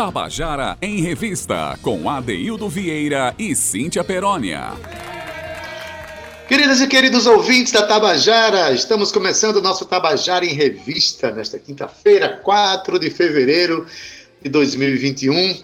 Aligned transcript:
Tabajara 0.00 0.78
em 0.80 1.02
Revista, 1.02 1.78
com 1.82 2.08
Adeildo 2.08 2.70
Vieira 2.70 3.34
e 3.38 3.54
Cíntia 3.54 4.02
Perónia. 4.02 4.72
Queridas 6.48 6.80
e 6.80 6.86
queridos 6.86 7.26
ouvintes 7.26 7.70
da 7.70 7.86
Tabajara, 7.86 8.72
estamos 8.72 9.12
começando 9.12 9.56
o 9.56 9.60
nosso 9.60 9.84
Tabajara 9.84 10.42
em 10.46 10.54
Revista 10.54 11.30
nesta 11.30 11.58
quinta-feira, 11.58 12.30
4 12.42 12.98
de 12.98 13.10
fevereiro 13.10 13.86
de 14.42 14.48
2021. 14.48 15.58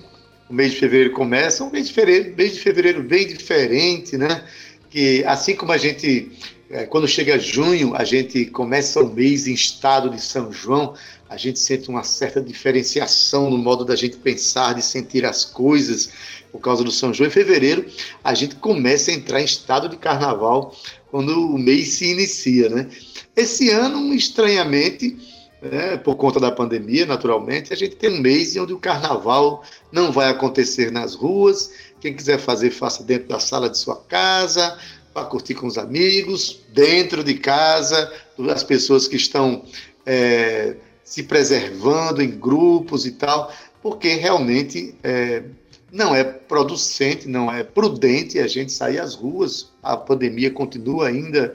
O 0.51 0.53
mês 0.53 0.73
de 0.73 0.81
fevereiro 0.81 1.15
começa, 1.15 1.65
um 1.65 1.71
mês 1.71 1.89
de 1.89 1.95
fevereiro, 1.95 2.37
mês 2.37 2.53
de 2.53 2.61
fevereiro 2.61 3.03
bem 3.03 3.27
diferente, 3.27 4.19
né? 4.19 4.45
Que 4.91 5.25
assim 5.25 5.57
como 5.57 5.73
a 5.73 5.79
gente, 5.79 6.31
é, 6.69 6.85
quando 6.85 7.09
chega 7.09 7.39
junho, 7.39 7.97
a 7.97 8.05
gente 8.05 8.45
começa 8.45 9.01
o 9.01 9.09
mês 9.09 9.47
em 9.47 9.55
estado 9.55 10.11
de 10.11 10.21
São 10.21 10.53
João, 10.53 10.93
a 11.29 11.37
gente 11.37 11.59
sente 11.59 11.89
uma 11.89 12.03
certa 12.03 12.41
diferenciação 12.41 13.51
no 13.51 13.59
modo 13.59 13.85
da 13.85 13.97
gente 13.97 14.17
pensar, 14.17 14.75
de 14.75 14.83
sentir 14.83 15.25
as 15.25 15.45
coisas 15.45 16.11
por 16.53 16.61
causa 16.61 16.85
do 16.85 16.93
São 16.93 17.13
João. 17.13 17.29
Em 17.29 17.33
fevereiro, 17.33 17.85
a 18.23 18.33
gente 18.35 18.55
começa 18.57 19.11
a 19.11 19.15
entrar 19.15 19.41
em 19.41 19.45
estado 19.45 19.89
de 19.89 19.97
carnaval 19.97 20.75
quando 21.11 21.31
o 21.31 21.59
mês 21.59 21.95
se 21.95 22.11
inicia, 22.11 22.69
né? 22.69 22.89
Esse 23.35 23.71
ano, 23.71 24.15
estranhamente, 24.15 25.17
né, 25.61 25.97
por 25.97 26.17
conta 26.17 26.39
da 26.39 26.53
pandemia, 26.53 27.07
naturalmente, 27.07 27.73
a 27.73 27.77
gente 27.77 27.97
tem 27.97 28.11
um 28.11 28.21
mês 28.21 28.57
onde 28.57 28.73
o 28.73 28.79
carnaval 28.79 29.63
não 29.91 30.13
vai 30.13 30.31
acontecer 30.31 30.91
nas 30.93 31.15
ruas. 31.15 31.71
Quem 32.01 32.15
quiser 32.15 32.39
fazer, 32.39 32.71
faça 32.71 33.03
dentro 33.03 33.29
da 33.29 33.41
sala 33.41 33.69
de 33.69 33.79
sua 33.79 33.97
casa, 33.97 34.79
para 35.13 35.25
curtir 35.27 35.55
com 35.55 35.67
os 35.67 35.79
amigos, 35.79 36.61
dentro 36.73 37.25
de 37.25 37.35
casa, 37.35 38.13
as 38.51 38.63
pessoas 38.63 39.09
que 39.09 39.17
estão 39.17 39.65
é, 40.05 40.77
se 41.07 41.23
preservando 41.23 42.21
em 42.21 42.37
grupos 42.37 43.07
e 43.07 43.13
tal, 43.13 43.53
porque 43.81 44.15
realmente 44.15 44.93
é, 45.05 45.45
não 45.93 46.13
é 46.13 46.25
producente, 46.25 47.29
não 47.29 47.51
é 47.51 47.63
prudente 47.63 48.41
a 48.41 48.49
gente 48.49 48.73
sair 48.73 48.99
às 48.99 49.15
ruas. 49.15 49.71
A 49.81 49.97
pandemia 49.97 50.51
continua 50.51 51.07
ainda 51.07 51.55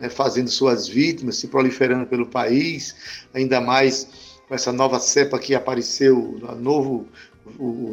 né, 0.00 0.08
fazendo 0.08 0.48
suas 0.48 0.88
vítimas, 0.88 1.36
se 1.36 1.48
proliferando 1.48 2.06
pelo 2.06 2.26
país, 2.26 2.96
ainda 3.34 3.60
mais 3.60 4.08
com 4.48 4.54
essa 4.54 4.72
nova 4.72 4.98
cepa 4.98 5.38
que 5.38 5.54
apareceu, 5.54 6.40
a, 6.48 6.54
novo, 6.54 7.06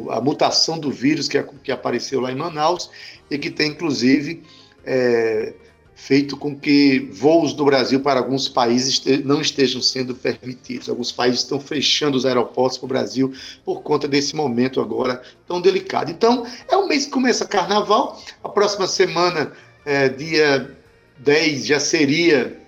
a 0.08 0.22
mutação 0.22 0.78
do 0.78 0.90
vírus 0.90 1.28
que, 1.28 1.40
que 1.62 1.70
apareceu 1.70 2.18
lá 2.18 2.32
em 2.32 2.36
Manaus 2.36 2.90
e 3.30 3.36
que 3.36 3.50
tem, 3.50 3.72
inclusive, 3.72 4.42
é, 4.86 5.52
feito 5.94 6.36
com 6.36 6.58
que 6.58 7.08
voos 7.12 7.52
do 7.52 7.64
Brasil 7.64 8.00
para 8.00 8.20
alguns 8.20 8.48
países 8.48 9.02
não 9.24 9.40
estejam 9.40 9.80
sendo 9.80 10.14
permitidos. 10.14 10.88
Alguns 10.88 11.12
países 11.12 11.40
estão 11.40 11.60
fechando 11.60 12.16
os 12.16 12.26
aeroportos 12.26 12.78
para 12.78 12.84
o 12.84 12.88
Brasil 12.88 13.32
por 13.64 13.82
conta 13.82 14.08
desse 14.08 14.34
momento 14.34 14.80
agora 14.80 15.22
tão 15.46 15.60
delicado. 15.60 16.10
Então, 16.10 16.46
é 16.68 16.76
um 16.76 16.88
mês 16.88 17.04
que 17.06 17.12
começa 17.12 17.46
carnaval. 17.46 18.20
A 18.42 18.48
próxima 18.48 18.86
semana, 18.86 19.52
é, 19.84 20.08
dia 20.08 20.76
10, 21.18 21.66
já 21.66 21.78
seria 21.78 22.60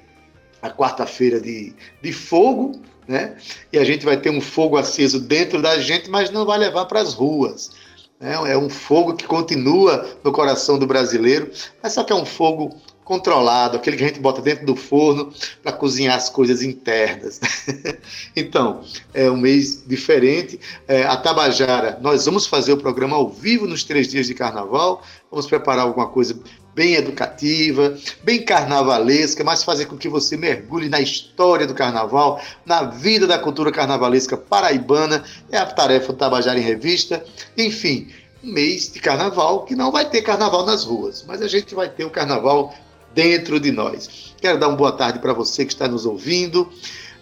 a 0.62 0.70
quarta-feira 0.70 1.40
de, 1.40 1.74
de 2.02 2.12
fogo, 2.12 2.80
né? 3.06 3.36
E 3.72 3.78
a 3.78 3.84
gente 3.84 4.04
vai 4.04 4.16
ter 4.16 4.30
um 4.30 4.40
fogo 4.40 4.76
aceso 4.76 5.20
dentro 5.20 5.62
da 5.62 5.78
gente, 5.78 6.10
mas 6.10 6.30
não 6.30 6.44
vai 6.44 6.58
levar 6.58 6.86
para 6.86 7.00
as 7.00 7.12
ruas. 7.12 7.70
Né? 8.18 8.34
É 8.52 8.58
um 8.58 8.68
fogo 8.68 9.14
que 9.14 9.26
continua 9.26 10.06
no 10.24 10.32
coração 10.32 10.78
do 10.78 10.86
brasileiro, 10.86 11.50
mas 11.82 11.92
só 11.92 12.02
que 12.02 12.12
é 12.12 12.16
um 12.16 12.24
fogo 12.24 12.76
controlado, 13.06 13.76
aquele 13.76 13.96
que 13.96 14.02
a 14.02 14.08
gente 14.08 14.18
bota 14.18 14.42
dentro 14.42 14.66
do 14.66 14.74
forno 14.74 15.32
para 15.62 15.70
cozinhar 15.70 16.16
as 16.16 16.28
coisas 16.28 16.60
internas. 16.60 17.40
então, 18.34 18.80
é 19.14 19.30
um 19.30 19.36
mês 19.36 19.84
diferente. 19.86 20.58
É, 20.88 21.04
a 21.04 21.16
Tabajara, 21.16 22.00
nós 22.02 22.26
vamos 22.26 22.48
fazer 22.48 22.72
o 22.72 22.76
programa 22.76 23.14
ao 23.16 23.30
vivo 23.30 23.64
nos 23.64 23.84
três 23.84 24.08
dias 24.08 24.26
de 24.26 24.34
carnaval, 24.34 25.04
vamos 25.30 25.46
preparar 25.46 25.86
alguma 25.86 26.08
coisa 26.08 26.36
bem 26.74 26.94
educativa, 26.94 27.96
bem 28.24 28.44
carnavalesca, 28.44 29.44
mas 29.44 29.62
fazer 29.62 29.86
com 29.86 29.96
que 29.96 30.08
você 30.08 30.36
mergulhe 30.36 30.88
na 30.88 31.00
história 31.00 31.64
do 31.64 31.74
carnaval, 31.74 32.42
na 32.66 32.82
vida 32.82 33.24
da 33.24 33.38
cultura 33.38 33.70
carnavalesca 33.70 34.36
paraibana, 34.36 35.22
é 35.48 35.58
a 35.58 35.64
tarefa 35.64 36.12
do 36.12 36.18
Tabajara 36.18 36.58
em 36.58 36.62
Revista. 36.62 37.24
Enfim, 37.56 38.08
mês 38.42 38.92
de 38.92 38.98
carnaval 38.98 39.64
que 39.64 39.76
não 39.76 39.92
vai 39.92 40.10
ter 40.10 40.22
carnaval 40.22 40.66
nas 40.66 40.84
ruas, 40.84 41.24
mas 41.26 41.40
a 41.40 41.46
gente 41.46 41.72
vai 41.72 41.88
ter 41.88 42.04
o 42.04 42.10
carnaval 42.10 42.74
dentro 43.16 43.58
de 43.58 43.72
nós. 43.72 44.34
Quero 44.38 44.60
dar 44.60 44.68
uma 44.68 44.76
boa 44.76 44.92
tarde 44.92 45.18
para 45.18 45.32
você 45.32 45.64
que 45.64 45.72
está 45.72 45.88
nos 45.88 46.04
ouvindo. 46.04 46.70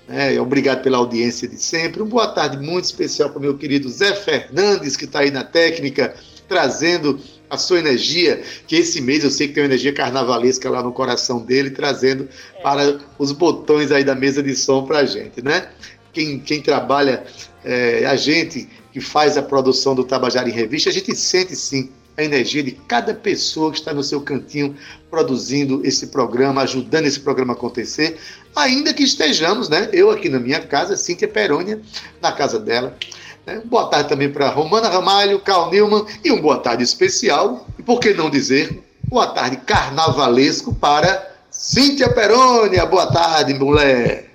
É, 0.09 0.39
obrigado 0.41 0.83
pela 0.83 0.99
audiência 0.99 1.49
de 1.49 1.57
sempre. 1.57 2.03
Uma 2.03 2.11
boa 2.11 2.27
tarde 2.27 2.59
muito 2.59 2.85
especial 2.85 3.31
para 3.31 3.39
o 3.39 3.41
meu 3.41 3.57
querido 3.57 3.89
Zé 3.89 4.13
Fernandes, 4.13 4.97
que 4.97 5.05
está 5.05 5.21
aí 5.21 5.31
na 5.31 5.45
técnica, 5.45 6.13
trazendo 6.49 7.19
a 7.49 7.57
sua 7.57 7.79
energia, 7.79 8.43
que 8.67 8.75
esse 8.75 9.01
mês 9.01 9.23
eu 9.23 9.31
sei 9.31 9.47
que 9.47 9.55
tem 9.55 9.63
uma 9.63 9.69
energia 9.69 9.93
carnavalesca 9.93 10.69
lá 10.69 10.83
no 10.83 10.93
coração 10.93 11.41
dele, 11.41 11.71
trazendo 11.71 12.29
é. 12.57 12.61
para 12.61 12.99
os 13.17 13.31
botões 13.31 13.93
aí 13.93 14.03
da 14.03 14.17
mesa 14.17 14.43
de 14.43 14.57
som 14.57 14.85
para 14.85 14.99
a 14.99 15.05
gente, 15.07 15.43
né? 15.43 15.69
Quem, 16.13 16.41
quem 16.41 16.61
trabalha, 16.61 17.25
é, 17.65 18.05
a 18.07 18.17
gente 18.17 18.69
que 18.93 19.01
faz 19.01 19.39
a 19.39 19.43
produção 19.43 19.95
do 19.95 20.05
Tabajara 20.05 20.49
em 20.49 20.53
Revista, 20.53 20.91
a 20.91 20.93
gente 20.93 21.15
sente 21.15 21.55
sim 21.55 21.91
a 22.17 22.23
energia 22.23 22.63
de 22.63 22.73
cada 22.73 23.13
pessoa 23.13 23.71
que 23.71 23.79
está 23.79 23.93
no 23.93 24.03
seu 24.03 24.21
cantinho 24.21 24.77
produzindo 25.11 25.81
esse 25.85 26.09
programa, 26.09 26.63
ajudando 26.63 27.07
esse 27.07 27.21
programa 27.21 27.53
a 27.53 27.57
acontecer, 27.57 28.19
ainda 28.55 28.95
que 28.95 29.03
estejamos, 29.03 29.69
né? 29.69 29.89
Eu 29.93 30.11
aqui 30.11 30.29
na 30.29 30.39
minha 30.39 30.61
casa, 30.61 30.97
Cíntia 30.97 31.29
Perônia, 31.29 31.81
na 32.21 32.33
casa 32.33 32.59
dela. 32.59 32.97
Né? 33.47 33.61
Boa 33.65 33.89
tarde 33.89 34.09
também 34.09 34.31
para 34.31 34.49
Romana 34.49 34.89
Ramalho, 34.89 35.41
Carl 35.41 35.71
Newman 35.71 36.07
e 36.25 36.31
um 36.31 36.41
boa 36.41 36.59
tarde 36.59 36.83
especial, 36.83 37.67
e 37.79 37.83
por 37.83 38.01
que 38.01 38.15
não 38.15 38.31
dizer, 38.31 38.83
boa 39.09 39.27
tarde 39.27 39.57
carnavalesco 39.59 40.75
para 40.75 41.35
Cíntia 41.51 42.09
Perônia. 42.13 42.85
Boa 42.85 43.07
tarde, 43.07 43.55
mulher. 43.55 44.34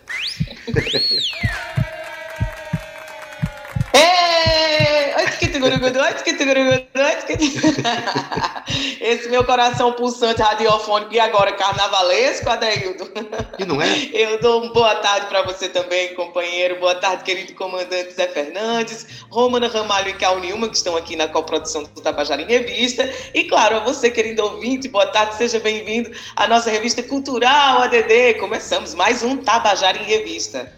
Esse 8.99 9.29
meu 9.29 9.43
coração 9.43 9.93
pulsante 9.93 10.41
radiofônico 10.41 11.13
e 11.13 11.19
agora 11.19 11.53
carnavalesco, 11.53 12.49
Adeildo. 12.49 13.09
E 13.57 13.65
não 13.65 13.81
é? 13.81 14.09
Eu 14.13 14.39
dou 14.41 14.63
uma 14.63 14.73
boa 14.73 14.95
tarde 14.95 15.27
para 15.27 15.41
você 15.43 15.69
também, 15.69 16.13
companheiro. 16.15 16.79
Boa 16.79 16.95
tarde, 16.95 17.23
querido 17.23 17.53
comandante 17.53 18.13
Zé 18.13 18.27
Fernandes, 18.27 19.23
Romana 19.29 19.67
Ramalho 19.67 20.09
e 20.09 20.13
Cal 20.13 20.39
Nilma, 20.39 20.69
que 20.69 20.75
estão 20.75 20.95
aqui 20.95 21.15
na 21.15 21.27
coprodução 21.27 21.83
do 21.83 22.01
Tabajara 22.01 22.41
em 22.41 22.45
Revista. 22.45 23.09
E 23.33 23.45
claro, 23.45 23.77
a 23.77 23.79
você, 23.79 24.09
querido 24.09 24.43
ouvinte, 24.43 24.87
boa 24.87 25.07
tarde, 25.07 25.35
seja 25.35 25.59
bem-vindo 25.59 26.11
à 26.35 26.47
nossa 26.47 26.69
revista 26.69 27.01
cultural 27.01 27.81
ADD. 27.83 28.35
Começamos 28.39 28.93
mais 28.93 29.23
um 29.23 29.37
Tabajara 29.37 29.97
em 29.97 30.03
Revista. 30.03 30.71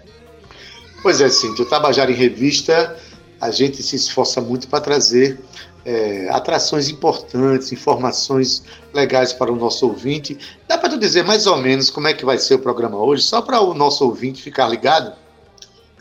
Pois 1.02 1.20
é, 1.20 1.30
Cintia, 1.30 1.66
o 1.66 1.68
Tabajara 1.68 2.12
em 2.12 2.16
Revista 2.16 2.98
a 3.42 3.50
gente 3.50 3.82
se 3.82 3.96
esforça 3.96 4.40
muito 4.40 4.68
para 4.68 4.80
trazer 4.80 5.40
é, 5.84 6.30
atrações 6.30 6.90
importantes, 6.90 7.72
informações 7.72 8.64
legais 8.94 9.34
para 9.34 9.52
o 9.52 9.56
nosso 9.56 9.88
ouvinte. 9.88 10.38
Dá 10.68 10.78
para 10.78 10.90
tu 10.90 10.98
dizer 11.00 11.24
mais 11.24 11.48
ou 11.48 11.58
menos 11.58 11.90
como 11.90 12.08
é 12.08 12.14
que 12.14 12.24
vai 12.24 12.38
ser 12.38 12.54
o 12.54 12.60
programa 12.60 12.98
hoje, 12.98 13.24
só 13.24 13.42
para 13.42 13.60
o 13.60 13.74
nosso 13.74 14.06
ouvinte 14.06 14.44
ficar 14.44 14.68
ligado? 14.68 15.14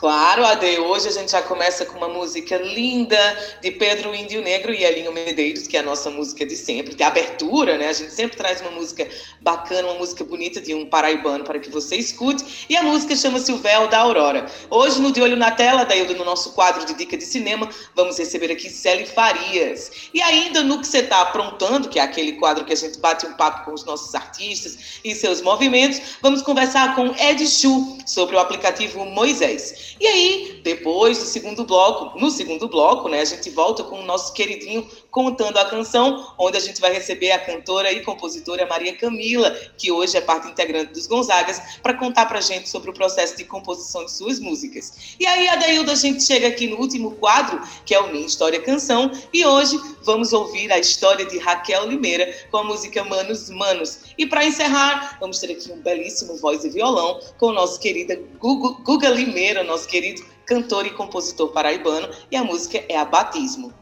Claro, 0.01 0.47
Ade, 0.47 0.79
hoje 0.79 1.09
a 1.09 1.11
gente 1.11 1.31
já 1.31 1.43
começa 1.43 1.85
com 1.85 1.99
uma 1.99 2.09
música 2.09 2.57
linda 2.57 3.19
de 3.61 3.71
Pedro 3.71 4.15
Índio 4.15 4.41
Negro 4.41 4.73
e 4.73 4.83
Elinho 4.83 5.13
Medeiros, 5.13 5.67
que 5.67 5.77
é 5.77 5.81
a 5.81 5.83
nossa 5.83 6.09
música 6.09 6.47
de 6.47 6.57
sempre, 6.57 6.95
de 6.95 7.03
abertura, 7.03 7.77
né? 7.77 7.89
A 7.89 7.93
gente 7.93 8.11
sempre 8.11 8.35
traz 8.35 8.63
uma 8.63 8.71
música 8.71 9.07
bacana, 9.43 9.89
uma 9.89 9.99
música 9.99 10.25
bonita 10.25 10.59
de 10.59 10.73
um 10.73 10.87
paraibano 10.87 11.45
para 11.45 11.59
que 11.59 11.69
você 11.69 11.97
escute. 11.97 12.67
E 12.71 12.79
a 12.79 12.83
música 12.83 13.15
chama-se 13.15 13.53
O 13.53 13.59
Véu 13.59 13.89
da 13.89 13.99
Aurora. 13.99 14.47
Hoje, 14.71 15.03
no 15.03 15.13
De 15.13 15.21
Olho 15.21 15.37
na 15.37 15.51
Tela, 15.51 15.85
daí 15.85 16.03
no 16.15 16.25
nosso 16.25 16.53
quadro 16.53 16.87
de 16.87 16.95
dica 16.95 17.15
de 17.15 17.27
cinema, 17.27 17.69
vamos 17.95 18.17
receber 18.17 18.51
aqui 18.51 18.71
Célia 18.71 19.07
Farias. 19.07 20.09
E 20.15 20.23
ainda 20.23 20.63
no 20.63 20.81
que 20.81 20.87
você 20.87 21.01
está 21.01 21.21
aprontando, 21.21 21.91
que 21.91 21.99
é 21.99 22.03
aquele 22.03 22.39
quadro 22.39 22.65
que 22.65 22.73
a 22.73 22.77
gente 22.77 22.99
bate 23.01 23.27
um 23.27 23.35
papo 23.35 23.67
com 23.67 23.75
os 23.75 23.85
nossos 23.85 24.15
artistas 24.15 24.79
e 25.05 25.15
seus 25.15 25.43
movimentos, 25.43 26.01
vamos 26.23 26.41
conversar 26.41 26.95
com 26.95 27.15
Ed 27.23 27.47
Chu 27.47 27.99
sobre 28.07 28.35
o 28.35 28.39
aplicativo 28.39 29.05
Moisés. 29.05 29.90
E 30.01 30.07
aí, 30.07 30.61
depois 30.65 31.19
do 31.19 31.25
segundo 31.27 31.65
bloco, 31.65 32.19
no 32.19 32.31
segundo 32.31 32.67
bloco, 32.69 33.07
né, 33.07 33.21
a 33.21 33.25
gente 33.25 33.51
volta 33.51 33.85
com 33.85 34.01
o 34.01 34.05
nosso 34.07 34.33
queridinho 34.33 34.89
Contando 35.11 35.59
a 35.59 35.65
Canção, 35.65 36.35
onde 36.39 36.57
a 36.57 36.61
gente 36.61 36.81
vai 36.81 36.93
receber 36.93 37.33
a 37.33 37.39
cantora 37.39 37.91
e 37.93 38.03
compositora 38.03 38.67
Maria 38.67 38.97
Camila, 38.97 39.51
que 39.77 39.91
hoje 39.91 40.17
é 40.17 40.21
parte 40.21 40.49
integrante 40.49 40.93
dos 40.93 41.07
Gonzagas, 41.07 41.79
para 41.83 41.95
contar 41.95 42.27
para 42.27 42.39
a 42.39 42.43
gente 42.43 42.69
sobre 42.69 42.91
o 42.91 42.93
processo 42.93 43.37
de 43.37 43.45
composição 43.45 44.05
de 44.05 44.13
suas 44.13 44.39
músicas. 44.39 45.17
E 45.19 45.27
aí, 45.27 45.49
Adaildo, 45.49 45.91
a 45.91 45.95
gente 45.95 46.23
chega 46.23 46.49
aqui 46.49 46.67
no 46.69 46.77
último 46.79 47.13
quadro, 47.13 47.61
que 47.85 47.95
é 47.95 48.01
o 48.01 48.13
Minha 48.13 48.27
História 48.27 48.61
Canção, 48.63 49.11
e 49.33 49.45
hoje 49.45 49.81
vamos 50.03 50.33
ouvir 50.33 50.73
a 50.73 50.79
história 50.79 51.27
de 51.27 51.39
Raquel 51.39 51.87
Limeira 51.87 52.33
com 52.51 52.59
a 52.59 52.65
música 52.65 53.03
Manos 53.05 53.51
Manos. 53.51 54.01
E 54.17 54.27
para 54.27 54.45
encerrar, 54.45 55.19
vamos 55.21 55.41
ter 55.41 55.53
aqui 55.53 55.73
um 55.73 55.81
belíssimo 55.81 56.37
voz 56.37 56.65
e 56.65 56.71
violão 56.71 57.21
com 57.39 57.47
o 57.47 57.53
nosso 57.53 57.81
querido 57.81 58.17
Guga 58.39 59.09
Limeira, 59.09 59.65
nosso 59.65 59.89
querido 59.89 60.25
cantor 60.47 60.87
e 60.87 60.91
compositor 60.91 61.49
paraibano, 61.49 62.09
e 62.31 62.37
a 62.37 62.43
música 62.43 62.85
é 62.89 62.97
a 62.97 63.05
Batismo. 63.05 63.73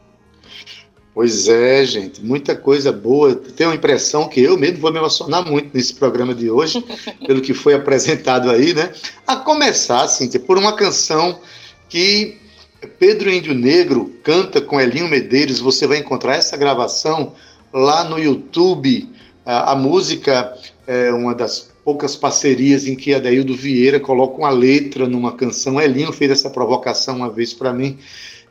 Pois 1.19 1.49
é, 1.49 1.83
gente, 1.83 2.23
muita 2.23 2.55
coisa 2.55 2.93
boa. 2.93 3.35
Tenho 3.35 3.71
a 3.71 3.75
impressão 3.75 4.29
que 4.29 4.41
eu 4.41 4.57
mesmo 4.57 4.77
vou 4.77 4.89
me 4.89 4.99
emocionar 4.99 5.45
muito 5.45 5.69
nesse 5.73 5.93
programa 5.93 6.33
de 6.33 6.49
hoje, 6.49 6.81
pelo 7.27 7.41
que 7.41 7.53
foi 7.53 7.73
apresentado 7.73 8.49
aí, 8.49 8.73
né? 8.73 8.89
A 9.27 9.35
começar, 9.35 10.07
Cíntia, 10.07 10.39
por 10.39 10.57
uma 10.57 10.71
canção 10.71 11.41
que 11.89 12.37
Pedro 12.97 13.29
Índio 13.29 13.53
Negro 13.53 14.15
canta 14.23 14.61
com 14.61 14.79
Elinho 14.79 15.09
Medeiros. 15.09 15.59
Você 15.59 15.85
vai 15.85 15.97
encontrar 15.97 16.37
essa 16.37 16.55
gravação 16.55 17.33
lá 17.73 18.05
no 18.05 18.17
YouTube. 18.17 19.09
A, 19.45 19.73
a 19.73 19.75
música 19.75 20.57
é 20.87 21.11
uma 21.11 21.35
das 21.35 21.69
poucas 21.83 22.15
parcerias 22.15 22.87
em 22.87 22.95
que 22.95 23.13
Adaildo 23.13 23.53
Vieira 23.57 23.99
coloca 23.99 24.37
uma 24.37 24.51
letra 24.51 25.05
numa 25.05 25.33
canção. 25.33 25.81
Elinho 25.81 26.13
fez 26.13 26.31
essa 26.31 26.49
provocação 26.49 27.17
uma 27.17 27.29
vez 27.29 27.53
para 27.53 27.73
mim 27.73 27.99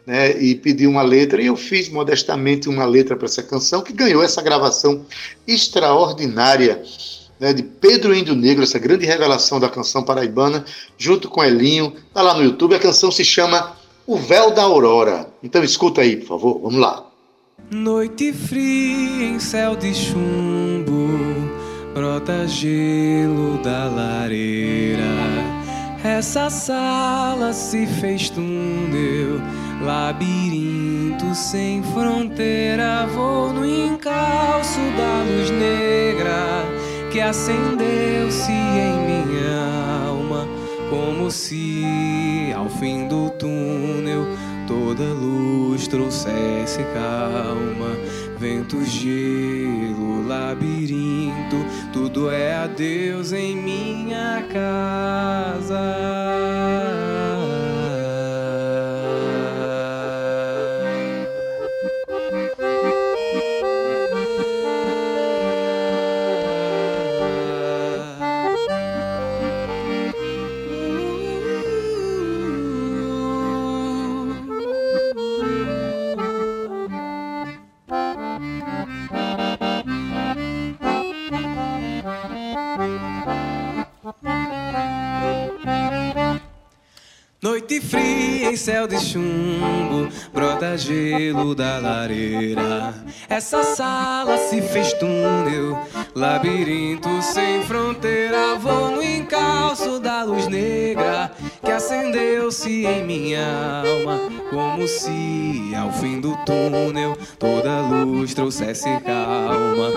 né, 0.08 0.40
e 0.40 0.54
pediu 0.54 0.88
uma 0.88 1.02
letra, 1.02 1.42
e 1.42 1.48
eu 1.48 1.54
fiz 1.54 1.90
modestamente 1.90 2.66
uma 2.66 2.86
letra 2.86 3.14
para 3.14 3.26
essa 3.26 3.42
canção, 3.42 3.82
que 3.82 3.92
ganhou 3.92 4.22
essa 4.22 4.40
gravação 4.40 5.04
extraordinária 5.46 6.82
né, 7.38 7.52
de 7.52 7.62
Pedro 7.62 8.16
Índio 8.16 8.34
Negro, 8.34 8.64
essa 8.64 8.78
grande 8.78 9.04
revelação 9.04 9.60
da 9.60 9.68
canção 9.68 10.02
paraibana, 10.02 10.64
junto 10.96 11.28
com 11.28 11.44
Elinho, 11.44 11.92
está 12.08 12.22
lá 12.22 12.32
no 12.32 12.42
YouTube. 12.42 12.74
A 12.74 12.78
canção 12.78 13.12
se 13.12 13.22
chama 13.22 13.76
O 14.06 14.16
Véu 14.16 14.50
da 14.50 14.62
Aurora. 14.62 15.30
Então 15.42 15.62
escuta 15.62 16.00
aí, 16.00 16.16
por 16.16 16.26
favor, 16.26 16.58
vamos 16.58 16.80
lá. 16.80 17.04
Noite 17.70 18.32
fria 18.32 19.26
em 19.26 19.38
céu 19.38 19.76
de 19.76 19.92
chumbo, 19.92 21.10
brota 21.92 22.48
gelo 22.48 23.58
da 23.62 23.90
lareira. 23.90 25.04
Essa 26.02 26.48
sala 26.48 27.52
se 27.52 27.86
fez 27.86 28.30
túnel 28.30 29.42
Labirinto 29.80 31.34
sem 31.34 31.82
fronteira, 31.82 33.06
vou 33.14 33.52
no 33.52 33.64
encalço 33.64 34.80
da 34.96 35.22
luz 35.22 35.50
negra 35.50 36.64
que 37.12 37.20
acendeu-se 37.20 38.52
em 38.52 38.98
minha 39.06 40.06
alma, 40.08 40.46
como 40.90 41.30
se 41.30 42.52
ao 42.56 42.68
fim 42.68 43.06
do 43.06 43.30
túnel 43.30 44.26
toda 44.66 45.04
luz 45.04 45.86
trouxesse 45.86 46.82
calma. 46.92 47.96
Vento, 48.38 48.84
gelo, 48.84 50.26
labirinto, 50.26 51.56
tudo 51.92 52.30
é 52.30 52.54
a 52.54 52.66
Deus 52.66 53.32
em 53.32 53.56
minha 53.56 54.44
casa. 54.52 55.78
Noite 87.42 87.80
fria 87.80 88.50
em 88.50 88.56
céu 88.56 88.86
de 88.86 88.98
chumbo, 88.98 90.08
brota 90.32 90.76
gelo 90.76 91.54
da 91.54 91.78
lareira. 91.78 92.94
Essa 93.28 93.62
sala 93.62 94.38
se 94.38 94.62
fez 94.62 94.92
túnel, 94.94 95.78
labirinto 96.14 97.08
sem 97.22 97.62
fronteira. 97.64 98.56
Vou 98.56 98.90
no 98.92 99.02
encalço 99.02 99.98
da 99.98 100.22
luz 100.22 100.46
negra 100.46 101.32
que 101.64 101.70
acendeu-se 101.70 102.86
em 102.86 103.04
minha 103.04 103.82
alma, 103.84 104.20
como 104.50 104.86
se 104.86 105.72
ao 105.76 105.92
fim 105.92 106.20
do 106.20 106.36
túnel 106.44 107.16
toda 107.38 107.80
luz 107.80 108.34
trouxesse 108.34 108.88
calma. 109.00 109.92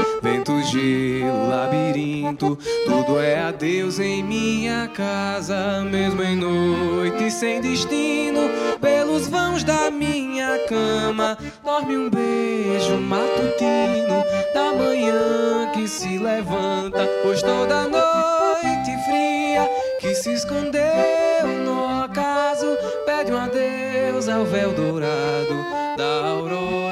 Gelo, 0.72 1.50
labirinto, 1.50 2.58
tudo 2.86 3.20
é 3.20 3.42
adeus 3.42 4.00
em 4.00 4.24
minha 4.24 4.88
casa, 4.88 5.84
mesmo 5.84 6.24
em 6.24 6.38
noite 6.38 7.30
sem 7.30 7.60
destino, 7.60 8.40
pelos 8.80 9.28
vãos 9.28 9.66
da 9.66 9.92
minha 9.92 10.60
cama, 10.70 11.38
dorme 11.62 11.98
um 11.98 12.10
beijo 12.10 12.96
matutino. 13.02 14.24
Da 14.54 14.72
manhã 14.72 15.72
que 15.74 15.90
se 15.90 16.18
levanta, 16.18 17.06
pois 17.22 17.42
toda 17.42 17.90
noite 17.90 19.04
fria 19.06 19.70
que 20.00 20.16
se 20.16 20.32
escondeu 20.32 20.82
no 21.66 22.06
ocaso 22.06 22.78
pede 23.06 23.34
um 23.34 23.38
adeus 23.38 24.30
ao 24.30 24.46
véu 24.46 24.72
dourado 24.72 25.54
da 25.98 26.30
aurora 26.30 26.91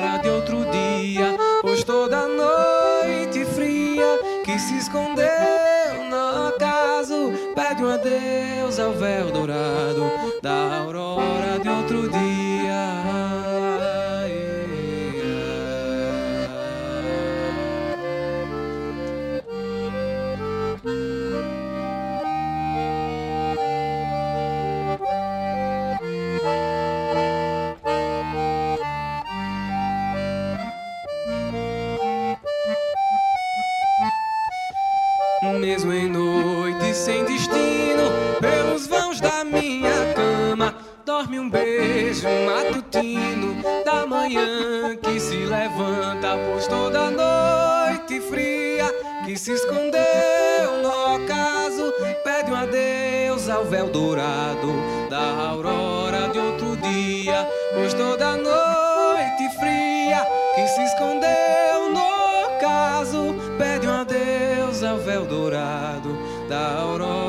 beijo 42.19 42.45
matutino 42.45 43.55
da 43.85 44.05
manhã 44.05 44.95
que 44.97 45.19
se 45.19 45.37
levanta, 45.37 46.37
pois 46.45 46.67
toda 46.67 47.09
noite 47.09 48.19
fria 48.21 48.93
que 49.25 49.37
se 49.37 49.53
escondeu 49.53 50.81
no 50.81 51.15
ocaso, 51.15 51.93
pede 52.23 52.51
um 52.51 52.55
adeus 52.55 53.49
ao 53.49 53.65
véu 53.65 53.89
dourado 53.89 54.73
da 55.09 55.49
aurora 55.49 56.29
de 56.29 56.39
outro 56.39 56.75
dia, 56.77 57.47
pois 57.73 57.93
toda 57.93 58.35
noite 58.35 59.49
fria 59.57 60.25
que 60.55 60.67
se 60.67 60.83
escondeu 60.83 61.89
no 61.93 62.55
ocaso, 62.55 63.35
pede 63.57 63.87
um 63.87 63.93
adeus 63.93 64.83
ao 64.83 64.97
véu 64.97 65.25
dourado 65.25 66.17
da 66.47 66.81
aurora 66.81 67.28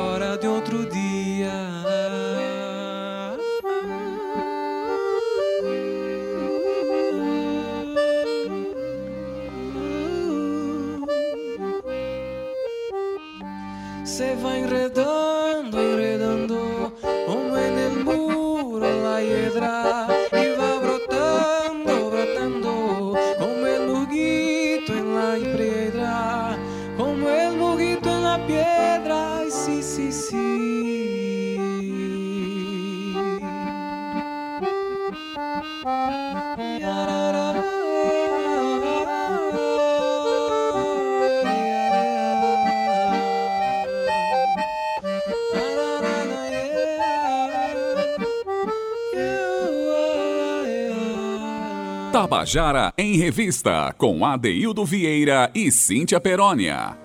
Tabajara 52.41 52.91
em 52.97 53.17
Revista, 53.17 53.93
com 53.99 54.25
Adeildo 54.25 54.83
Vieira 54.83 55.51
e 55.53 55.71
Cíntia 55.71 56.19
Perónia. 56.19 56.97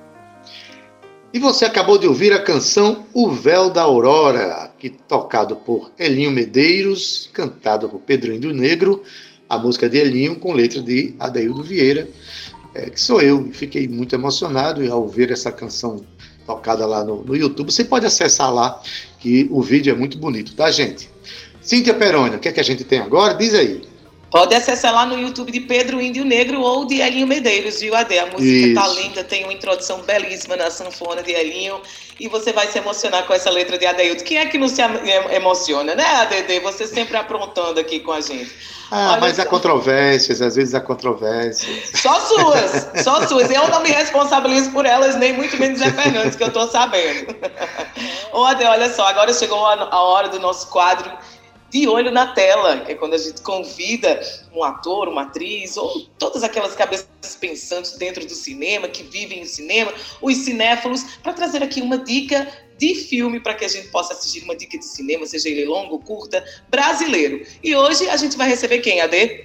E 1.30 1.38
você 1.38 1.66
acabou 1.66 1.98
de 1.98 2.06
ouvir 2.06 2.32
a 2.32 2.42
canção 2.42 3.04
O 3.12 3.30
Véu 3.30 3.68
da 3.68 3.82
Aurora, 3.82 4.54
aqui 4.64 4.88
tocado 4.88 5.54
por 5.56 5.92
Elinho 5.98 6.30
Medeiros, 6.30 7.28
cantado 7.34 7.86
por 7.86 8.00
Pedro 8.00 8.38
do 8.38 8.54
Negro, 8.54 9.02
a 9.46 9.58
música 9.58 9.90
de 9.90 9.98
Elinho 9.98 10.36
com 10.36 10.54
letra 10.54 10.80
de 10.80 11.14
Adeildo 11.20 11.62
Vieira, 11.62 12.08
é, 12.74 12.88
que 12.88 12.98
sou 12.98 13.20
eu. 13.20 13.50
Fiquei 13.52 13.86
muito 13.86 14.14
emocionado 14.14 14.90
ao 14.90 15.06
ver 15.06 15.30
essa 15.30 15.52
canção 15.52 16.02
tocada 16.46 16.86
lá 16.86 17.04
no, 17.04 17.22
no 17.22 17.36
YouTube. 17.36 17.70
Você 17.70 17.84
pode 17.84 18.06
acessar 18.06 18.50
lá, 18.50 18.80
que 19.18 19.46
o 19.50 19.60
vídeo 19.60 19.92
é 19.92 19.94
muito 19.94 20.16
bonito, 20.16 20.54
tá, 20.54 20.70
gente? 20.70 21.10
Cíntia 21.60 21.92
Perônia, 21.92 22.38
o 22.38 22.40
que 22.40 22.48
é 22.48 22.52
que 22.52 22.60
a 22.60 22.64
gente 22.64 22.84
tem 22.84 23.00
agora? 23.00 23.34
Diz 23.34 23.52
aí. 23.52 23.95
Pode 24.36 24.54
acessar 24.54 24.92
lá 24.92 25.06
no 25.06 25.18
YouTube 25.18 25.50
de 25.50 25.60
Pedro 25.60 25.98
Índio 25.98 26.22
Negro 26.22 26.60
ou 26.60 26.84
de 26.84 27.00
Elinho 27.00 27.26
Medeiros, 27.26 27.80
viu, 27.80 27.96
Ade? 27.96 28.18
A 28.18 28.26
música 28.26 28.66
Isso. 28.66 28.74
tá 28.74 28.86
linda, 28.88 29.24
tem 29.24 29.44
uma 29.44 29.52
introdução 29.52 30.02
belíssima 30.02 30.56
na 30.56 30.70
sanfona 30.70 31.22
de 31.22 31.32
Elinho 31.32 31.80
e 32.20 32.28
você 32.28 32.52
vai 32.52 32.66
se 32.66 32.76
emocionar 32.76 33.26
com 33.26 33.32
essa 33.32 33.48
letra 33.48 33.78
de 33.78 33.86
Adeildo. 33.86 34.22
Quem 34.24 34.36
é 34.36 34.44
que 34.44 34.58
não 34.58 34.68
se 34.68 34.82
emociona, 35.32 35.94
né, 35.94 36.04
ADD? 36.04 36.60
Você 36.60 36.86
sempre 36.86 37.16
aprontando 37.16 37.80
aqui 37.80 38.00
com 38.00 38.12
a 38.12 38.20
gente. 38.20 38.52
Ah, 38.90 39.12
Olha 39.12 39.20
mas 39.20 39.36
só. 39.36 39.42
há 39.42 39.46
controvérsias, 39.46 40.42
às 40.42 40.54
vezes 40.54 40.74
há 40.74 40.80
controvérsias. 40.82 41.92
Só 41.94 42.20
suas, 42.20 42.90
só 43.02 43.24
suas. 43.26 43.50
Eu 43.50 43.68
não 43.68 43.82
me 43.82 43.88
responsabilizo 43.88 44.70
por 44.70 44.84
elas, 44.84 45.16
nem 45.16 45.32
muito 45.32 45.56
menos 45.56 45.78
Zé 45.78 45.90
Fernandes, 45.90 46.36
que 46.36 46.44
eu 46.44 46.52
tô 46.52 46.68
sabendo. 46.68 47.34
Ô, 48.34 48.44
Ade, 48.44 48.64
olha 48.64 48.92
só, 48.92 49.06
agora 49.06 49.32
chegou 49.32 49.64
a 49.66 50.02
hora 50.02 50.28
do 50.28 50.38
nosso 50.38 50.68
quadro 50.68 51.10
de 51.70 51.88
olho 51.88 52.10
na 52.10 52.28
tela, 52.28 52.80
que 52.80 52.92
é 52.92 52.94
quando 52.94 53.14
a 53.14 53.18
gente 53.18 53.40
convida 53.42 54.20
um 54.54 54.62
ator, 54.62 55.08
uma 55.08 55.22
atriz, 55.22 55.76
ou 55.76 56.06
todas 56.18 56.42
aquelas 56.42 56.74
cabeças 56.74 57.08
pensantes 57.40 57.92
dentro 57.92 58.24
do 58.24 58.34
cinema, 58.34 58.88
que 58.88 59.02
vivem 59.02 59.42
o 59.42 59.46
cinema, 59.46 59.92
os 60.22 60.36
cinéfilos, 60.36 61.02
para 61.22 61.32
trazer 61.32 61.62
aqui 61.62 61.80
uma 61.80 61.98
dica 61.98 62.46
de 62.78 62.94
filme 62.94 63.40
para 63.40 63.54
que 63.54 63.64
a 63.64 63.68
gente 63.68 63.88
possa 63.88 64.12
assistir 64.12 64.44
uma 64.44 64.54
dica 64.54 64.78
de 64.78 64.84
cinema, 64.84 65.26
seja 65.26 65.48
ele 65.48 65.64
longo, 65.64 65.98
curta, 65.98 66.44
brasileiro. 66.68 67.44
E 67.62 67.74
hoje 67.74 68.08
a 68.08 68.16
gente 68.16 68.36
vai 68.36 68.48
receber 68.48 68.78
quem, 68.78 69.00
Ade? 69.00 69.44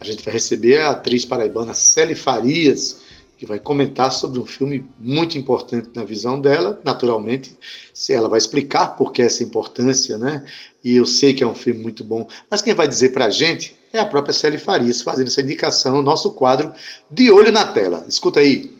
A 0.00 0.04
gente 0.04 0.22
vai 0.22 0.34
receber 0.34 0.80
a 0.80 0.90
atriz 0.90 1.24
paraibana 1.24 1.72
Célia 1.72 2.16
Farias, 2.16 3.03
que 3.44 3.48
vai 3.48 3.58
comentar 3.58 4.10
sobre 4.10 4.40
um 4.40 4.46
filme 4.46 4.88
muito 4.98 5.36
importante 5.36 5.90
na 5.94 6.02
visão 6.02 6.40
dela, 6.40 6.80
naturalmente, 6.82 7.56
se 7.92 8.12
ela 8.12 8.28
vai 8.28 8.38
explicar 8.38 8.96
por 8.96 9.12
que 9.12 9.20
essa 9.20 9.42
importância, 9.42 10.16
né? 10.16 10.44
E 10.82 10.96
eu 10.96 11.04
sei 11.04 11.34
que 11.34 11.44
é 11.44 11.46
um 11.46 11.54
filme 11.54 11.82
muito 11.82 12.02
bom, 12.02 12.26
mas 12.50 12.62
quem 12.62 12.74
vai 12.74 12.88
dizer 12.88 13.10
para 13.10 13.26
a 13.26 13.30
gente 13.30 13.76
é 13.92 14.00
a 14.00 14.06
própria 14.06 14.32
Célia 14.32 14.58
Farias, 14.58 15.02
fazendo 15.02 15.28
essa 15.28 15.42
indicação, 15.42 16.02
nosso 16.02 16.32
quadro 16.32 16.72
De 17.10 17.30
Olho 17.30 17.52
na 17.52 17.66
Tela. 17.66 18.04
Escuta 18.08 18.40
aí. 18.40 18.74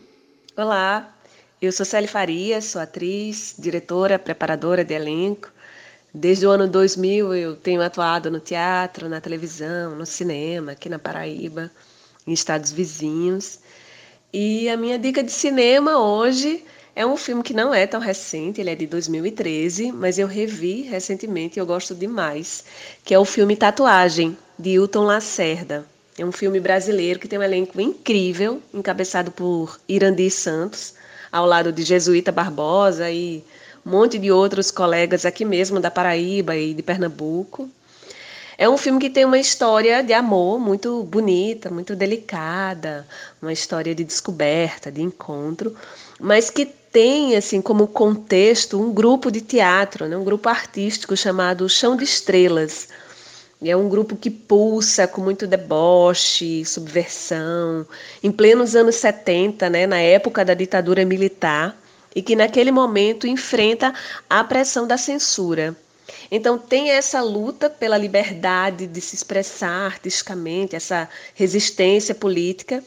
Olá, 0.57 1.15
eu 1.61 1.71
sou 1.71 1.85
Célia 1.85 2.09
Farias, 2.09 2.65
sou 2.65 2.81
atriz, 2.81 3.55
diretora, 3.59 4.19
preparadora 4.19 4.85
de 4.85 4.95
elenco. 4.95 5.53
Desde 6.13 6.47
o 6.47 6.51
ano 6.51 6.67
2000 6.67 7.35
eu 7.35 7.57
tenho 7.57 7.83
atuado 7.83 8.31
no 8.31 8.41
teatro, 8.41 9.09
na 9.09 9.21
televisão, 9.21 9.95
no 9.95 10.07
cinema, 10.07 10.73
aqui 10.73 10.89
na 10.89 10.99
Paraíba, 10.99 11.71
em 12.27 12.33
estados 12.33 12.73
vizinhos. 12.73 13.59
E 14.37 14.69
a 14.69 14.77
minha 14.77 14.99
dica 14.99 15.23
de 15.23 15.31
cinema 15.31 15.97
hoje 15.97 16.65
é 16.97 17.07
um 17.07 17.17
filme 17.17 17.41
que 17.41 17.55
não 17.55 17.73
é 17.73 17.87
tão 17.87 18.01
recente, 18.01 18.61
ele 18.61 18.71
é 18.71 18.75
de 18.75 18.85
2013, 18.85 19.93
mas 19.93 20.19
eu 20.19 20.27
revi 20.27 20.83
recentemente 20.83 21.57
e 21.57 21.61
eu 21.61 21.65
gosto 21.65 21.95
demais, 21.95 22.65
que 23.05 23.15
é 23.15 23.19
o 23.19 23.25
filme 23.25 23.55
Tatuagem, 23.55 24.37
de 24.59 24.71
Hilton 24.71 25.05
Lacerda. 25.05 25.87
É 26.19 26.25
um 26.25 26.33
filme 26.33 26.59
brasileiro 26.59 27.21
que 27.21 27.29
tem 27.29 27.39
um 27.39 27.45
elenco 27.45 27.81
incrível, 27.81 28.61
encabeçado 28.75 29.31
por 29.31 29.79
Irandi 29.89 30.29
Santos, 30.29 30.95
ao 31.31 31.47
lado 31.47 31.73
de 31.73 31.85
Jesuíta 31.85 32.33
Barbosa 32.33 33.09
e 33.09 33.45
um 33.87 33.91
monte 33.93 34.19
de 34.19 34.33
outros 34.33 34.69
colegas 34.69 35.25
aqui 35.25 35.45
mesmo 35.45 35.79
da 35.79 35.93
Paraíba 35.93 36.57
e 36.57 36.75
de 36.75 36.83
Pernambuco. 36.83 37.71
É 38.57 38.69
um 38.69 38.77
filme 38.77 39.01
que 39.01 39.11
tem 39.11 39.25
uma 39.25 39.39
história 39.39 40.03
de 40.03 40.13
amor 40.13 40.61
muito 40.61 41.03
bonita, 41.03 41.71
muito 41.71 41.97
delicada, 41.97 43.07
uma 43.43 43.53
história 43.53 43.95
de 43.95 44.05
descoberta, 44.05 44.93
de 44.93 45.03
encontro, 45.03 45.75
mas 46.21 46.51
que 46.51 46.65
tem 46.65 47.37
assim 47.37 47.61
como 47.61 47.89
contexto 47.89 48.81
um 48.81 48.93
grupo 48.93 49.31
de 49.31 49.41
teatro, 49.41 50.07
né? 50.07 50.17
um 50.17 50.23
grupo 50.23 50.49
artístico 50.49 51.17
chamado 51.17 51.69
Chão 51.69 51.97
de 51.97 52.05
Estrelas. 52.05 52.89
É 53.61 53.77
um 53.77 53.89
grupo 53.89 54.15
que 54.15 54.31
pulsa 54.31 55.09
com 55.09 55.21
muito 55.21 55.47
deboche, 55.47 56.65
subversão, 56.65 57.87
em 58.23 58.31
plenos 58.31 58.77
anos 58.77 58.97
70, 58.97 59.71
né, 59.71 59.87
na 59.87 59.99
época 59.99 60.45
da 60.45 60.53
ditadura 60.53 61.03
militar, 61.05 61.75
e 62.15 62.21
que 62.21 62.37
naquele 62.37 62.71
momento 62.71 63.27
enfrenta 63.27 63.95
a 64.29 64.45
pressão 64.45 64.87
da 64.87 64.99
censura. 64.99 65.75
Então, 66.31 66.59
tem 66.59 66.91
essa 66.91 67.21
luta 67.21 67.71
pela 67.71 67.97
liberdade 67.97 68.87
de 68.87 69.01
se 69.01 69.15
expressar 69.15 69.87
artisticamente, 69.87 70.77
essa 70.77 71.09
resistência 71.35 72.15
política. 72.15 72.83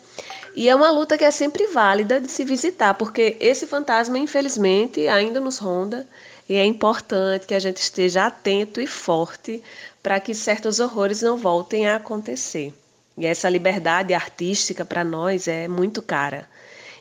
E 0.56 0.70
é 0.70 0.76
uma 0.76 0.92
luta 0.92 1.18
que 1.18 1.24
é 1.24 1.32
sempre 1.32 1.68
válida 1.68 2.20
de 2.20 2.32
se 2.32 2.44
visitar, 2.44 2.94
porque 2.94 3.38
esse 3.40 3.68
fantasma, 3.68 4.18
infelizmente, 4.18 5.08
ainda 5.08 5.40
nos 5.40 5.58
ronda. 5.58 6.08
E 6.50 6.56
é 6.56 6.66
importante 6.66 7.46
que 7.46 7.54
a 7.54 7.60
gente 7.60 7.78
esteja 7.78 8.26
atento 8.26 8.80
e 8.80 8.88
forte 8.88 9.62
para 10.02 10.20
que 10.20 10.34
certos 10.34 10.80
horrores 10.80 11.22
não 11.22 11.38
voltem 11.38 11.88
a 11.88 11.98
acontecer. 11.98 12.74
E 13.18 13.26
essa 13.26 13.50
liberdade 13.50 14.14
artística 14.14 14.86
para 14.86 15.04
nós 15.04 15.48
é 15.48 15.68
muito 15.68 16.02
cara. 16.02 16.48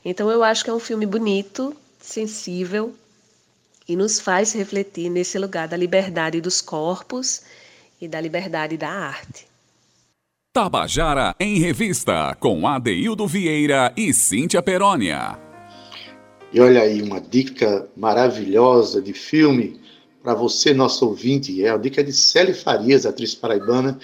Então 0.04 0.30
eu 0.30 0.42
acho 0.42 0.64
que 0.64 0.70
é 0.70 0.72
um 0.72 0.80
filme 0.80 1.06
bonito, 1.06 1.76
sensível, 2.00 2.94
e 3.88 3.94
nos 3.96 4.20
faz 4.20 4.52
refletir 4.52 5.08
nesse 5.08 5.38
lugar 5.38 5.68
da 5.68 5.76
liberdade 5.76 6.40
dos 6.40 6.60
corpos 6.60 7.42
e 8.00 8.08
da 8.08 8.20
liberdade 8.20 8.76
da 8.76 8.88
arte. 8.88 9.46
Tabajara 10.52 11.34
em 11.38 11.58
Revista, 11.58 12.34
com 12.40 12.66
Adeildo 12.66 13.26
Vieira 13.26 13.92
e 13.96 14.12
Cíntia 14.12 14.62
Perónia. 14.62 15.38
E 16.52 16.60
olha 16.60 16.80
aí, 16.80 17.02
uma 17.02 17.20
dica 17.20 17.86
maravilhosa 17.96 19.02
de 19.02 19.12
filme 19.12 19.78
para 20.22 20.34
você, 20.34 20.72
nosso 20.72 21.06
ouvinte. 21.06 21.62
É 21.62 21.68
a 21.68 21.76
dica 21.76 22.02
de 22.02 22.12
Célia 22.12 22.54
Farias, 22.54 23.04
atriz 23.04 23.34
paraibana, 23.34 23.98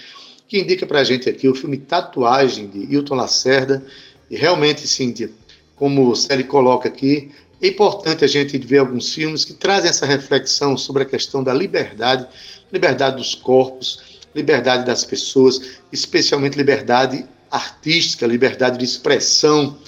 que 0.46 0.60
indica 0.60 0.86
para 0.86 1.00
a 1.00 1.04
gente 1.04 1.28
aqui 1.28 1.48
o 1.48 1.54
filme 1.54 1.78
Tatuagem, 1.78 2.68
de 2.68 2.80
Hilton 2.80 3.14
Lacerda. 3.14 3.82
E 4.30 4.36
realmente, 4.36 4.86
Cíntia, 4.86 5.30
como 5.74 6.10
o 6.10 6.14
Célia 6.14 6.44
coloca 6.44 6.86
aqui, 6.86 7.30
é 7.62 7.69
importante 7.69 8.25
a 8.25 8.28
gente 8.28 8.59
ver 8.59 8.78
alguns 8.78 9.14
filmes 9.14 9.45
que 9.45 9.54
trazem 9.54 9.88
essa 9.88 10.04
reflexão 10.04 10.76
sobre 10.76 11.04
a 11.04 11.07
questão 11.07 11.45
da 11.45 11.54
liberdade, 11.54 12.26
liberdade 12.73 13.16
dos 13.16 13.37
corpos, 13.37 14.21
liberdade 14.35 14.85
das 14.85 15.04
pessoas, 15.04 15.78
especialmente 15.92 16.57
liberdade 16.57 17.25
artística, 17.49 18.26
liberdade 18.26 18.78
de 18.78 18.85
expressão. 18.85 19.78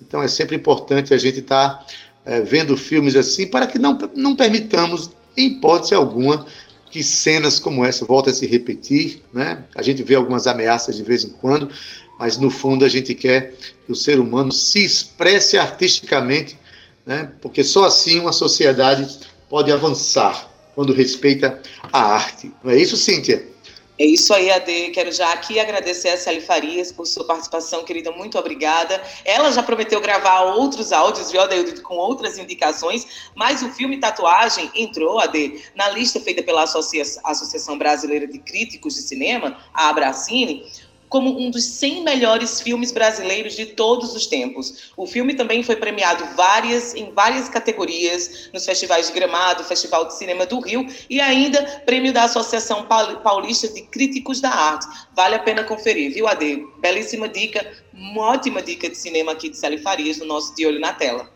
Então 0.00 0.22
é 0.22 0.28
sempre 0.28 0.54
importante 0.54 1.12
a 1.12 1.18
gente 1.18 1.40
estar 1.40 1.70
tá, 1.70 1.86
é, 2.24 2.40
vendo 2.40 2.76
filmes 2.76 3.16
assim 3.16 3.48
para 3.48 3.66
que 3.66 3.80
não, 3.80 3.98
não 4.14 4.36
permitamos, 4.36 5.10
em 5.36 5.48
hipótese 5.48 5.92
alguma, 5.92 6.46
que 6.88 7.02
cenas 7.02 7.58
como 7.58 7.84
essa 7.84 8.04
voltem 8.04 8.32
a 8.32 8.36
se 8.36 8.46
repetir. 8.46 9.24
Né? 9.32 9.64
A 9.74 9.82
gente 9.82 10.04
vê 10.04 10.14
algumas 10.14 10.46
ameaças 10.46 10.96
de 10.96 11.02
vez 11.02 11.24
em 11.24 11.30
quando, 11.30 11.68
mas 12.16 12.38
no 12.38 12.48
fundo 12.48 12.84
a 12.84 12.88
gente 12.88 13.12
quer 13.12 13.54
que 13.84 13.90
o 13.90 13.96
ser 13.96 14.20
humano 14.20 14.52
se 14.52 14.84
expresse 14.84 15.58
artisticamente 15.58 16.56
né? 17.04 17.32
porque 17.40 17.62
só 17.62 17.84
assim 17.84 18.20
uma 18.20 18.32
sociedade 18.32 19.06
pode 19.48 19.70
avançar 19.70 20.50
quando 20.74 20.92
respeita 20.92 21.60
a 21.92 22.02
arte. 22.02 22.52
Não 22.62 22.72
é 22.72 22.76
isso, 22.76 22.96
Cíntia? 22.96 23.54
É 23.96 24.04
isso 24.04 24.34
aí, 24.34 24.50
Ade. 24.50 24.90
Quero 24.90 25.12
já 25.12 25.32
aqui 25.32 25.60
agradecer 25.60 26.08
a 26.08 26.16
Célia 26.16 26.42
Farias 26.42 26.90
por 26.90 27.06
sua 27.06 27.24
participação, 27.24 27.84
querida. 27.84 28.10
Muito 28.10 28.36
obrigada. 28.36 29.00
Ela 29.24 29.52
já 29.52 29.62
prometeu 29.62 30.00
gravar 30.00 30.42
outros 30.56 30.90
áudios, 30.90 31.30
viu, 31.30 31.40
Ade, 31.40 31.80
com 31.80 31.94
outras 31.94 32.36
indicações, 32.36 33.06
mas 33.36 33.62
o 33.62 33.70
filme 33.70 33.98
Tatuagem 33.98 34.68
entrou, 34.74 35.20
Ade, 35.20 35.62
na 35.76 35.90
lista 35.90 36.18
feita 36.18 36.42
pela 36.42 36.64
Associação 36.64 37.78
Brasileira 37.78 38.26
de 38.26 38.40
Críticos 38.40 38.96
de 38.96 39.02
Cinema, 39.02 39.56
a 39.72 39.88
Abracine, 39.90 40.66
como 41.08 41.38
um 41.38 41.50
dos 41.50 41.64
100 41.64 42.02
melhores 42.02 42.60
filmes 42.60 42.92
brasileiros 42.92 43.54
de 43.54 43.66
todos 43.66 44.14
os 44.14 44.26
tempos. 44.26 44.92
O 44.96 45.06
filme 45.06 45.34
também 45.34 45.62
foi 45.62 45.76
premiado 45.76 46.24
várias, 46.36 46.94
em 46.94 47.12
várias 47.12 47.48
categorias 47.48 48.50
nos 48.52 48.64
festivais 48.64 49.06
de 49.08 49.12
Gramado, 49.12 49.64
Festival 49.64 50.06
de 50.06 50.14
Cinema 50.16 50.46
do 50.46 50.60
Rio 50.60 50.86
e 51.08 51.20
ainda 51.20 51.62
prêmio 51.86 52.12
da 52.12 52.24
Associação 52.24 52.86
Paulista 53.22 53.68
de 53.68 53.82
Críticos 53.82 54.40
da 54.40 54.50
Arte. 54.50 54.86
Vale 55.14 55.36
a 55.36 55.40
pena 55.40 55.64
conferir, 55.64 56.12
viu, 56.12 56.26
Ade? 56.26 56.64
Belíssima 56.78 57.28
dica, 57.28 57.66
uma 57.92 58.22
ótima 58.32 58.62
dica 58.62 58.88
de 58.88 58.96
cinema 58.96 59.32
aqui 59.32 59.48
de 59.48 59.56
Célia 59.56 59.80
Farias 59.80 60.18
no 60.18 60.26
nosso 60.26 60.54
De 60.54 60.66
Olho 60.66 60.80
na 60.80 60.92
Tela. 60.92 61.33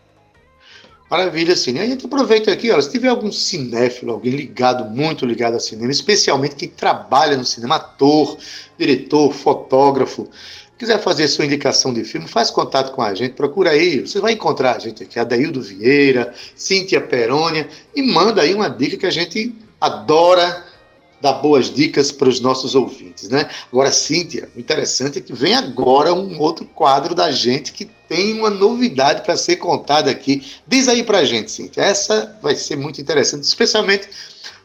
Maravilha, 1.09 1.55
Cine. 1.55 1.79
A 1.79 1.85
gente 1.87 2.05
aproveita 2.05 2.51
aqui, 2.51 2.69
olha, 2.69 2.81
se 2.83 2.91
tiver 2.91 3.07
algum 3.07 3.31
cinéfilo, 3.31 4.11
alguém 4.11 4.33
ligado, 4.33 4.85
muito 4.85 5.25
ligado 5.25 5.55
ao 5.55 5.59
cinema, 5.59 5.91
especialmente 5.91 6.55
quem 6.55 6.69
trabalha 6.69 7.35
no 7.35 7.43
cinema, 7.43 7.77
ator, 7.77 8.37
diretor, 8.77 9.33
fotógrafo, 9.33 10.29
quiser 10.77 10.99
fazer 10.99 11.27
sua 11.27 11.45
indicação 11.45 11.91
de 11.91 12.03
filme, 12.03 12.27
faz 12.27 12.51
contato 12.51 12.93
com 12.93 13.01
a 13.01 13.13
gente, 13.15 13.33
procura 13.33 13.71
aí, 13.71 14.01
você 14.01 14.21
vai 14.21 14.33
encontrar 14.33 14.75
a 14.75 14.79
gente 14.79 15.01
aqui, 15.01 15.17
Adaildo 15.19 15.61
Vieira, 15.63 16.31
Cíntia 16.55 17.01
Perônia, 17.01 17.67
e 17.95 18.03
manda 18.03 18.43
aí 18.43 18.53
uma 18.53 18.69
dica 18.69 18.95
que 18.95 19.05
a 19.07 19.11
gente 19.11 19.55
adora 19.81 20.63
dar 21.19 21.33
boas 21.33 21.73
dicas 21.73 22.11
para 22.11 22.29
os 22.29 22.39
nossos 22.39 22.75
ouvintes, 22.75 23.29
né? 23.29 23.49
Agora, 23.71 23.91
Cíntia, 23.91 24.47
o 24.55 24.59
interessante 24.59 25.17
é 25.17 25.21
que 25.21 25.33
vem 25.33 25.55
agora 25.55 26.13
um 26.13 26.39
outro 26.39 26.65
quadro 26.65 27.15
da 27.15 27.31
gente 27.31 27.73
que 27.73 27.89
tem 28.09 28.33
uma 28.33 28.49
novidade 28.49 29.21
para 29.21 29.37
ser 29.37 29.57
contada 29.57 30.09
aqui. 30.09 30.43
Diz 30.67 30.87
aí 30.87 31.03
para 31.03 31.19
a 31.19 31.25
gente, 31.25 31.51
Cíntia. 31.51 31.81
Essa 31.81 32.37
vai 32.41 32.55
ser 32.55 32.75
muito 32.75 32.99
interessante, 32.99 33.43
especialmente 33.43 34.09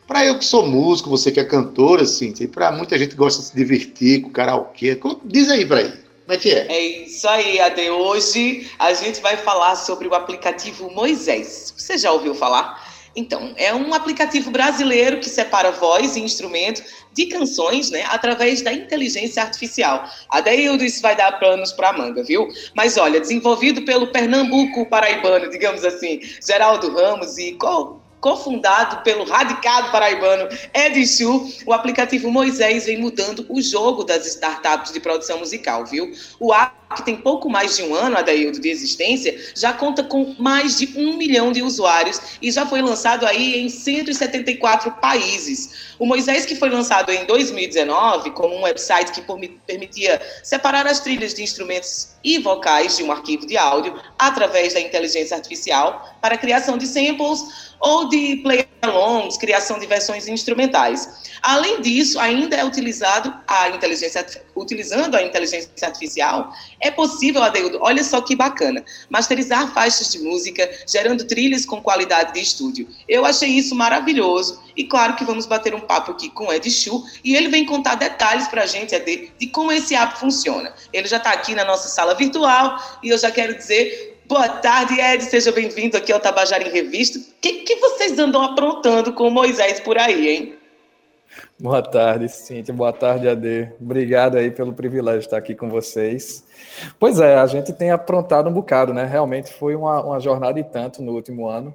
para 0.06 0.24
eu 0.24 0.38
que 0.38 0.44
sou 0.44 0.66
músico, 0.66 1.10
você 1.10 1.30
que 1.30 1.38
é 1.38 1.44
cantora, 1.44 2.06
Cíntia, 2.06 2.44
e 2.44 2.48
para 2.48 2.72
muita 2.72 2.98
gente 2.98 3.10
que 3.10 3.16
gosta 3.16 3.40
de 3.42 3.48
se 3.48 3.54
divertir 3.54 4.22
com 4.22 4.30
karaokê. 4.30 4.98
Diz 5.24 5.50
aí 5.50 5.64
para 5.64 5.80
aí. 5.80 5.92
Como 6.24 6.32
é 6.32 6.38
que 6.38 6.50
é? 6.50 6.66
É 6.72 6.80
isso 7.06 7.28
aí, 7.28 7.60
Ade. 7.60 7.90
Hoje 7.90 8.70
a 8.78 8.94
gente 8.94 9.20
vai 9.20 9.36
falar 9.36 9.76
sobre 9.76 10.08
o 10.08 10.14
aplicativo 10.14 10.90
Moisés. 10.90 11.74
Você 11.76 11.98
já 11.98 12.10
ouviu 12.12 12.34
falar? 12.34 12.83
Então, 13.16 13.52
é 13.56 13.72
um 13.74 13.94
aplicativo 13.94 14.50
brasileiro 14.50 15.20
que 15.20 15.28
separa 15.28 15.70
voz 15.70 16.16
e 16.16 16.20
instrumento 16.20 16.82
de 17.12 17.26
canções, 17.26 17.90
né, 17.90 18.04
através 18.08 18.60
da 18.60 18.72
inteligência 18.72 19.42
artificial. 19.42 20.04
A 20.28 20.40
Deildo 20.40 20.84
isso 20.84 21.00
vai 21.00 21.14
dar 21.14 21.38
planos 21.38 21.72
para 21.72 21.92
manga, 21.92 22.24
viu? 22.24 22.48
Mas 22.74 22.96
olha, 22.96 23.20
desenvolvido 23.20 23.82
pelo 23.82 24.08
Pernambuco 24.08 24.86
paraibano, 24.86 25.48
digamos 25.48 25.84
assim, 25.84 26.20
Geraldo 26.44 26.92
Ramos 26.92 27.38
e 27.38 27.52
qual 27.52 28.03
cofundado 28.24 29.02
pelo 29.02 29.22
radicado 29.24 29.90
paraibano 29.90 30.48
Ed 30.72 31.06
Chu, 31.06 31.46
o 31.66 31.74
aplicativo 31.74 32.30
Moisés 32.30 32.86
vem 32.86 32.96
mudando 32.96 33.44
o 33.50 33.60
jogo 33.60 34.02
das 34.02 34.24
startups 34.26 34.94
de 34.94 34.98
produção 34.98 35.40
musical, 35.40 35.84
viu? 35.84 36.10
O 36.40 36.50
app, 36.54 36.72
que 36.96 37.02
tem 37.02 37.16
pouco 37.16 37.50
mais 37.50 37.76
de 37.76 37.82
um 37.82 37.94
ano, 37.94 38.16
Adaildo, 38.16 38.60
de 38.60 38.70
existência, 38.70 39.38
já 39.54 39.74
conta 39.74 40.02
com 40.02 40.34
mais 40.38 40.78
de 40.78 40.94
um 40.96 41.18
milhão 41.18 41.52
de 41.52 41.60
usuários 41.60 42.18
e 42.40 42.50
já 42.50 42.64
foi 42.64 42.80
lançado 42.80 43.26
aí 43.26 43.60
em 43.60 43.68
174 43.68 44.92
países. 44.92 45.92
O 45.98 46.06
Moisés, 46.06 46.46
que 46.46 46.56
foi 46.56 46.70
lançado 46.70 47.10
em 47.10 47.26
2019 47.26 48.30
como 48.30 48.54
um 48.54 48.62
website 48.62 49.12
que 49.12 49.22
permitia 49.66 50.20
separar 50.42 50.86
as 50.86 51.00
trilhas 51.00 51.34
de 51.34 51.42
instrumentos 51.42 52.14
e 52.22 52.38
vocais 52.38 52.96
de 52.96 53.02
um 53.02 53.12
arquivo 53.12 53.46
de 53.46 53.56
áudio 53.56 54.00
através 54.18 54.72
da 54.72 54.80
inteligência 54.80 55.36
artificial 55.36 56.16
para 56.22 56.36
a 56.36 56.38
criação 56.38 56.78
de 56.78 56.86
samples 56.86 57.73
ou 57.80 58.08
de 58.08 58.36
play-alongs, 58.36 59.36
criação 59.36 59.78
de 59.78 59.86
versões 59.86 60.28
instrumentais. 60.28 61.24
Além 61.42 61.80
disso, 61.80 62.18
ainda 62.18 62.56
é 62.56 62.64
utilizado 62.64 63.34
a 63.46 63.68
inteligência, 63.68 64.24
utilizando 64.56 65.14
a 65.14 65.22
inteligência 65.22 65.70
artificial, 65.82 66.52
é 66.80 66.90
possível, 66.90 67.42
Adeudo, 67.42 67.78
olha 67.82 68.02
só 68.02 68.20
que 68.20 68.34
bacana, 68.34 68.84
masterizar 69.10 69.72
faixas 69.74 70.10
de 70.10 70.20
música, 70.20 70.70
gerando 70.88 71.24
trilhas 71.24 71.66
com 71.66 71.82
qualidade 71.82 72.32
de 72.32 72.40
estúdio. 72.40 72.88
Eu 73.08 73.26
achei 73.26 73.50
isso 73.50 73.74
maravilhoso 73.74 74.62
e 74.76 74.84
claro 74.84 75.14
que 75.16 75.24
vamos 75.24 75.46
bater 75.46 75.74
um 75.74 75.80
papo 75.80 76.12
aqui 76.12 76.30
com 76.30 76.52
Ed 76.52 76.70
Chu 76.70 77.04
e 77.22 77.36
ele 77.36 77.48
vem 77.48 77.64
contar 77.64 77.96
detalhes 77.96 78.48
para 78.48 78.62
a 78.62 78.66
gente, 78.66 78.94
Ed, 78.94 79.32
de 79.38 79.46
como 79.48 79.70
esse 79.70 79.94
app 79.94 80.18
funciona. 80.18 80.72
Ele 80.92 81.06
já 81.06 81.18
está 81.18 81.32
aqui 81.32 81.54
na 81.54 81.64
nossa 81.64 81.88
sala 81.88 82.14
virtual 82.14 82.78
e 83.02 83.10
eu 83.10 83.18
já 83.18 83.30
quero 83.30 83.56
dizer 83.56 84.13
Boa 84.26 84.48
tarde, 84.48 84.98
Ed. 84.98 85.22
Seja 85.24 85.52
bem-vindo 85.52 85.98
aqui 85.98 86.10
ao 86.10 86.18
Tabajara 86.18 86.66
em 86.66 86.70
Revista. 86.70 87.18
O 87.18 87.22
que, 87.42 87.62
que 87.62 87.76
vocês 87.76 88.18
andam 88.18 88.42
aprontando 88.42 89.12
com 89.12 89.28
Moisés 89.28 89.80
por 89.80 89.98
aí, 89.98 90.28
hein? 90.28 90.58
Boa 91.60 91.82
tarde, 91.82 92.28
Cíntia. 92.30 92.72
Boa 92.72 92.92
tarde, 92.92 93.28
Ade. 93.28 93.70
Obrigado 93.78 94.38
aí 94.38 94.50
pelo 94.50 94.72
privilégio 94.72 95.20
de 95.20 95.26
estar 95.26 95.36
aqui 95.36 95.54
com 95.54 95.68
vocês. 95.68 96.42
Pois 96.98 97.20
é, 97.20 97.36
a 97.36 97.46
gente 97.46 97.72
tem 97.74 97.90
aprontado 97.90 98.48
um 98.48 98.52
bocado, 98.52 98.94
né? 98.94 99.04
Realmente 99.04 99.52
foi 99.52 99.74
uma, 99.74 100.02
uma 100.02 100.20
jornada 100.20 100.58
e 100.58 100.64
tanto 100.64 101.02
no 101.02 101.12
último 101.12 101.46
ano. 101.46 101.74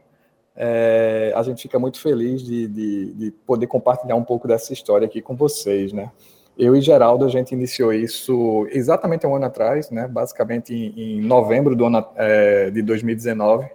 É, 0.55 1.31
a 1.35 1.43
gente 1.43 1.61
fica 1.61 1.77
muito 1.77 2.01
feliz 2.01 2.41
de, 2.41 2.67
de, 2.67 3.13
de 3.13 3.31
poder 3.45 3.67
compartilhar 3.67 4.15
um 4.15 4.23
pouco 4.23 4.47
dessa 4.47 4.73
história 4.73 5.05
aqui 5.05 5.21
com 5.21 5.35
vocês, 5.35 5.93
né? 5.93 6.11
Eu 6.59 6.75
e 6.75 6.81
Geraldo, 6.81 7.23
a 7.23 7.29
gente 7.29 7.53
iniciou 7.53 7.93
isso 7.93 8.67
exatamente 8.69 9.25
um 9.25 9.33
ano 9.33 9.45
atrás, 9.45 9.89
né? 9.89 10.09
basicamente 10.09 10.73
em, 10.73 11.19
em 11.19 11.21
novembro 11.21 11.73
do 11.73 11.85
ano 11.85 12.05
é, 12.17 12.69
de 12.69 12.81
2019. 12.81 13.65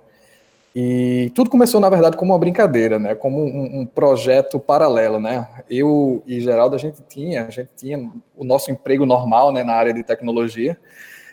E 0.76 1.32
tudo 1.34 1.48
começou, 1.48 1.80
na 1.80 1.88
verdade, 1.88 2.14
como 2.14 2.32
uma 2.32 2.38
brincadeira, 2.38 2.98
né? 2.98 3.14
como 3.14 3.42
um, 3.42 3.80
um, 3.80 3.86
projeto 3.86 4.60
paralelo. 4.60 5.18
Né? 5.18 5.48
Eu 5.70 6.22
e 6.26 6.38
Geraldo, 6.42 6.76
a 6.76 6.78
gente 6.78 7.00
tinha, 7.08 7.46
a 7.46 7.50
gente 7.50 7.70
tinha 7.74 8.10
o 8.36 8.44
nosso 8.44 8.70
emprego 8.70 9.06
normal 9.06 9.50
né, 9.50 9.64
na 9.64 9.72
área 9.72 9.94
de 9.94 10.02
tecnologia, 10.02 10.76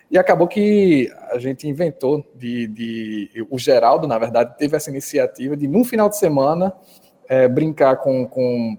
e 0.10 0.18
acabou 0.18 0.48
que 0.48 1.12
a 1.32 1.38
gente 1.38 1.68
inventou 1.68 2.26
de, 2.36 2.68
de, 2.68 3.48
o 3.50 3.58
Geraldo, 3.58 4.08
na 4.08 4.18
verdade, 4.18 4.58
teve 4.58 4.78
essa 4.78 4.90
iniciativa 4.90 5.58
de, 5.58 5.68
num 5.68 5.84
final 5.84 6.08
de 6.08 6.18
semana, 6.18 6.74
é, 7.28 7.48
brincar 7.48 7.96
com, 7.96 8.28
com 8.28 8.78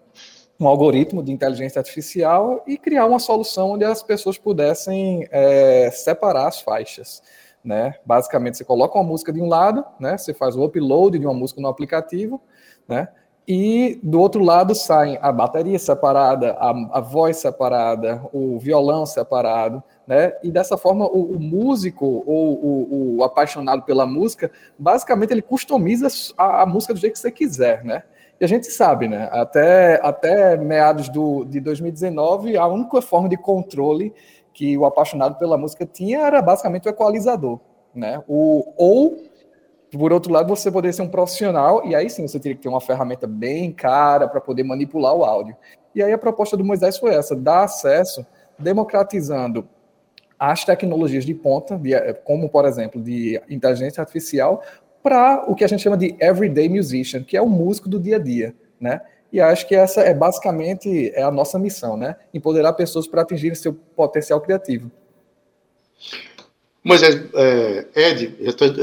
um 0.62 0.68
algoritmo 0.68 1.22
de 1.22 1.32
inteligência 1.32 1.80
artificial 1.80 2.62
e 2.66 2.78
criar 2.78 3.06
uma 3.06 3.18
solução 3.18 3.72
onde 3.72 3.84
as 3.84 4.02
pessoas 4.02 4.38
pudessem 4.38 5.26
é, 5.30 5.90
separar 5.90 6.48
as 6.48 6.60
faixas. 6.60 7.22
Né? 7.64 7.94
Basicamente, 8.04 8.56
você 8.56 8.64
coloca 8.64 8.98
uma 8.98 9.04
música 9.04 9.32
de 9.32 9.40
um 9.40 9.48
lado, 9.48 9.84
né? 9.98 10.16
você 10.16 10.32
faz 10.32 10.56
o 10.56 10.64
upload 10.64 11.18
de 11.18 11.26
uma 11.26 11.34
música 11.34 11.60
no 11.60 11.68
aplicativo, 11.68 12.40
né? 12.88 13.08
e 13.46 13.98
do 14.02 14.20
outro 14.20 14.42
lado 14.42 14.74
saem 14.74 15.18
a 15.20 15.32
bateria 15.32 15.78
separada, 15.78 16.52
a, 16.52 16.70
a 16.98 17.00
voz 17.00 17.38
separada, 17.38 18.22
o 18.32 18.58
violão 18.58 19.04
separado, 19.04 19.82
né? 20.06 20.32
E 20.44 20.50
dessa 20.50 20.76
forma 20.76 21.06
o, 21.06 21.36
o 21.36 21.40
músico 21.40 22.22
ou 22.24 22.54
o, 22.54 23.16
o, 23.16 23.24
apaixonado 23.24 23.82
pela 23.82 24.06
música, 24.06 24.50
basicamente 24.78 25.32
ele 25.32 25.42
customiza 25.42 26.06
a, 26.38 26.62
a, 26.62 26.66
música 26.66 26.94
do 26.94 27.00
jeito 27.00 27.14
que 27.14 27.18
você 27.18 27.32
quiser, 27.32 27.84
né? 27.84 28.04
E 28.42 28.44
a 28.44 28.48
gente 28.48 28.66
sabe, 28.72 29.06
né? 29.06 29.28
Até, 29.30 30.00
até 30.02 30.56
meados 30.56 31.08
do, 31.08 31.44
de 31.44 31.60
2019, 31.60 32.56
a 32.56 32.66
única 32.66 33.00
forma 33.00 33.28
de 33.28 33.36
controle 33.36 34.12
que 34.52 34.76
o 34.76 34.84
apaixonado 34.84 35.38
pela 35.38 35.56
música 35.56 35.86
tinha 35.86 36.18
era 36.26 36.42
basicamente 36.42 36.88
o 36.88 36.90
equalizador, 36.90 37.60
né? 37.94 38.20
O, 38.26 38.64
ou, 38.76 39.16
por 39.92 40.12
outro 40.12 40.32
lado, 40.32 40.48
você 40.48 40.72
poderia 40.72 40.92
ser 40.92 41.02
um 41.02 41.08
profissional, 41.08 41.86
e 41.86 41.94
aí 41.94 42.10
sim 42.10 42.26
você 42.26 42.40
teria 42.40 42.56
que 42.56 42.62
ter 42.62 42.68
uma 42.68 42.80
ferramenta 42.80 43.28
bem 43.28 43.70
cara 43.70 44.26
para 44.26 44.40
poder 44.40 44.64
manipular 44.64 45.14
o 45.14 45.24
áudio. 45.24 45.56
E 45.94 46.02
aí 46.02 46.12
a 46.12 46.18
proposta 46.18 46.56
do 46.56 46.64
Moisés 46.64 46.98
foi 46.98 47.14
essa: 47.14 47.36
dar 47.36 47.62
acesso, 47.62 48.26
democratizando 48.58 49.68
as 50.36 50.64
tecnologias 50.64 51.24
de 51.24 51.32
ponta, 51.32 51.80
como, 52.24 52.48
por 52.48 52.64
exemplo, 52.64 53.00
de 53.00 53.40
inteligência 53.48 54.00
artificial, 54.00 54.64
para 55.02 55.44
o 55.48 55.54
que 55.54 55.64
a 55.64 55.66
gente 55.66 55.82
chama 55.82 55.96
de 55.96 56.14
everyday 56.20 56.68
musician, 56.68 57.22
que 57.22 57.36
é 57.36 57.42
o 57.42 57.48
músico 57.48 57.88
do 57.88 57.98
dia 57.98 58.16
a 58.16 58.18
dia, 58.18 58.54
né? 58.80 59.00
E 59.32 59.40
acho 59.40 59.66
que 59.66 59.74
essa 59.74 60.02
é 60.02 60.12
basicamente 60.12 61.10
é 61.14 61.22
a 61.22 61.30
nossa 61.30 61.58
missão, 61.58 61.96
né? 61.96 62.16
Empoderar 62.34 62.74
pessoas 62.74 63.06
para 63.06 63.22
atingirem 63.22 63.54
seu 63.54 63.72
potencial 63.72 64.40
criativo. 64.40 64.90
Moisés, 66.84 67.16
é, 67.34 67.86
Ed, 67.94 68.34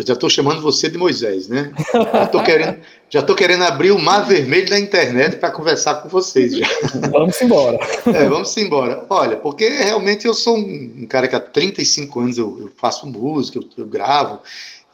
já 0.07 0.13
estou 0.13 0.29
chamando 0.29 0.61
você 0.61 0.89
de 0.89 0.97
Moisés, 0.97 1.49
né? 1.49 1.73
Já 1.93 2.23
estou 2.23 2.41
querendo, 2.41 2.77
já 3.09 3.21
querendo 3.35 3.63
abrir 3.65 3.91
o 3.91 3.99
mar 3.99 4.25
vermelho 4.25 4.69
da 4.69 4.79
internet 4.79 5.35
para 5.35 5.51
conversar 5.51 5.95
com 5.95 6.07
vocês 6.07 6.55
já. 6.55 6.65
Vamos 7.11 7.41
embora. 7.41 7.77
É, 8.05 8.25
vamos 8.29 8.55
embora. 8.55 9.05
Olha, 9.09 9.35
porque 9.35 9.67
realmente 9.67 10.25
eu 10.25 10.33
sou 10.33 10.57
um, 10.57 10.93
um 10.99 11.05
cara 11.07 11.27
que 11.27 11.35
há 11.35 11.41
35 11.41 12.19
anos 12.21 12.37
eu, 12.37 12.57
eu 12.61 12.71
faço 12.77 13.05
música, 13.05 13.59
eu, 13.59 13.65
eu 13.77 13.85
gravo, 13.85 14.39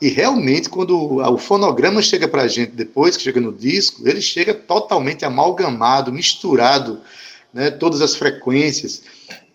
e 0.05 0.09
realmente, 0.09 0.69
quando 0.69 1.17
o 1.17 1.37
fonograma 1.39 1.99
chega 1.99 2.27
para 2.27 2.43
a 2.43 2.47
gente 2.47 2.73
depois, 2.73 3.17
que 3.17 3.23
chega 3.23 3.41
no 3.41 3.51
disco, 3.51 4.07
ele 4.07 4.21
chega 4.21 4.53
totalmente 4.53 5.25
amalgamado, 5.25 6.13
misturado, 6.13 7.01
né, 7.51 7.71
todas 7.71 8.01
as 8.01 8.15
frequências. 8.15 9.01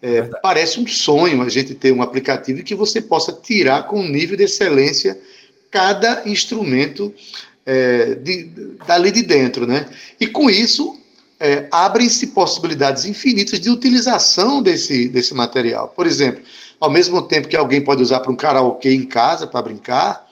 É, 0.03 0.23
parece 0.43 0.81
um 0.81 0.89
sonho 0.89 1.41
a 1.41 1.49
gente 1.49 1.73
ter 1.73 1.93
um 1.93 2.03
aplicativo 2.03 2.65
que 2.65 2.75
você 2.75 3.01
possa 3.01 3.33
tirar 3.33 3.87
com 3.87 4.01
um 4.01 4.09
nível 4.09 4.37
de 4.37 4.43
excelência 4.43 5.17
cada 5.71 6.29
instrumento 6.29 7.15
é, 7.65 8.17
de, 8.17 8.51
dali 8.85 9.13
de 9.13 9.23
dentro. 9.23 9.69
Né? 9.69 9.89
E 10.19 10.27
com 10.27 10.51
isso, 10.51 10.99
é, 11.39 11.69
abrem-se 11.71 12.27
possibilidades 12.27 13.05
infinitas 13.05 13.61
de 13.61 13.71
utilização 13.71 14.61
desse, 14.61 15.07
desse 15.07 15.33
material. 15.33 15.93
Por 15.95 16.09
exemplo, 16.09 16.43
ao 16.81 16.91
mesmo 16.91 17.23
tempo 17.23 17.47
que 17.47 17.57
alguém 17.57 17.81
pode 17.81 18.03
usar 18.03 18.19
para 18.19 18.33
um 18.33 18.37
karaokê 18.37 18.93
em 18.93 19.05
casa 19.05 19.47
para 19.47 19.63
brincar, 19.63 20.29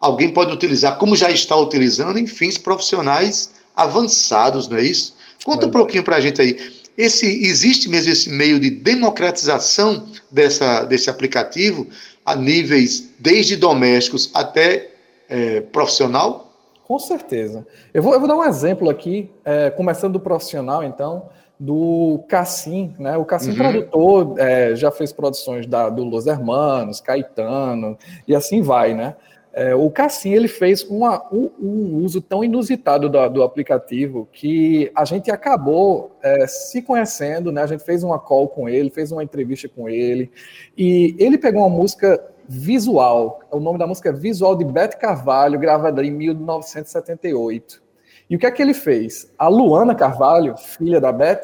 alguém 0.00 0.30
pode 0.30 0.52
utilizar, 0.52 0.96
como 0.98 1.14
já 1.14 1.30
está 1.30 1.54
utilizando, 1.54 2.18
em 2.18 2.26
fins 2.26 2.56
profissionais 2.56 3.52
avançados, 3.76 4.66
não 4.66 4.78
é 4.78 4.82
isso? 4.82 5.14
Conta 5.44 5.66
é. 5.66 5.68
um 5.68 5.70
pouquinho 5.70 6.02
para 6.02 6.16
a 6.16 6.20
gente 6.20 6.40
aí. 6.40 6.56
Esse, 6.96 7.26
existe 7.26 7.88
mesmo 7.88 8.12
esse 8.12 8.28
meio 8.28 8.58
de 8.58 8.70
democratização 8.70 10.06
dessa, 10.30 10.84
desse 10.84 11.08
aplicativo 11.08 11.86
a 12.24 12.34
níveis 12.34 13.10
desde 13.18 13.56
domésticos 13.56 14.30
até 14.34 14.90
é, 15.28 15.60
profissional? 15.60 16.52
Com 16.86 16.98
certeza. 16.98 17.66
Eu 17.94 18.02
vou, 18.02 18.12
eu 18.12 18.18
vou 18.18 18.28
dar 18.28 18.36
um 18.36 18.44
exemplo 18.44 18.90
aqui, 18.90 19.30
é, 19.44 19.70
começando 19.70 20.14
do 20.14 20.20
profissional, 20.20 20.82
então, 20.82 21.28
do 21.58 22.24
Cassim, 22.28 22.94
né? 22.98 23.16
O 23.16 23.24
Cassim 23.24 23.50
uhum. 23.50 23.56
produtor 23.56 24.34
é, 24.38 24.74
já 24.74 24.90
fez 24.90 25.12
produções 25.12 25.66
da, 25.66 25.88
do 25.88 26.04
Los 26.04 26.26
Hermanos, 26.26 27.00
Caetano, 27.00 27.96
e 28.26 28.34
assim 28.34 28.60
vai, 28.60 28.94
né? 28.94 29.14
É, 29.52 29.74
o 29.74 29.90
Cassim 29.90 30.32
ele 30.32 30.46
fez 30.46 30.84
uma, 30.84 31.26
um, 31.32 31.50
um, 31.60 32.04
uso 32.04 32.20
tão 32.20 32.44
inusitado 32.44 33.08
do, 33.08 33.28
do, 33.28 33.42
aplicativo 33.42 34.28
que 34.32 34.90
a 34.94 35.04
gente 35.04 35.28
acabou 35.30 36.16
é, 36.22 36.46
se 36.46 36.80
conhecendo, 36.82 37.50
né? 37.50 37.62
A 37.62 37.66
gente 37.66 37.84
fez 37.84 38.04
uma 38.04 38.18
call 38.18 38.48
com 38.48 38.68
ele, 38.68 38.90
fez 38.90 39.10
uma 39.10 39.24
entrevista 39.24 39.68
com 39.68 39.88
ele, 39.88 40.30
e 40.78 41.16
ele 41.18 41.36
pegou 41.36 41.62
uma 41.62 41.76
música 41.76 42.22
visual. 42.48 43.40
O 43.50 43.58
nome 43.58 43.78
da 43.78 43.86
música 43.86 44.10
é 44.10 44.12
Visual 44.12 44.56
de 44.56 44.64
Beth 44.64 44.96
Carvalho, 44.98 45.58
gravada 45.58 46.04
em 46.04 46.10
1978. 46.10 47.82
E 48.28 48.36
o 48.36 48.38
que 48.38 48.46
é 48.46 48.50
que 48.50 48.62
ele 48.62 48.74
fez? 48.74 49.32
A 49.36 49.48
Luana 49.48 49.94
Carvalho, 49.94 50.56
filha 50.56 51.00
da 51.00 51.10
Beth, 51.10 51.42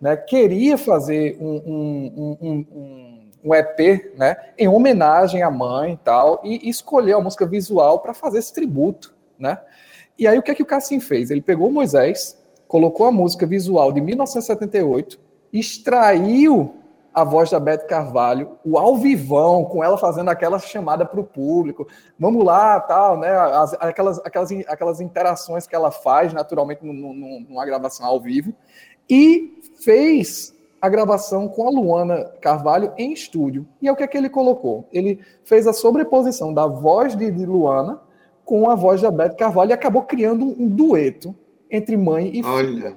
né, 0.00 0.16
queria 0.16 0.78
fazer 0.78 1.36
um, 1.40 1.56
um, 1.66 2.66
um 2.70 3.09
um 3.44 3.54
EP, 3.54 4.12
né, 4.16 4.36
em 4.58 4.68
homenagem 4.68 5.42
à 5.42 5.50
mãe 5.50 5.94
e 5.94 5.96
tal, 5.96 6.40
e, 6.44 6.68
escolheu 6.68 7.18
a 7.18 7.22
música 7.22 7.46
visual 7.46 8.00
para 8.00 8.12
fazer 8.12 8.38
esse 8.38 8.52
tributo, 8.52 9.14
né? 9.38 9.58
E 10.18 10.26
aí 10.26 10.38
o 10.38 10.42
que 10.42 10.50
é 10.50 10.54
que 10.54 10.62
o 10.62 10.66
Cassim 10.66 11.00
fez? 11.00 11.30
Ele 11.30 11.40
pegou 11.40 11.70
Moisés, 11.70 12.38
colocou 12.68 13.06
a 13.06 13.12
música 13.12 13.46
visual 13.46 13.90
de 13.90 14.00
1978, 14.00 15.18
extraiu 15.52 16.74
a 17.12 17.24
voz 17.24 17.50
da 17.50 17.58
Beth 17.58 17.86
Carvalho, 17.88 18.58
o 18.64 18.78
ao 18.78 18.96
vivão, 18.96 19.64
com 19.64 19.82
ela 19.82 19.98
fazendo 19.98 20.28
aquela 20.28 20.58
chamada 20.58 21.04
para 21.04 21.20
o 21.20 21.24
público, 21.24 21.88
vamos 22.18 22.44
lá, 22.44 22.78
tal, 22.80 23.18
né? 23.18 23.30
As, 23.30 23.72
aquelas, 23.74 24.18
aquelas, 24.20 24.50
aquelas 24.68 25.00
interações 25.00 25.66
que 25.66 25.74
ela 25.74 25.90
faz 25.90 26.32
naturalmente 26.32 26.84
numa 26.84 27.64
gravação 27.64 28.06
ao 28.06 28.20
vivo, 28.20 28.54
e 29.08 29.60
fez 29.82 30.54
a 30.80 30.88
gravação 30.88 31.48
com 31.48 31.66
a 31.66 31.70
Luana 31.70 32.24
Carvalho 32.40 32.92
em 32.96 33.12
estúdio. 33.12 33.66
E 33.82 33.88
é 33.88 33.92
o 33.92 33.96
que 33.96 34.02
é 34.02 34.06
que 34.06 34.16
ele 34.16 34.30
colocou? 34.30 34.88
Ele 34.92 35.20
fez 35.44 35.66
a 35.66 35.72
sobreposição 35.72 36.54
da 36.54 36.66
voz 36.66 37.14
de, 37.14 37.30
de 37.30 37.44
Luana 37.44 38.00
com 38.44 38.68
a 38.70 38.74
voz 38.74 39.02
da 39.02 39.10
Beth 39.10 39.34
Carvalho 39.34 39.70
e 39.70 39.72
acabou 39.74 40.02
criando 40.02 40.44
um, 40.44 40.64
um 40.64 40.68
dueto 40.68 41.34
entre 41.70 41.96
mãe 41.96 42.30
e 42.34 42.42
filha. 42.42 42.96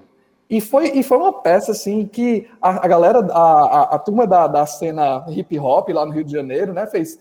E 0.49 0.61
foi, 0.61 0.91
e 0.91 1.03
foi 1.03 1.17
uma 1.17 1.33
peça 1.33 1.71
assim 1.71 2.05
que 2.05 2.47
a, 2.61 2.85
a 2.85 2.87
galera, 2.87 3.19
a, 3.31 3.41
a, 3.41 3.81
a 3.95 3.99
turma 3.99 4.27
da, 4.27 4.47
da 4.47 4.65
cena 4.65 5.25
hip 5.29 5.57
hop 5.59 5.89
lá 5.89 6.05
no 6.05 6.11
Rio 6.11 6.23
de 6.23 6.31
Janeiro, 6.31 6.73
né, 6.73 6.85
fez. 6.85 7.19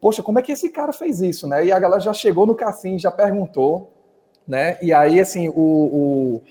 Poxa, 0.00 0.22
como 0.22 0.38
é 0.38 0.42
que 0.42 0.52
esse 0.52 0.68
cara 0.68 0.92
fez 0.92 1.22
isso, 1.22 1.46
né? 1.46 1.64
E 1.64 1.72
a 1.72 1.78
galera 1.78 2.00
já 2.00 2.12
chegou 2.12 2.44
no 2.44 2.54
Cassim, 2.54 2.98
já 2.98 3.10
perguntou, 3.10 3.90
né? 4.46 4.76
E 4.82 4.92
aí, 4.92 5.18
assim, 5.18 5.48
o, 5.48 5.54
o 5.54 6.42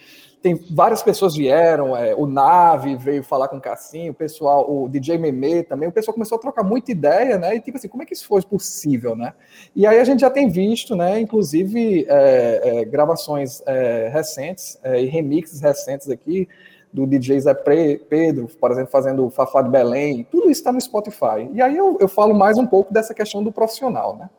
tem 0.43 0.55
várias 0.71 1.01
pessoas 1.01 1.37
vieram, 1.37 1.95
é, 1.95 2.13
o 2.13 2.27
Nave 2.27 2.97
veio 2.97 3.23
falar 3.23 3.47
com 3.47 3.55
o 3.55 3.61
Cassim, 3.61 4.09
o 4.09 4.13
pessoal, 4.13 4.69
o 4.69 4.89
DJ 4.89 5.17
Meme 5.17 5.63
também, 5.63 5.87
o 5.87 5.91
pessoal 5.91 6.13
começou 6.13 6.37
a 6.37 6.41
trocar 6.41 6.63
muita 6.63 6.91
ideia, 6.91 7.37
né? 7.37 7.55
E 7.55 7.61
tipo 7.61 7.77
assim, 7.77 7.87
como 7.87 8.03
é 8.03 8.05
que 8.05 8.13
isso 8.13 8.27
foi 8.27 8.41
possível, 8.41 9.15
né? 9.15 9.33
E 9.73 9.87
aí 9.87 9.97
a 9.97 10.03
gente 10.03 10.19
já 10.19 10.29
tem 10.29 10.49
visto, 10.49 10.97
né? 10.97 11.17
Inclusive 11.17 12.05
é, 12.09 12.61
é, 12.61 12.85
gravações 12.85 13.63
é, 13.65 14.09
recentes 14.11 14.77
é, 14.83 15.01
e 15.01 15.05
remixes 15.05 15.61
recentes 15.61 16.09
aqui 16.09 16.49
do 16.91 17.07
DJ 17.07 17.39
Zé 17.39 17.53
Pedro, 17.53 18.49
por 18.59 18.69
exemplo, 18.69 18.91
fazendo 18.91 19.29
Fafá 19.29 19.61
de 19.61 19.69
Belém, 19.69 20.27
tudo 20.29 20.51
isso 20.51 20.59
está 20.59 20.73
no 20.73 20.81
Spotify. 20.81 21.49
E 21.53 21.61
aí 21.61 21.77
eu, 21.77 21.97
eu 22.01 22.09
falo 22.09 22.35
mais 22.35 22.57
um 22.57 22.67
pouco 22.67 22.93
dessa 22.93 23.13
questão 23.13 23.41
do 23.41 23.51
profissional, 23.51 24.17
né? 24.17 24.29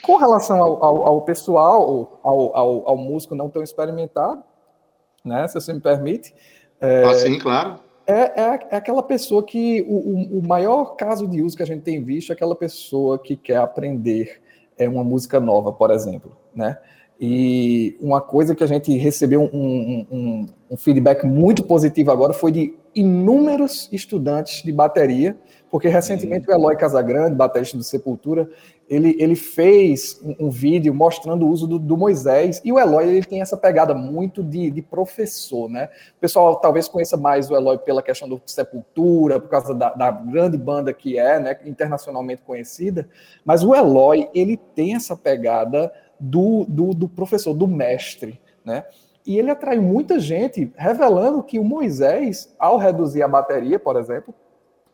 Com 0.00 0.16
relação 0.16 0.62
ao, 0.62 0.84
ao, 0.84 1.06
ao 1.08 1.22
pessoal, 1.22 2.20
ao, 2.22 2.56
ao, 2.56 2.88
ao 2.88 2.96
músico 2.96 3.34
não 3.34 3.50
tão 3.50 3.64
experimentado, 3.64 4.44
né? 5.24 5.48
Se 5.48 5.54
você 5.54 5.72
me 5.72 5.80
permite. 5.80 6.34
É, 6.80 7.04
ah, 7.04 7.14
sim, 7.14 7.38
claro. 7.38 7.80
É, 8.06 8.12
é, 8.12 8.58
é, 8.70 8.76
aquela 8.76 9.02
pessoa 9.02 9.42
que 9.42 9.82
o, 9.88 10.38
o, 10.38 10.46
maior 10.46 10.94
caso 10.94 11.26
de 11.26 11.40
uso 11.40 11.56
que 11.56 11.62
a 11.62 11.66
gente 11.66 11.82
tem 11.82 12.02
visto 12.02 12.30
é 12.30 12.34
aquela 12.34 12.54
pessoa 12.54 13.18
que 13.18 13.34
quer 13.34 13.56
aprender 13.56 14.42
é 14.76 14.86
uma 14.86 15.02
música 15.02 15.40
nova, 15.40 15.72
por 15.72 15.90
exemplo, 15.90 16.36
né? 16.54 16.78
E 17.18 17.96
uma 18.00 18.20
coisa 18.20 18.54
que 18.54 18.64
a 18.64 18.66
gente 18.66 18.94
recebeu 18.98 19.42
um, 19.52 20.06
um, 20.10 20.46
um 20.72 20.76
feedback 20.76 21.24
muito 21.24 21.62
positivo 21.62 22.10
agora 22.10 22.32
foi 22.32 22.50
de 22.50 22.74
inúmeros 22.94 23.88
estudantes 23.92 24.62
de 24.62 24.72
bateria, 24.72 25.36
porque 25.74 25.88
recentemente 25.88 26.48
o 26.48 26.52
Eloy 26.52 26.76
Casagrande, 26.76 27.34
baterista 27.34 27.76
do 27.76 27.82
Sepultura, 27.82 28.48
ele, 28.88 29.16
ele 29.18 29.34
fez 29.34 30.20
um, 30.22 30.46
um 30.46 30.48
vídeo 30.48 30.94
mostrando 30.94 31.44
o 31.44 31.48
uso 31.48 31.66
do, 31.66 31.80
do, 31.80 31.96
Moisés, 31.96 32.62
e 32.64 32.70
o 32.70 32.78
Eloy 32.78 33.08
ele 33.08 33.26
tem 33.26 33.40
essa 33.40 33.56
pegada 33.56 33.92
muito 33.92 34.40
de, 34.40 34.70
de, 34.70 34.80
professor, 34.80 35.68
né? 35.68 35.88
O 36.16 36.20
pessoal 36.20 36.54
talvez 36.60 36.86
conheça 36.86 37.16
mais 37.16 37.50
o 37.50 37.56
Eloy 37.56 37.76
pela 37.78 38.04
questão 38.04 38.28
do 38.28 38.40
Sepultura, 38.46 39.40
por 39.40 39.48
causa 39.48 39.74
da, 39.74 39.92
da 39.92 40.12
grande 40.12 40.56
banda 40.56 40.92
que 40.92 41.18
é, 41.18 41.40
né, 41.40 41.58
internacionalmente 41.64 42.42
conhecida, 42.42 43.08
mas 43.44 43.64
o 43.64 43.74
Eloy, 43.74 44.30
ele 44.32 44.56
tem 44.56 44.94
essa 44.94 45.16
pegada 45.16 45.92
do, 46.20 46.64
do, 46.68 46.94
do 46.94 47.08
professor, 47.08 47.52
do 47.52 47.66
mestre, 47.66 48.40
né? 48.64 48.84
E 49.26 49.36
ele 49.40 49.50
atrai 49.50 49.80
muita 49.80 50.20
gente, 50.20 50.72
revelando 50.76 51.42
que 51.42 51.58
o 51.58 51.64
Moisés, 51.64 52.54
ao 52.60 52.78
reduzir 52.78 53.24
a 53.24 53.28
bateria, 53.28 53.80
por 53.80 53.96
exemplo, 53.96 54.32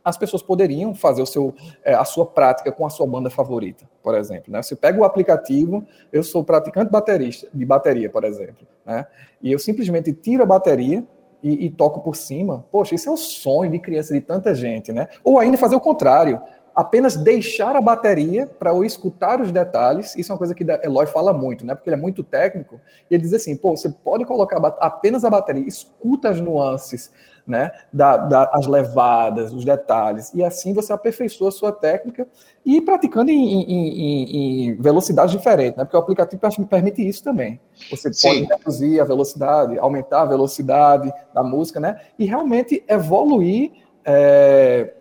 as 0.04 0.16
pessoas 0.16 0.42
poderiam 0.42 0.94
fazer 0.94 1.22
o 1.22 1.26
seu, 1.26 1.54
é, 1.84 1.94
a 1.94 2.04
sua 2.04 2.26
prática 2.26 2.72
com 2.72 2.86
a 2.86 2.90
sua 2.90 3.06
banda 3.06 3.30
favorita, 3.30 3.88
por 4.02 4.14
exemplo. 4.14 4.52
Né? 4.52 4.62
Você 4.62 4.74
pega 4.74 4.98
o 4.98 5.04
aplicativo, 5.04 5.84
eu 6.12 6.22
sou 6.22 6.42
praticante 6.42 6.90
baterista, 6.90 7.48
de 7.52 7.64
bateria, 7.64 8.08
por 8.08 8.24
exemplo, 8.24 8.66
né? 8.84 9.06
e 9.42 9.52
eu 9.52 9.58
simplesmente 9.58 10.12
tiro 10.12 10.42
a 10.42 10.46
bateria 10.46 11.04
e, 11.42 11.66
e, 11.66 11.70
toco 11.70 12.00
por 12.00 12.16
cima. 12.16 12.64
Poxa, 12.70 12.94
isso 12.94 13.08
é 13.08 13.12
o 13.12 13.16
sonho 13.16 13.70
de 13.70 13.78
criança 13.78 14.12
de 14.12 14.20
tanta 14.20 14.54
gente, 14.54 14.92
né? 14.92 15.08
Ou 15.24 15.38
ainda 15.38 15.56
fazer 15.56 15.74
o 15.74 15.80
contrário, 15.80 16.40
apenas 16.74 17.16
deixar 17.16 17.76
a 17.76 17.80
bateria 17.80 18.46
para 18.46 18.70
eu 18.70 18.84
escutar 18.84 19.40
os 19.40 19.50
detalhes. 19.50 20.16
Isso 20.16 20.30
é 20.30 20.34
uma 20.34 20.38
coisa 20.38 20.54
que 20.54 20.64
Eloy 20.82 21.06
fala 21.06 21.32
muito, 21.32 21.64
né? 21.64 21.74
Porque 21.74 21.90
ele 21.90 21.96
é 21.96 22.00
muito 22.00 22.22
técnico. 22.22 22.80
E 23.10 23.14
ele 23.14 23.22
diz 23.22 23.32
assim: 23.32 23.56
pô, 23.56 23.76
você 23.76 23.88
pode 23.88 24.24
colocar 24.24 24.56
apenas 24.80 25.24
a 25.24 25.30
bateria, 25.30 25.66
escuta 25.66 26.28
as 26.28 26.40
nuances, 26.40 27.10
né, 27.46 27.72
da, 27.92 28.16
da, 28.16 28.50
as 28.52 28.66
levadas, 28.66 29.52
os 29.52 29.64
detalhes, 29.64 30.32
e 30.32 30.44
assim 30.44 30.72
você 30.72 30.92
aperfeiçoa 30.92 31.48
a 31.48 31.52
sua 31.52 31.72
técnica 31.72 32.26
e 32.64 32.80
praticando 32.80 33.30
em, 33.30 33.62
em, 33.62 33.88
em, 33.88 34.68
em 34.68 34.74
velocidades 34.76 35.32
diferentes, 35.32 35.76
né, 35.76 35.84
porque 35.84 35.96
o 35.96 36.00
aplicativo 36.00 36.66
permite 36.68 37.06
isso 37.06 37.24
também. 37.24 37.60
Você 37.90 38.12
Sim. 38.12 38.46
pode 38.46 38.60
reduzir 38.60 39.00
a 39.00 39.04
velocidade, 39.04 39.78
aumentar 39.78 40.22
a 40.22 40.26
velocidade 40.26 41.12
da 41.34 41.42
música, 41.42 41.80
né, 41.80 42.00
e 42.18 42.24
realmente 42.24 42.84
evoluir 42.86 43.72
é, 44.04 44.94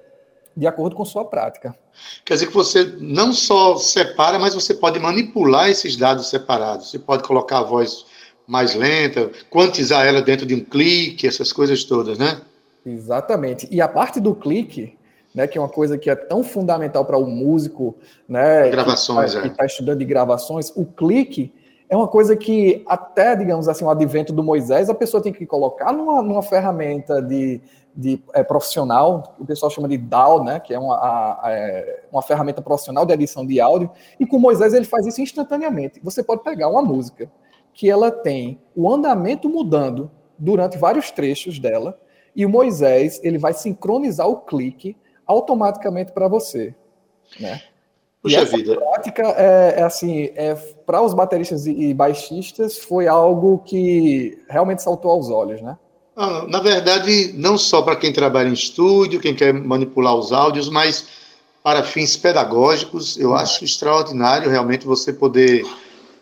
de 0.59 0.67
acordo 0.67 0.95
com 0.95 1.05
sua 1.05 1.23
prática. 1.23 1.73
Quer 2.25 2.33
dizer 2.33 2.47
que 2.47 2.53
você 2.53 2.83
não 2.99 3.31
só 3.31 3.77
separa, 3.77 4.37
mas 4.37 4.53
você 4.53 4.73
pode 4.73 4.99
manipular 4.99 5.69
esses 5.69 5.95
dados 5.95 6.29
separados. 6.29 6.91
Você 6.91 6.99
pode 6.99 7.23
colocar 7.23 7.59
a 7.59 7.63
voz 7.63 8.05
mais 8.45 8.75
lenta, 8.75 9.31
quantizar 9.49 10.05
ela 10.05 10.21
dentro 10.21 10.45
de 10.45 10.53
um 10.53 10.59
clique, 10.59 11.25
essas 11.25 11.53
coisas 11.53 11.83
todas, 11.85 12.17
né? 12.17 12.41
Exatamente. 12.85 13.67
E 13.71 13.79
a 13.79 13.87
parte 13.87 14.19
do 14.19 14.35
clique, 14.35 14.97
né, 15.33 15.47
que 15.47 15.57
é 15.57 15.61
uma 15.61 15.69
coisa 15.69 15.97
que 15.97 16.09
é 16.09 16.15
tão 16.15 16.43
fundamental 16.43 17.05
para 17.05 17.17
o 17.17 17.25
músico, 17.25 17.95
né, 18.27 18.69
gravações, 18.69 19.35
que 19.35 19.47
está 19.47 19.63
é. 19.63 19.67
estudando 19.67 19.99
de 19.99 20.05
gravações, 20.05 20.73
o 20.75 20.85
clique 20.85 21.53
é 21.87 21.95
uma 21.95 22.07
coisa 22.07 22.35
que 22.35 22.83
até, 22.85 23.35
digamos 23.35 23.69
assim, 23.69 23.85
o 23.85 23.89
advento 23.89 24.33
do 24.33 24.43
Moisés, 24.43 24.89
a 24.89 24.93
pessoa 24.93 25.23
tem 25.23 25.31
que 25.31 25.45
colocar 25.45 25.93
numa, 25.93 26.21
numa 26.21 26.43
ferramenta 26.43 27.21
de, 27.21 27.61
de 27.99 28.23
é, 28.33 28.41
profissional, 28.43 29.35
o 29.37 29.45
pessoal 29.45 29.69
chama 29.69 29.87
de 29.87 29.97
DAW, 29.97 30.43
né, 30.43 30.59
que 30.59 30.73
é 30.73 30.79
uma, 30.79 30.95
a, 30.95 31.47
a, 31.47 31.51
é, 31.51 32.03
uma 32.09 32.21
ferramenta 32.21 32.61
profissional 32.61 33.05
de 33.05 33.13
edição 33.13 33.45
de 33.45 33.59
áudio, 33.59 33.91
e 34.17 34.25
com 34.25 34.39
Moisés 34.39 34.73
ele 34.73 34.85
faz 34.85 35.05
isso 35.05 35.21
instantaneamente. 35.21 35.99
Você 36.01 36.23
pode 36.23 36.41
pegar 36.43 36.69
uma 36.69 36.81
música, 36.81 37.29
que 37.73 37.89
ela 37.89 38.09
tem 38.09 38.59
o 38.75 38.91
andamento 38.91 39.49
mudando 39.49 40.09
durante 40.37 40.77
vários 40.77 41.11
trechos 41.11 41.59
dela, 41.59 41.99
e 42.33 42.45
o 42.45 42.49
Moisés 42.49 43.19
ele 43.21 43.37
vai 43.37 43.53
sincronizar 43.53 44.27
o 44.27 44.37
clique 44.37 44.95
automaticamente 45.25 46.13
para 46.13 46.27
você, 46.27 46.73
né? 47.39 47.61
Puxa 48.21 48.43
vida. 48.45 48.75
prática 48.75 49.23
é, 49.37 49.79
é 49.79 49.83
assim, 49.83 50.29
é, 50.35 50.53
para 50.85 51.01
os 51.01 51.13
bateristas 51.13 51.65
e, 51.65 51.93
baixistas 51.93 52.77
foi 52.77 53.07
algo 53.07 53.59
que 53.59 54.43
realmente 54.49 54.81
saltou 54.81 55.11
aos 55.11 55.29
olhos, 55.29 55.61
né? 55.61 55.77
Ah, 56.21 56.45
na 56.49 56.59
verdade, 56.59 57.31
não 57.37 57.57
só 57.57 57.81
para 57.81 57.95
quem 57.95 58.11
trabalha 58.11 58.49
em 58.49 58.53
estúdio, 58.53 59.21
quem 59.21 59.33
quer 59.33 59.53
manipular 59.53 60.13
os 60.13 60.33
áudios, 60.33 60.67
mas 60.67 61.05
para 61.63 61.81
fins 61.81 62.17
pedagógicos, 62.17 63.17
eu 63.17 63.33
acho 63.33 63.63
extraordinário 63.63 64.51
realmente 64.51 64.85
você 64.85 65.13
poder 65.13 65.65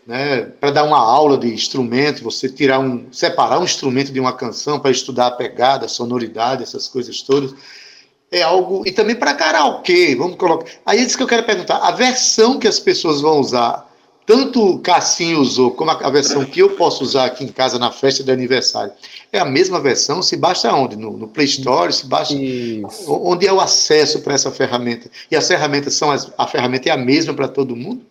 né, 0.06 0.42
para 0.60 0.70
dar 0.70 0.84
uma 0.84 1.00
aula 1.00 1.36
de 1.36 1.52
instrumento, 1.52 2.22
você 2.22 2.48
tirar 2.48 2.78
um, 2.78 3.08
separar 3.10 3.58
um 3.58 3.64
instrumento 3.64 4.12
de 4.12 4.20
uma 4.20 4.32
canção 4.32 4.78
para 4.78 4.92
estudar 4.92 5.26
a 5.26 5.30
pegada, 5.32 5.86
a 5.86 5.88
sonoridade, 5.88 6.62
essas 6.62 6.86
coisas 6.86 7.20
todas, 7.20 7.52
é 8.30 8.40
algo 8.40 8.84
e 8.86 8.92
também 8.92 9.16
para 9.16 9.34
karaokê, 9.34 10.14
vamos 10.14 10.36
colocar. 10.36 10.70
Aí 10.86 11.00
é 11.00 11.02
isso 11.02 11.16
que 11.16 11.24
eu 11.24 11.28
quero 11.28 11.42
perguntar, 11.42 11.78
a 11.78 11.90
versão 11.90 12.56
que 12.56 12.68
as 12.68 12.78
pessoas 12.78 13.20
vão 13.20 13.40
usar 13.40 13.87
tanto 14.28 14.62
o 14.62 14.78
Cassim 14.80 15.36
usou 15.36 15.70
como 15.70 15.90
a 15.90 16.10
versão 16.10 16.44
que 16.44 16.60
eu 16.60 16.76
posso 16.76 17.02
usar 17.02 17.24
aqui 17.24 17.44
em 17.44 17.48
casa 17.48 17.78
na 17.78 17.90
festa 17.90 18.22
de 18.22 18.30
aniversário, 18.30 18.92
é 19.32 19.38
a 19.38 19.44
mesma 19.46 19.80
versão, 19.80 20.20
se 20.20 20.36
baixa 20.36 20.70
onde? 20.70 20.96
No, 20.96 21.16
no 21.16 21.26
Play 21.26 21.46
Store, 21.46 21.90
se 21.90 22.06
baixa. 22.06 22.34
Isso. 22.34 23.10
Onde 23.10 23.46
é 23.46 23.52
o 23.52 23.58
acesso 23.58 24.20
para 24.20 24.34
essa 24.34 24.50
ferramenta? 24.50 25.10
E 25.30 25.34
as 25.34 25.48
ferramentas 25.48 25.94
são 25.94 26.10
as, 26.10 26.30
a 26.36 26.46
ferramenta 26.46 26.90
é 26.90 26.92
a 26.92 26.96
mesma 26.98 27.32
para 27.32 27.48
todo 27.48 27.74
mundo? 27.74 28.02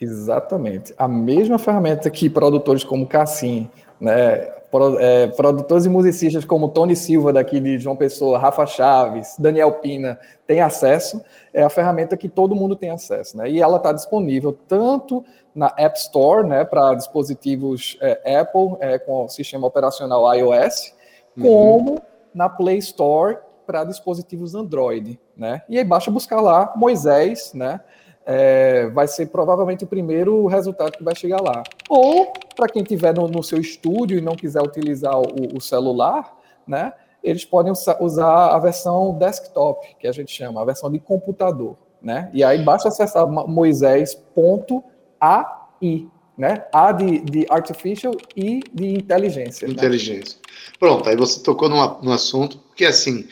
Exatamente. 0.00 0.94
A 0.96 1.08
mesma 1.08 1.58
ferramenta 1.58 2.08
que 2.08 2.30
produtores 2.30 2.84
como 2.84 3.04
Cassim, 3.04 3.68
né, 4.00 4.52
é, 5.00 5.26
produtores 5.28 5.84
e 5.84 5.88
musicistas 5.88 6.44
como 6.44 6.68
Tony 6.68 6.96
Silva, 6.96 7.32
daqui 7.32 7.60
de 7.60 7.78
João 7.78 7.96
Pessoa, 7.96 8.38
Rafa 8.38 8.66
Chaves, 8.66 9.36
Daniel 9.38 9.72
Pina, 9.72 10.18
têm 10.46 10.60
acesso, 10.60 11.22
é 11.52 11.62
a 11.62 11.70
ferramenta 11.70 12.16
que 12.16 12.28
todo 12.28 12.54
mundo 12.54 12.74
tem 12.76 12.90
acesso. 12.90 13.36
Né? 13.36 13.50
E 13.50 13.62
ela 13.62 13.76
está 13.76 13.92
disponível 13.92 14.56
tanto 14.66 15.24
na 15.54 15.72
App 15.76 15.96
Store, 15.98 16.46
né, 16.46 16.64
para 16.64 16.94
dispositivos 16.94 17.96
é, 18.00 18.40
Apple 18.40 18.76
é, 18.80 18.98
com 18.98 19.24
o 19.24 19.28
sistema 19.28 19.66
operacional 19.66 20.34
iOS, 20.34 20.92
uhum. 21.36 21.42
como 21.42 22.02
na 22.34 22.48
Play 22.48 22.78
Store 22.78 23.38
para 23.64 23.84
dispositivos 23.84 24.54
Android, 24.54 25.18
né? 25.36 25.62
E 25.68 25.78
aí 25.78 25.84
basta 25.84 26.10
buscar 26.10 26.40
lá 26.40 26.72
Moisés, 26.76 27.52
né? 27.54 27.80
É, 28.26 28.86
vai 28.88 29.06
ser 29.06 29.26
provavelmente 29.26 29.84
o 29.84 29.86
primeiro 29.86 30.46
resultado 30.46 30.92
que 30.92 31.04
vai 31.04 31.14
chegar 31.14 31.42
lá. 31.42 31.62
Ou, 31.88 32.32
para 32.56 32.68
quem 32.68 32.82
tiver 32.82 33.14
no, 33.14 33.28
no, 33.28 33.42
seu 33.42 33.60
estúdio 33.60 34.18
e 34.18 34.22
não 34.22 34.34
quiser 34.34 34.62
utilizar 34.62 35.18
o, 35.18 35.56
o 35.56 35.60
celular, 35.60 36.34
né? 36.66 36.92
Eles 37.22 37.44
podem 37.44 37.72
usar 38.00 38.48
a 38.48 38.58
versão 38.58 39.16
desktop, 39.18 39.96
que 39.98 40.06
a 40.06 40.12
gente 40.12 40.32
chama, 40.32 40.60
a 40.60 40.64
versão 40.64 40.90
de 40.90 40.98
computador, 40.98 41.76
né? 42.02 42.30
E 42.32 42.44
aí 42.44 42.62
basta 42.62 42.88
acessar 42.88 43.26
moisés.com 43.26 44.84
AI, 45.20 46.06
né? 46.36 46.64
A 46.72 46.92
de, 46.92 47.20
de 47.20 47.46
artificial 47.48 48.14
e 48.36 48.60
de 48.72 48.88
inteligência. 48.94 49.66
Inteligência. 49.66 50.36
Né? 50.36 50.54
Pronto, 50.78 51.08
aí 51.08 51.16
você 51.16 51.42
tocou 51.42 51.68
num, 51.68 52.12
assunto 52.12 52.58
que, 52.76 52.84
assim, 52.84 53.26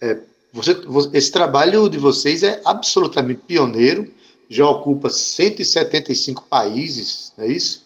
é, 0.00 0.18
você, 0.52 0.76
esse 1.12 1.30
trabalho 1.30 1.88
de 1.88 1.98
vocês 1.98 2.42
é 2.42 2.60
absolutamente 2.64 3.42
pioneiro, 3.46 4.10
já 4.48 4.68
ocupa 4.68 5.10
175 5.10 6.44
países, 6.48 7.32
é 7.38 7.46
isso? 7.46 7.84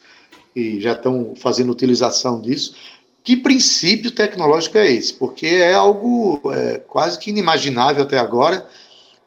E 0.55 0.81
já 0.81 0.92
estão 0.92 1.35
fazendo 1.37 1.73
utilização 1.73 2.40
disso. 2.40 2.75
Que 3.23 3.37
princípio 3.37 4.11
tecnológico 4.11 4.79
é 4.79 4.90
esse? 4.90 5.12
Porque 5.14 5.46
é 5.46 5.75
algo 5.75 6.40
é, 6.53 6.79
quase 6.79 7.18
que 7.18 7.31
inimaginável 7.31 8.03
até 8.03 8.18
agora. 8.18 8.66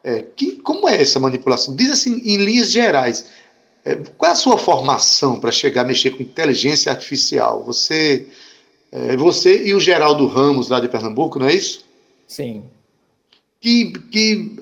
É, 0.02 0.22
que, 0.22 0.56
como 0.56 0.88
é 0.88 1.00
essa 1.00 1.18
manipulação? 1.18 1.74
Diz 1.74 1.90
assim, 1.90 2.20
em 2.24 2.36
linhas 2.36 2.70
gerais, 2.70 3.26
é, 3.84 3.96
qual 4.16 4.30
é 4.30 4.32
a 4.32 4.36
sua 4.36 4.58
formação 4.58 5.38
para 5.38 5.52
chegar 5.52 5.82
a 5.82 5.84
mexer 5.84 6.10
com 6.10 6.22
inteligência 6.22 6.90
artificial? 6.90 7.64
Você, 7.64 8.26
é, 8.90 9.16
você 9.16 9.64
e 9.64 9.74
o 9.74 9.80
Geraldo 9.80 10.26
Ramos, 10.26 10.68
lá 10.68 10.80
de 10.80 10.88
Pernambuco, 10.88 11.38
não 11.38 11.46
é 11.46 11.54
isso? 11.54 11.84
Sim. 12.26 12.64
Que, 13.60 13.92
que, 14.10 14.56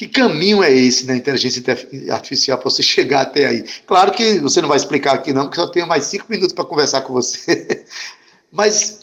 que 0.00 0.08
caminho 0.08 0.62
é 0.62 0.72
esse 0.72 1.06
na 1.06 1.14
inteligência 1.14 1.62
artificial 2.10 2.56
para 2.56 2.70
você 2.70 2.80
chegar 2.82 3.20
até 3.20 3.44
aí? 3.44 3.66
Claro 3.86 4.12
que 4.12 4.38
você 4.38 4.62
não 4.62 4.68
vai 4.68 4.78
explicar 4.78 5.12
aqui, 5.12 5.30
não, 5.30 5.42
porque 5.42 5.60
só 5.60 5.66
tenho 5.66 5.86
mais 5.86 6.04
cinco 6.04 6.24
minutos 6.30 6.54
para 6.54 6.64
conversar 6.64 7.02
com 7.02 7.12
você. 7.12 7.84
Mas 8.50 9.00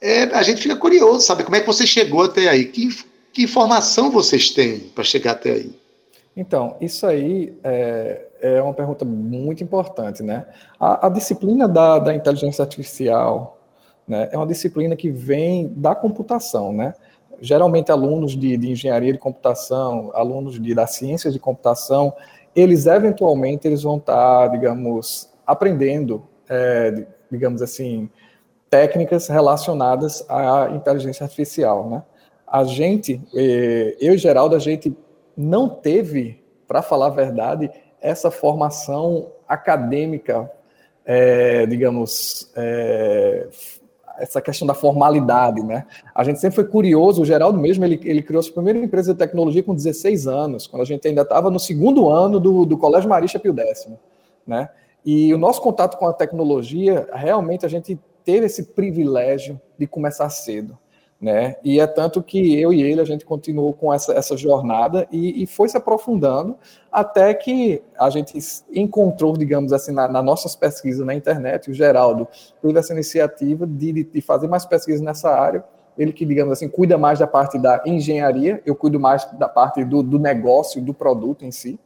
é, 0.00 0.22
a 0.34 0.42
gente 0.42 0.62
fica 0.62 0.74
curioso, 0.76 1.26
sabe? 1.26 1.44
Como 1.44 1.56
é 1.56 1.60
que 1.60 1.66
você 1.66 1.86
chegou 1.86 2.22
até 2.22 2.48
aí? 2.48 2.64
Que, 2.64 2.88
que 3.34 3.42
informação 3.42 4.10
vocês 4.10 4.48
têm 4.48 4.78
para 4.78 5.04
chegar 5.04 5.32
até 5.32 5.52
aí? 5.52 5.78
Então, 6.34 6.74
isso 6.80 7.06
aí 7.06 7.52
é, 7.62 8.22
é 8.40 8.62
uma 8.62 8.72
pergunta 8.72 9.04
muito 9.04 9.62
importante, 9.62 10.22
né? 10.22 10.46
A, 10.78 11.08
a 11.08 11.10
disciplina 11.10 11.68
da, 11.68 11.98
da, 11.98 12.14
inteligência 12.14 12.62
artificial 12.62 13.58
né, 14.08 14.30
é 14.32 14.38
uma 14.38 14.46
disciplina 14.46 14.96
que 14.96 15.10
vem 15.10 15.70
da 15.76 15.94
computação, 15.94 16.72
né? 16.72 16.94
Geralmente, 17.40 17.90
alunos 17.90 18.36
de, 18.36 18.56
de 18.56 18.70
engenharia 18.70 19.12
de 19.12 19.18
computação, 19.18 20.10
alunos 20.14 20.60
de, 20.60 20.74
da 20.74 20.86
ciência 20.86 21.30
de 21.30 21.38
computação, 21.38 22.14
eles 22.54 22.86
eventualmente 22.86 23.66
eles 23.66 23.82
vão 23.82 23.96
estar, 23.96 24.48
digamos, 24.48 25.30
aprendendo, 25.46 26.22
é, 26.48 27.06
digamos 27.30 27.62
assim, 27.62 28.10
técnicas 28.68 29.28
relacionadas 29.28 30.24
à 30.28 30.70
inteligência 30.70 31.24
artificial, 31.24 31.88
né? 31.88 32.02
A 32.46 32.64
gente, 32.64 33.20
é, 33.34 33.96
eu 34.00 34.14
e 34.14 34.18
Geraldo, 34.18 34.56
a 34.56 34.58
gente 34.58 34.96
não 35.36 35.68
teve, 35.68 36.42
para 36.66 36.82
falar 36.82 37.06
a 37.06 37.10
verdade, 37.10 37.70
essa 38.00 38.30
formação 38.30 39.30
acadêmica, 39.48 40.50
é, 41.04 41.64
digamos, 41.66 42.50
é, 42.56 43.48
essa 44.20 44.40
questão 44.40 44.66
da 44.66 44.74
formalidade, 44.74 45.62
né? 45.62 45.86
A 46.14 46.22
gente 46.22 46.38
sempre 46.38 46.56
foi 46.56 46.64
curioso, 46.64 47.22
o 47.22 47.24
Geraldo 47.24 47.58
mesmo, 47.58 47.84
ele, 47.84 48.00
ele 48.04 48.22
criou 48.22 48.42
sua 48.42 48.54
primeira 48.54 48.78
empresa 48.78 49.12
de 49.12 49.18
tecnologia 49.18 49.62
com 49.62 49.74
16 49.74 50.26
anos, 50.26 50.66
quando 50.66 50.82
a 50.82 50.86
gente 50.86 51.06
ainda 51.08 51.22
estava 51.22 51.50
no 51.50 51.58
segundo 51.58 52.08
ano 52.08 52.38
do, 52.38 52.64
do 52.64 52.76
Colégio 52.76 53.08
Marista 53.08 53.38
Pio 53.38 53.58
X, 53.58 53.88
né? 54.46 54.68
E 55.04 55.32
o 55.32 55.38
nosso 55.38 55.62
contato 55.62 55.96
com 55.96 56.06
a 56.06 56.12
tecnologia, 56.12 57.08
realmente 57.12 57.64
a 57.64 57.68
gente 57.68 57.98
teve 58.24 58.46
esse 58.46 58.64
privilégio 58.64 59.58
de 59.78 59.86
começar 59.86 60.28
cedo 60.28 60.78
né? 61.20 61.56
E 61.62 61.78
é 61.78 61.86
tanto 61.86 62.22
que 62.22 62.58
eu 62.58 62.72
e 62.72 62.82
ele 62.82 63.00
a 63.00 63.04
gente 63.04 63.26
continuou 63.26 63.74
com 63.74 63.92
essa, 63.92 64.12
essa 64.14 64.36
jornada 64.36 65.06
e, 65.12 65.42
e 65.42 65.46
foi 65.46 65.68
se 65.68 65.76
aprofundando 65.76 66.56
até 66.90 67.34
que 67.34 67.82
a 67.98 68.08
gente 68.08 68.38
encontrou, 68.72 69.36
digamos 69.36 69.70
assim, 69.72 69.92
na, 69.92 70.08
nas 70.08 70.24
nossas 70.24 70.56
pesquisas 70.56 71.04
na 71.04 71.14
internet, 71.14 71.70
o 71.70 71.74
Geraldo 71.74 72.26
teve 72.62 72.78
essa 72.78 72.94
iniciativa 72.94 73.66
de, 73.66 73.92
de, 73.92 74.04
de 74.04 74.20
fazer 74.22 74.48
mais 74.48 74.64
pesquisas 74.64 75.02
nessa 75.02 75.30
área. 75.30 75.62
Ele 75.98 76.12
que, 76.12 76.24
digamos 76.24 76.52
assim, 76.52 76.68
cuida 76.68 76.96
mais 76.96 77.18
da 77.18 77.26
parte 77.26 77.58
da 77.58 77.82
engenharia, 77.84 78.62
eu 78.64 78.74
cuido 78.74 78.98
mais 78.98 79.26
da 79.32 79.48
parte 79.48 79.84
do, 79.84 80.02
do 80.02 80.18
negócio, 80.18 80.80
do 80.80 80.94
produto 80.94 81.44
em 81.44 81.50
si. 81.50 81.78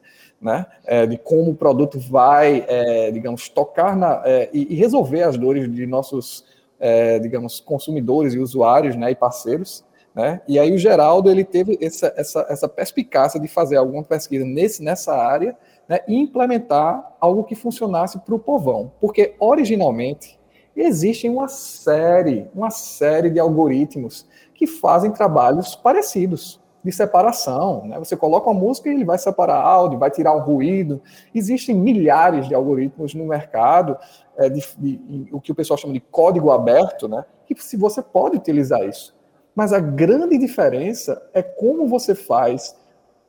Né, 0.42 0.66
é, 0.84 1.06
de 1.06 1.16
como 1.16 1.52
o 1.52 1.54
produto 1.54 1.98
vai, 1.98 2.66
é, 2.68 3.10
digamos, 3.10 3.48
tocar 3.48 3.96
na, 3.96 4.20
é, 4.26 4.50
e, 4.52 4.74
e, 4.74 4.76
resolver 4.76 5.22
as 5.22 5.38
dores 5.38 5.72
de 5.72 5.86
nossos 5.86 6.44
é, 6.78 7.18
digamos, 7.18 7.60
consumidores 7.60 8.34
e 8.34 8.38
usuários, 8.38 8.96
né, 8.96 9.10
e 9.10 9.14
parceiros, 9.14 9.84
né? 10.14 10.40
E 10.46 10.58
aí 10.58 10.72
o 10.72 10.78
Geraldo 10.78 11.28
ele 11.28 11.44
teve 11.44 11.76
essa, 11.80 12.12
essa, 12.16 12.46
essa 12.48 12.68
perspicácia 12.68 13.40
de 13.40 13.48
fazer 13.48 13.76
alguma 13.76 14.04
pesquisa 14.04 14.44
nesse, 14.44 14.82
nessa 14.82 15.16
área 15.16 15.56
né, 15.88 16.00
e 16.06 16.14
implementar 16.14 17.16
algo 17.20 17.42
que 17.42 17.56
funcionasse 17.56 18.18
para 18.20 18.34
o 18.34 18.38
povão, 18.38 18.92
porque 19.00 19.34
originalmente 19.40 20.38
existem 20.76 21.30
uma 21.30 21.48
série, 21.48 22.46
uma 22.54 22.70
série 22.70 23.30
de 23.30 23.40
algoritmos 23.40 24.26
que 24.54 24.66
fazem 24.66 25.10
trabalhos 25.10 25.74
parecidos 25.74 26.60
de 26.84 26.92
separação. 26.92 27.86
Né? 27.86 27.98
Você 27.98 28.16
coloca 28.16 28.50
uma 28.50 28.60
música 28.60 28.88
e 28.88 28.92
ele 28.92 29.04
vai 29.04 29.16
separar 29.16 29.56
áudio, 29.56 29.98
vai 29.98 30.10
tirar 30.10 30.36
um 30.36 30.40
ruído. 30.40 31.00
Existem 31.34 31.74
milhares 31.74 32.46
de 32.46 32.54
algoritmos 32.54 33.14
no 33.14 33.24
mercado 33.24 33.96
é, 34.36 34.50
de, 34.50 34.62
de, 34.78 35.28
o 35.32 35.40
que 35.40 35.50
o 35.50 35.54
pessoal 35.54 35.78
chama 35.78 35.94
de 35.94 36.00
código 36.00 36.50
aberto, 36.50 37.08
né? 37.08 37.24
Que 37.46 37.54
se 37.62 37.76
você 37.76 38.02
pode 38.02 38.36
utilizar 38.36 38.84
isso. 38.86 39.14
Mas 39.54 39.72
a 39.72 39.80
grande 39.80 40.36
diferença 40.36 41.22
é 41.32 41.42
como 41.42 41.86
você 41.86 42.14
faz 42.14 42.76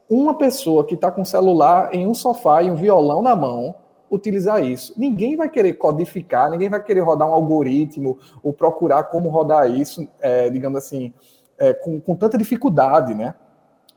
uma 0.10 0.38
pessoa 0.38 0.84
que 0.84 0.96
está 0.96 1.10
com 1.10 1.22
um 1.22 1.26
celular 1.26 1.94
em 1.94 2.06
um 2.06 2.14
sofá 2.14 2.62
e 2.62 2.70
um 2.70 2.76
violão 2.76 3.22
na 3.22 3.36
mão 3.36 3.76
utilizar 4.10 4.64
isso. 4.64 4.94
Ninguém 4.98 5.36
vai 5.36 5.50
querer 5.50 5.74
codificar, 5.74 6.50
ninguém 6.50 6.70
vai 6.70 6.82
querer 6.84 7.02
rodar 7.02 7.28
um 7.28 7.34
algoritmo 7.34 8.18
ou 8.44 8.54
procurar 8.54 9.06
como 9.06 9.30
rodar 9.30 9.70
isso, 9.70 10.08
é, 10.20 10.50
digamos 10.50 10.78
assim, 10.78 11.14
é, 11.58 11.74
com, 11.74 12.00
com 12.00 12.16
tanta 12.16 12.38
dificuldade, 12.38 13.14
né? 13.14 13.34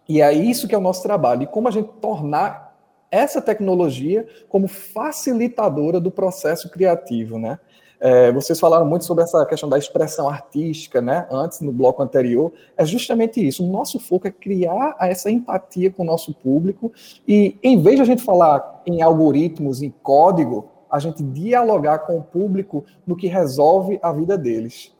E 0.09 0.23
é 0.23 0.33
isso 0.33 0.67
que 0.67 0.75
é 0.75 0.79
o 0.79 0.81
nosso 0.81 1.03
trabalho. 1.03 1.43
E 1.43 1.47
como 1.47 1.69
a 1.69 1.71
gente 1.71 1.91
tornar 2.01 2.69
essa 3.11 3.41
tecnologia 3.41 4.27
como 4.49 4.69
facilitadora 4.69 6.01
do 6.01 6.11
processo 6.11 6.71
criativo, 6.71 7.39
né? 7.39 7.59
É, 8.01 8.31
vocês 8.31 8.61
falaram 8.61 8.87
muito 8.87 9.05
sobre 9.05 9.25
essa 9.25 9.45
questão 9.45 9.69
da 9.69 9.77
expressão 9.77 10.29
artística, 10.29 11.01
né? 11.01 11.27
Antes, 11.31 11.61
no 11.61 11.73
bloco 11.73 12.01
anterior, 12.01 12.53
é 12.77 12.85
justamente 12.85 13.45
isso. 13.45 13.65
O 13.65 13.71
nosso 13.71 13.99
foco 13.99 14.29
é 14.29 14.31
criar 14.31 14.97
essa 15.01 15.31
empatia 15.31 15.91
com 15.91 16.05
o 16.05 16.07
nosso 16.07 16.33
público 16.33 16.93
e, 17.27 17.57
em 17.63 17.83
vez 17.83 17.97
de 17.97 18.03
a 18.03 18.05
gente 18.05 18.23
falar 18.23 18.83
em 18.87 19.03
algoritmos, 19.03 19.83
em 19.83 19.93
código, 20.03 20.71
a 20.91 20.99
gente 21.01 21.23
dialogar 21.23 22.01
com 22.01 22.19
o 22.19 22.23
público 22.23 22.85
no 23.07 23.17
que 23.17 23.27
resolve 23.27 23.99
a 24.01 24.13
vida 24.13 24.39
deles. 24.39 24.93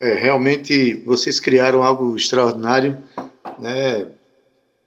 É, 0.00 0.14
realmente, 0.14 0.94
vocês 1.04 1.40
criaram 1.40 1.82
algo 1.82 2.14
extraordinário, 2.16 2.98
né? 3.60 4.06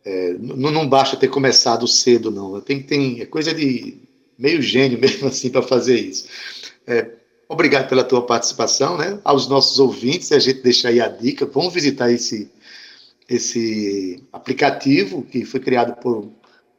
É, 0.04 0.34
não, 0.40 0.72
não, 0.72 0.90
basta 0.90 1.16
ter 1.16 1.28
começado 1.28 1.88
cedo, 1.88 2.32
não. 2.32 2.60
Tem, 2.62 2.82
tem 2.82 3.22
é 3.22 3.26
coisa 3.26 3.54
de 3.54 3.98
meio 4.38 4.62
gênio 4.62 4.98
mesmo 5.02 5.28
assim 5.28 5.50
para 5.50 5.62
fazer 5.62 6.00
isso. 6.00 6.28
É, 6.88 7.12
obrigado 7.48 7.88
pela 7.88 8.04
tua 8.04 8.26
participação, 8.26 8.98
né? 8.98 9.20
Aos 9.24 9.48
nossos 9.48 9.80
ouvintes, 9.80 10.32
a 10.32 10.40
gente 10.40 10.62
deixa 10.62 10.90
aí 10.90 11.00
a 11.00 11.08
dica. 11.08 11.46
Vamos 11.46 11.74
visitar 11.74 12.12
esse, 12.12 12.50
esse 13.30 14.24
aplicativo 14.34 15.24
que 15.24 15.46
foi 15.46 15.60
criado 15.60 15.96
por, 16.02 16.32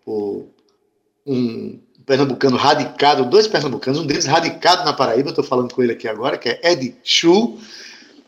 por 0.05 0.47
um 1.25 1.79
pernambucano 2.05 2.57
radicado, 2.57 3.25
dois 3.25 3.47
pernambucanos, 3.47 4.01
um 4.01 4.07
deles 4.07 4.27
radicado 4.27 4.85
na 4.85 4.93
Paraíba, 4.93 5.31
estou 5.31 5.45
falando 5.45 5.73
com 5.73 5.83
ele 5.83 5.93
aqui 5.93 6.09
agora, 6.09 6.37
que 6.37 6.49
é 6.49 6.73
Ed 6.73 6.97
Chu, 7.05 7.59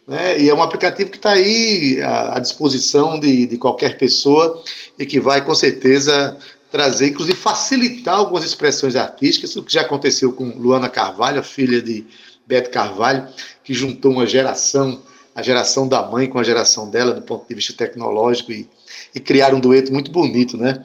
né, 0.06 0.38
e 0.38 0.48
é 0.48 0.54
um 0.54 0.62
aplicativo 0.62 1.10
que 1.10 1.16
está 1.16 1.30
aí 1.30 2.00
à, 2.02 2.36
à 2.36 2.38
disposição 2.38 3.18
de, 3.18 3.46
de 3.46 3.56
qualquer 3.56 3.96
pessoa 3.96 4.62
e 4.98 5.06
que 5.06 5.18
vai, 5.18 5.44
com 5.44 5.54
certeza, 5.54 6.36
trazer, 6.70 7.08
inclusive 7.08 7.38
facilitar 7.38 8.16
algumas 8.16 8.44
expressões 8.44 8.96
artísticas, 8.96 9.56
o 9.56 9.62
que 9.62 9.72
já 9.72 9.82
aconteceu 9.82 10.32
com 10.32 10.48
Luana 10.58 10.88
Carvalho, 10.88 11.42
filha 11.42 11.80
de 11.80 12.04
Beto 12.46 12.70
Carvalho, 12.70 13.28
que 13.62 13.72
juntou 13.72 14.12
uma 14.12 14.26
geração, 14.26 15.00
a 15.34 15.42
geração 15.42 15.88
da 15.88 16.02
mãe 16.02 16.28
com 16.28 16.38
a 16.38 16.42
geração 16.42 16.90
dela, 16.90 17.12
do 17.12 17.22
ponto 17.22 17.48
de 17.48 17.54
vista 17.54 17.72
tecnológico, 17.72 18.52
e, 18.52 18.68
e 19.14 19.20
criaram 19.20 19.58
um 19.58 19.60
dueto 19.60 19.92
muito 19.92 20.10
bonito, 20.10 20.56
né? 20.56 20.82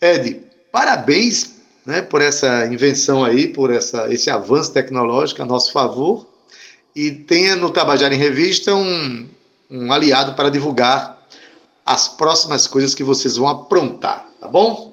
Ed, 0.00 0.42
parabéns 0.70 1.56
né, 1.84 2.02
por 2.02 2.20
essa 2.20 2.66
invenção 2.66 3.24
aí, 3.24 3.48
por 3.48 3.72
essa, 3.72 4.12
esse 4.12 4.30
avanço 4.30 4.72
tecnológico 4.72 5.42
a 5.42 5.46
nosso 5.46 5.72
favor, 5.72 6.31
e 6.94 7.10
tenha 7.10 7.56
no 7.56 7.70
Tabajara 7.70 8.14
em 8.14 8.18
Revista 8.18 8.74
um, 8.74 9.28
um 9.70 9.92
aliado 9.92 10.34
para 10.34 10.50
divulgar 10.50 11.18
as 11.84 12.08
próximas 12.08 12.66
coisas 12.66 12.94
que 12.94 13.02
vocês 13.02 13.36
vão 13.36 13.48
aprontar. 13.48 14.26
Tá 14.40 14.48
bom? 14.48 14.92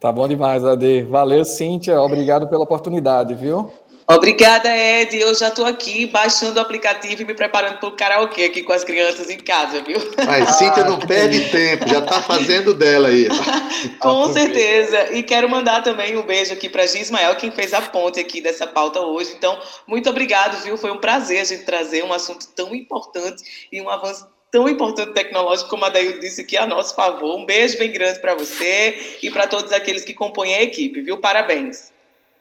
Tá 0.00 0.10
bom 0.10 0.26
demais, 0.26 0.64
Ade. 0.64 1.02
Valeu, 1.02 1.44
Cíntia. 1.44 2.00
Obrigado 2.00 2.48
pela 2.48 2.64
oportunidade, 2.64 3.34
viu? 3.34 3.70
Obrigada, 4.14 4.68
Ed. 4.76 5.16
Eu 5.16 5.34
já 5.34 5.48
estou 5.48 5.64
aqui 5.64 6.06
baixando 6.06 6.58
o 6.58 6.60
aplicativo 6.60 7.22
e 7.22 7.24
me 7.24 7.34
preparando 7.34 7.78
para 7.78 7.88
o 7.88 7.92
karaokê 7.92 8.44
aqui 8.44 8.62
com 8.62 8.72
as 8.72 8.82
crianças 8.82 9.30
em 9.30 9.38
casa, 9.38 9.82
viu? 9.82 9.98
Mas 10.26 10.56
Cíntia 10.56 10.84
não 10.84 10.98
perde 10.98 11.48
tempo, 11.50 11.88
já 11.88 12.00
está 12.00 12.20
fazendo 12.22 12.74
dela 12.74 13.08
aí. 13.08 13.28
com 14.00 14.32
certeza. 14.32 15.12
E 15.12 15.22
quero 15.22 15.48
mandar 15.48 15.82
também 15.82 16.16
um 16.16 16.22
beijo 16.22 16.52
aqui 16.52 16.68
para 16.68 16.86
Gismael, 16.86 17.36
quem 17.36 17.50
fez 17.50 17.72
a 17.72 17.80
ponte 17.80 18.18
aqui 18.18 18.40
dessa 18.40 18.66
pauta 18.66 19.00
hoje. 19.00 19.32
Então, 19.36 19.58
muito 19.86 20.10
obrigado, 20.10 20.60
viu? 20.62 20.76
Foi 20.76 20.90
um 20.90 20.98
prazer 20.98 21.40
a 21.40 21.44
gente 21.44 21.64
trazer 21.64 22.02
um 22.04 22.12
assunto 22.12 22.48
tão 22.48 22.74
importante 22.74 23.68
e 23.70 23.80
um 23.80 23.88
avanço 23.88 24.26
tão 24.50 24.68
importante 24.68 25.12
tecnológico, 25.12 25.70
como 25.70 25.84
a 25.84 25.88
Daíl 25.88 26.18
disse 26.18 26.40
aqui, 26.40 26.56
a 26.56 26.66
nosso 26.66 26.94
favor. 26.96 27.36
Um 27.36 27.46
beijo 27.46 27.78
bem 27.78 27.92
grande 27.92 28.18
para 28.18 28.34
você 28.34 29.16
e 29.22 29.30
para 29.30 29.46
todos 29.46 29.72
aqueles 29.72 30.04
que 30.04 30.12
compõem 30.12 30.54
a 30.54 30.62
equipe, 30.62 31.00
viu? 31.00 31.18
Parabéns. 31.18 31.92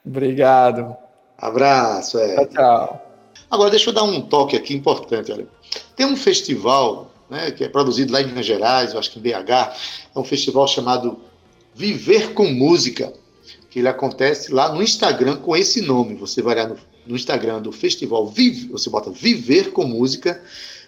Obrigado. 0.04 0.98
Abraço, 1.42 2.20
é. 2.20 2.36
Tchau, 2.36 2.48
tchau. 2.48 3.06
Agora, 3.50 3.70
deixa 3.70 3.90
eu 3.90 3.94
dar 3.94 4.04
um 4.04 4.22
toque 4.22 4.56
aqui 4.56 4.74
importante. 4.76 5.32
Olha. 5.32 5.48
Tem 5.96 6.06
um 6.06 6.16
festival 6.16 7.12
né, 7.30 7.52
que 7.52 7.64
é 7.64 7.70
produzido 7.70 8.12
lá 8.12 8.22
em 8.22 8.28
Minas 8.28 8.46
Gerais, 8.46 8.94
eu 8.94 9.00
acho 9.00 9.12
que 9.12 9.20
em 9.20 9.22
BH, 9.22 9.52
é 10.16 10.20
um 10.20 10.24
festival 10.24 10.68
chamado 10.68 11.20
Viver 11.76 12.34
com 12.34 12.48
Música, 12.48 13.14
que 13.70 13.80
ele 13.80 13.88
acontece 13.88 14.52
lá 14.52 14.74
no 14.74 14.82
Instagram 14.82 15.38
com 15.38 15.56
esse 15.56 15.82
nome. 15.82 16.16
Você 16.16 16.42
vai 16.42 16.56
lá 16.56 16.68
no, 16.68 16.78
no 17.06 17.16
Instagram 17.16 17.62
do 17.62 17.72
festival, 17.72 18.28
Vive, 18.28 18.68
você 18.68 18.90
bota 18.90 19.12
Viver 19.12 19.72
com 19.72 19.86
Música, 19.86 20.42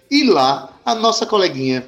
e 0.10 0.24
lá, 0.24 0.78
a 0.84 0.94
nossa 0.94 1.26
coleguinha 1.26 1.88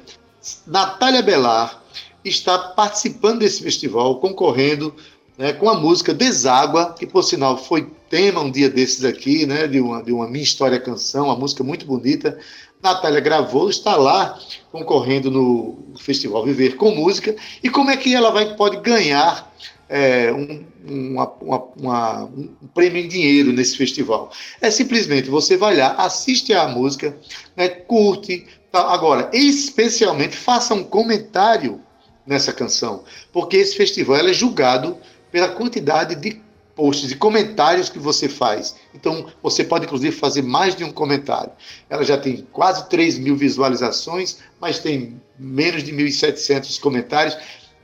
Natália 0.66 1.22
Belar 1.22 1.82
está 2.24 2.58
participando 2.58 3.40
desse 3.40 3.62
festival, 3.62 4.18
concorrendo 4.18 4.94
né, 5.36 5.52
com 5.52 5.68
a 5.68 5.78
música 5.78 6.14
Deságua, 6.14 6.94
que 6.98 7.06
por 7.06 7.22
sinal 7.22 7.56
foi 7.56 7.90
tema 8.08 8.40
um 8.40 8.50
dia 8.50 8.70
desses 8.70 9.04
aqui, 9.04 9.46
né, 9.46 9.66
de 9.66 9.80
uma, 9.80 10.02
de 10.02 10.12
uma 10.12 10.28
Minha 10.28 10.44
História 10.44 10.78
Canção, 10.78 11.26
uma 11.26 11.36
música 11.36 11.64
muito 11.64 11.86
bonita. 11.86 12.38
Natália 12.82 13.20
gravou, 13.20 13.70
está 13.70 13.96
lá 13.96 14.38
concorrendo 14.70 15.30
no 15.30 15.78
Festival 15.98 16.44
Viver 16.44 16.76
com 16.76 16.94
Música. 16.94 17.34
E 17.62 17.70
como 17.70 17.90
é 17.90 17.96
que 17.96 18.14
ela 18.14 18.30
vai, 18.30 18.54
pode 18.56 18.76
ganhar 18.78 19.50
é, 19.88 20.32
um, 20.32 20.64
uma, 20.86 21.32
uma, 21.76 22.24
um 22.24 22.48
prêmio 22.74 23.02
em 23.02 23.08
dinheiro 23.08 23.52
nesse 23.52 23.76
festival. 23.76 24.30
É 24.60 24.70
simplesmente 24.70 25.30
você 25.30 25.56
vai 25.56 25.76
lá, 25.76 25.94
assiste 25.94 26.52
a 26.52 26.68
música, 26.68 27.16
né, 27.56 27.68
curte. 27.68 28.46
Tá? 28.70 28.92
Agora, 28.92 29.30
especialmente, 29.32 30.36
faça 30.36 30.74
um 30.74 30.84
comentário 30.84 31.80
nessa 32.26 32.52
canção, 32.52 33.04
porque 33.32 33.56
esse 33.56 33.76
festival 33.76 34.16
é 34.16 34.32
julgado 34.32 34.96
pela 35.34 35.48
quantidade 35.48 36.14
de 36.14 36.40
posts 36.76 37.10
e 37.10 37.16
comentários 37.16 37.88
que 37.88 37.98
você 37.98 38.28
faz. 38.28 38.76
Então, 38.94 39.26
você 39.42 39.64
pode, 39.64 39.84
inclusive, 39.84 40.14
fazer 40.14 40.42
mais 40.42 40.76
de 40.76 40.84
um 40.84 40.92
comentário. 40.92 41.50
Ela 41.90 42.04
já 42.04 42.16
tem 42.16 42.46
quase 42.52 42.88
3 42.88 43.18
mil 43.18 43.34
visualizações, 43.34 44.38
mas 44.60 44.78
tem 44.78 45.20
menos 45.36 45.82
de 45.82 45.90
1.700 45.90 46.78
comentários. 46.78 47.36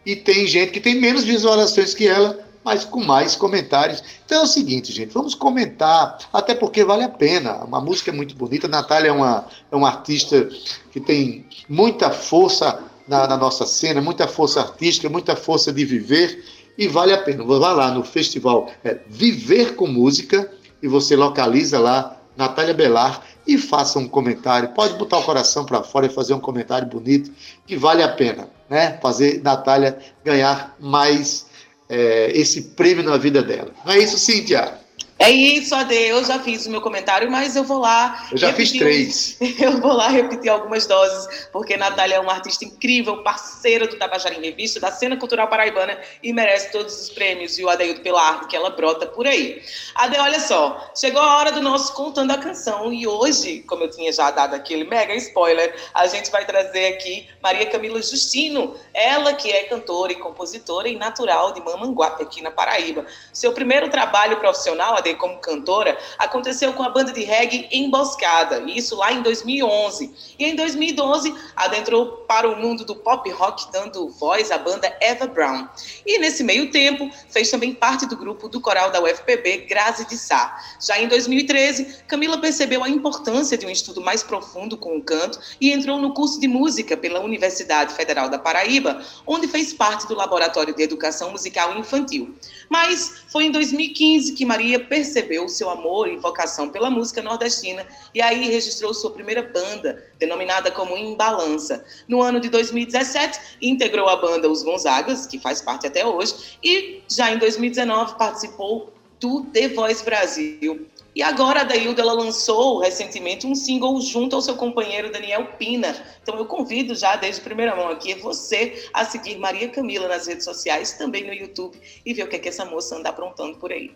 E 0.06 0.14
tem 0.14 0.46
gente 0.46 0.70
que 0.70 0.78
tem 0.78 1.00
menos 1.00 1.24
visualizações 1.24 1.92
que 1.92 2.06
ela, 2.06 2.38
mas 2.64 2.84
com 2.84 3.02
mais 3.02 3.34
comentários. 3.34 4.00
Então 4.24 4.42
é 4.42 4.44
o 4.44 4.46
seguinte, 4.46 4.92
gente, 4.92 5.12
vamos 5.12 5.34
comentar, 5.34 6.18
até 6.32 6.54
porque 6.54 6.84
vale 6.84 7.02
a 7.02 7.08
pena. 7.08 7.64
Uma 7.64 7.80
música 7.80 8.12
é 8.12 8.14
muito 8.14 8.36
bonita. 8.36 8.68
A 8.68 8.70
Natália 8.70 9.08
é 9.08 9.12
uma, 9.12 9.44
é 9.72 9.74
uma 9.74 9.88
artista 9.88 10.48
que 10.92 11.00
tem 11.00 11.44
muita 11.68 12.12
força 12.12 12.78
na, 13.08 13.26
na 13.26 13.36
nossa 13.36 13.66
cena, 13.66 14.00
muita 14.00 14.28
força 14.28 14.60
artística, 14.60 15.08
muita 15.08 15.34
força 15.34 15.72
de 15.72 15.84
viver, 15.84 16.44
e 16.80 16.88
vale 16.88 17.12
a 17.12 17.18
pena. 17.18 17.44
Vá 17.44 17.72
lá 17.72 17.90
no 17.90 18.02
festival 18.02 18.72
é, 18.82 18.96
Viver 19.06 19.74
com 19.74 19.86
Música 19.86 20.50
e 20.82 20.88
você 20.88 21.14
localiza 21.14 21.78
lá 21.78 22.16
Natália 22.34 22.72
Belar 22.72 23.22
e 23.46 23.58
faça 23.58 23.98
um 23.98 24.08
comentário. 24.08 24.70
Pode 24.70 24.94
botar 24.94 25.18
o 25.18 25.22
coração 25.22 25.66
para 25.66 25.82
fora 25.82 26.06
e 26.06 26.08
fazer 26.08 26.32
um 26.32 26.40
comentário 26.40 26.88
bonito, 26.88 27.30
que 27.66 27.76
vale 27.76 28.02
a 28.02 28.08
pena, 28.08 28.48
né? 28.68 28.98
Fazer 29.02 29.42
Natália 29.42 29.98
ganhar 30.24 30.74
mais 30.80 31.46
é, 31.86 32.30
esse 32.32 32.62
prêmio 32.62 33.04
na 33.04 33.18
vida 33.18 33.42
dela. 33.42 33.70
Não 33.84 33.92
é 33.92 33.98
isso, 33.98 34.18
Cíntia? 34.18 34.79
É 35.20 35.28
isso, 35.30 35.74
Ade. 35.74 35.94
Eu 35.94 36.24
já 36.24 36.38
fiz 36.38 36.64
o 36.64 36.70
meu 36.70 36.80
comentário, 36.80 37.30
mas 37.30 37.54
eu 37.54 37.62
vou 37.62 37.78
lá. 37.78 38.26
Eu 38.32 38.38
já 38.38 38.54
fiz 38.54 38.72
três. 38.72 39.36
Eu 39.60 39.78
vou 39.78 39.92
lá 39.92 40.08
repetir 40.08 40.48
algumas 40.48 40.86
doses, 40.86 41.48
porque 41.52 41.76
Natália 41.76 42.14
é 42.14 42.20
uma 42.20 42.32
artista 42.32 42.64
incrível, 42.64 43.22
parceira 43.22 43.86
do 43.86 43.96
Tabajara 43.96 44.34
em 44.34 44.40
Revista, 44.40 44.80
da 44.80 44.90
cena 44.90 45.18
cultural 45.18 45.48
paraibana 45.48 45.98
e 46.22 46.32
merece 46.32 46.72
todos 46.72 46.98
os 46.98 47.10
prêmios 47.10 47.58
e 47.58 47.64
o 47.64 47.68
Adeildo 47.68 48.00
pela 48.00 48.22
arte 48.22 48.46
que 48.46 48.56
ela 48.56 48.70
brota 48.70 49.06
por 49.06 49.26
aí. 49.26 49.62
Ade, 49.94 50.16
olha 50.18 50.40
só, 50.40 50.90
chegou 50.98 51.20
a 51.20 51.36
hora 51.36 51.52
do 51.52 51.60
nosso 51.60 51.92
Contando 51.92 52.30
a 52.30 52.38
Canção 52.38 52.90
e 52.90 53.06
hoje, 53.06 53.62
como 53.66 53.84
eu 53.84 53.90
tinha 53.90 54.10
já 54.10 54.30
dado 54.30 54.54
aquele 54.54 54.84
mega 54.84 55.14
spoiler, 55.16 55.74
a 55.92 56.06
gente 56.06 56.30
vai 56.30 56.46
trazer 56.46 56.94
aqui 56.94 57.28
Maria 57.42 57.66
Camila 57.66 58.00
Justino, 58.00 58.74
ela 58.94 59.34
que 59.34 59.50
é 59.50 59.64
cantora 59.64 60.12
e 60.12 60.16
compositora 60.16 60.88
e 60.88 60.96
natural 60.96 61.52
de 61.52 61.60
Mamanguape, 61.60 62.22
aqui 62.22 62.40
na 62.40 62.50
Paraíba. 62.50 63.04
Seu 63.32 63.52
primeiro 63.52 63.90
trabalho 63.90 64.38
profissional, 64.38 64.96
Ade, 64.96 65.09
como 65.14 65.38
cantora 65.38 65.98
aconteceu 66.18 66.72
com 66.72 66.82
a 66.82 66.88
banda 66.88 67.12
de 67.12 67.22
reggae 67.22 67.68
Emboscada, 67.70 68.62
isso 68.66 68.96
lá 68.96 69.12
em 69.12 69.22
2011. 69.22 70.12
E 70.38 70.44
em 70.44 70.54
2012 70.54 71.34
adentrou 71.56 72.24
para 72.28 72.48
o 72.48 72.56
mundo 72.56 72.84
do 72.84 72.96
pop 72.96 73.28
rock 73.30 73.70
dando 73.72 74.08
voz 74.10 74.50
à 74.50 74.58
banda 74.58 74.94
Eva 75.00 75.26
Brown. 75.26 75.68
E 76.06 76.18
nesse 76.18 76.42
meio 76.42 76.70
tempo 76.70 77.10
fez 77.28 77.50
também 77.50 77.74
parte 77.74 78.06
do 78.06 78.16
grupo 78.16 78.48
do 78.48 78.60
coral 78.60 78.90
da 78.90 79.02
UFPB 79.02 79.66
Grazi 79.68 80.06
de 80.06 80.16
Sá. 80.16 80.58
Já 80.80 81.00
em 81.00 81.08
2013, 81.08 82.02
Camila 82.06 82.38
percebeu 82.38 82.82
a 82.82 82.88
importância 82.88 83.56
de 83.56 83.66
um 83.66 83.70
estudo 83.70 84.00
mais 84.00 84.22
profundo 84.22 84.76
com 84.76 84.96
o 84.96 85.02
canto 85.02 85.38
e 85.60 85.72
entrou 85.72 85.98
no 85.98 86.14
curso 86.14 86.40
de 86.40 86.48
música 86.48 86.96
pela 86.96 87.20
Universidade 87.20 87.94
Federal 87.94 88.28
da 88.28 88.38
Paraíba, 88.38 89.02
onde 89.26 89.48
fez 89.48 89.72
parte 89.72 90.06
do 90.06 90.14
Laboratório 90.14 90.74
de 90.74 90.82
Educação 90.82 91.30
Musical 91.30 91.76
Infantil. 91.78 92.34
Mas 92.70 93.24
foi 93.26 93.46
em 93.46 93.50
2015 93.50 94.32
que 94.32 94.46
Maria 94.46 94.78
percebeu 94.78 95.48
seu 95.48 95.68
amor 95.68 96.08
e 96.08 96.16
vocação 96.16 96.70
pela 96.70 96.88
música 96.88 97.20
nordestina 97.20 97.84
e 98.14 98.22
aí 98.22 98.48
registrou 98.48 98.94
sua 98.94 99.10
primeira 99.10 99.42
banda, 99.42 100.06
denominada 100.20 100.70
como 100.70 100.96
Embalança. 100.96 101.84
No 102.06 102.22
ano 102.22 102.38
de 102.38 102.48
2017, 102.48 103.58
integrou 103.60 104.08
a 104.08 104.14
banda 104.14 104.48
Os 104.48 104.62
Gonzagas, 104.62 105.26
que 105.26 105.40
faz 105.40 105.60
parte 105.60 105.88
até 105.88 106.06
hoje, 106.06 106.58
e 106.62 107.02
já 107.10 107.32
em 107.32 107.38
2019 107.38 108.16
participou 108.16 108.92
do 109.20 109.42
The 109.44 109.68
Voice 109.68 110.04
Brasil. 110.04 110.86
E 111.14 111.22
agora 111.22 111.60
a 111.60 111.64
Dailda 111.64 112.00
ela 112.02 112.12
lançou 112.12 112.78
recentemente 112.78 113.46
um 113.46 113.54
single 113.54 114.00
junto 114.00 114.34
ao 114.34 114.42
seu 114.42 114.56
companheiro 114.56 115.12
Daniel 115.12 115.44
Pina. 115.58 115.94
Então 116.22 116.36
eu 116.38 116.46
convido 116.46 116.94
já 116.94 117.16
desde 117.16 117.40
primeira 117.40 117.76
mão 117.76 117.88
aqui 117.88 118.14
você 118.14 118.88
a 118.94 119.04
seguir 119.04 119.36
Maria 119.36 119.68
Camila 119.68 120.08
nas 120.08 120.26
redes 120.26 120.44
sociais, 120.44 120.92
também 120.92 121.26
no 121.26 121.34
YouTube 121.34 121.78
e 122.06 122.14
ver 122.14 122.24
o 122.24 122.28
que, 122.28 122.36
é 122.36 122.38
que 122.38 122.48
essa 122.48 122.64
moça 122.64 122.96
anda 122.96 123.10
aprontando 123.10 123.58
por 123.58 123.70
aí. 123.72 123.92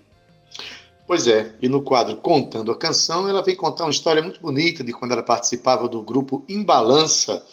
Pois 1.06 1.26
é, 1.26 1.54
e 1.60 1.68
no 1.68 1.82
quadro 1.82 2.16
Contando 2.16 2.72
a 2.72 2.76
Canção, 2.76 3.28
ela 3.28 3.42
vem 3.42 3.54
contar 3.54 3.84
uma 3.84 3.90
história 3.90 4.22
muito 4.22 4.40
bonita 4.40 4.82
de 4.82 4.92
quando 4.92 5.12
ela 5.12 5.22
participava 5.22 5.86
do 5.86 6.00
grupo 6.00 6.42
Embalança, 6.48 7.44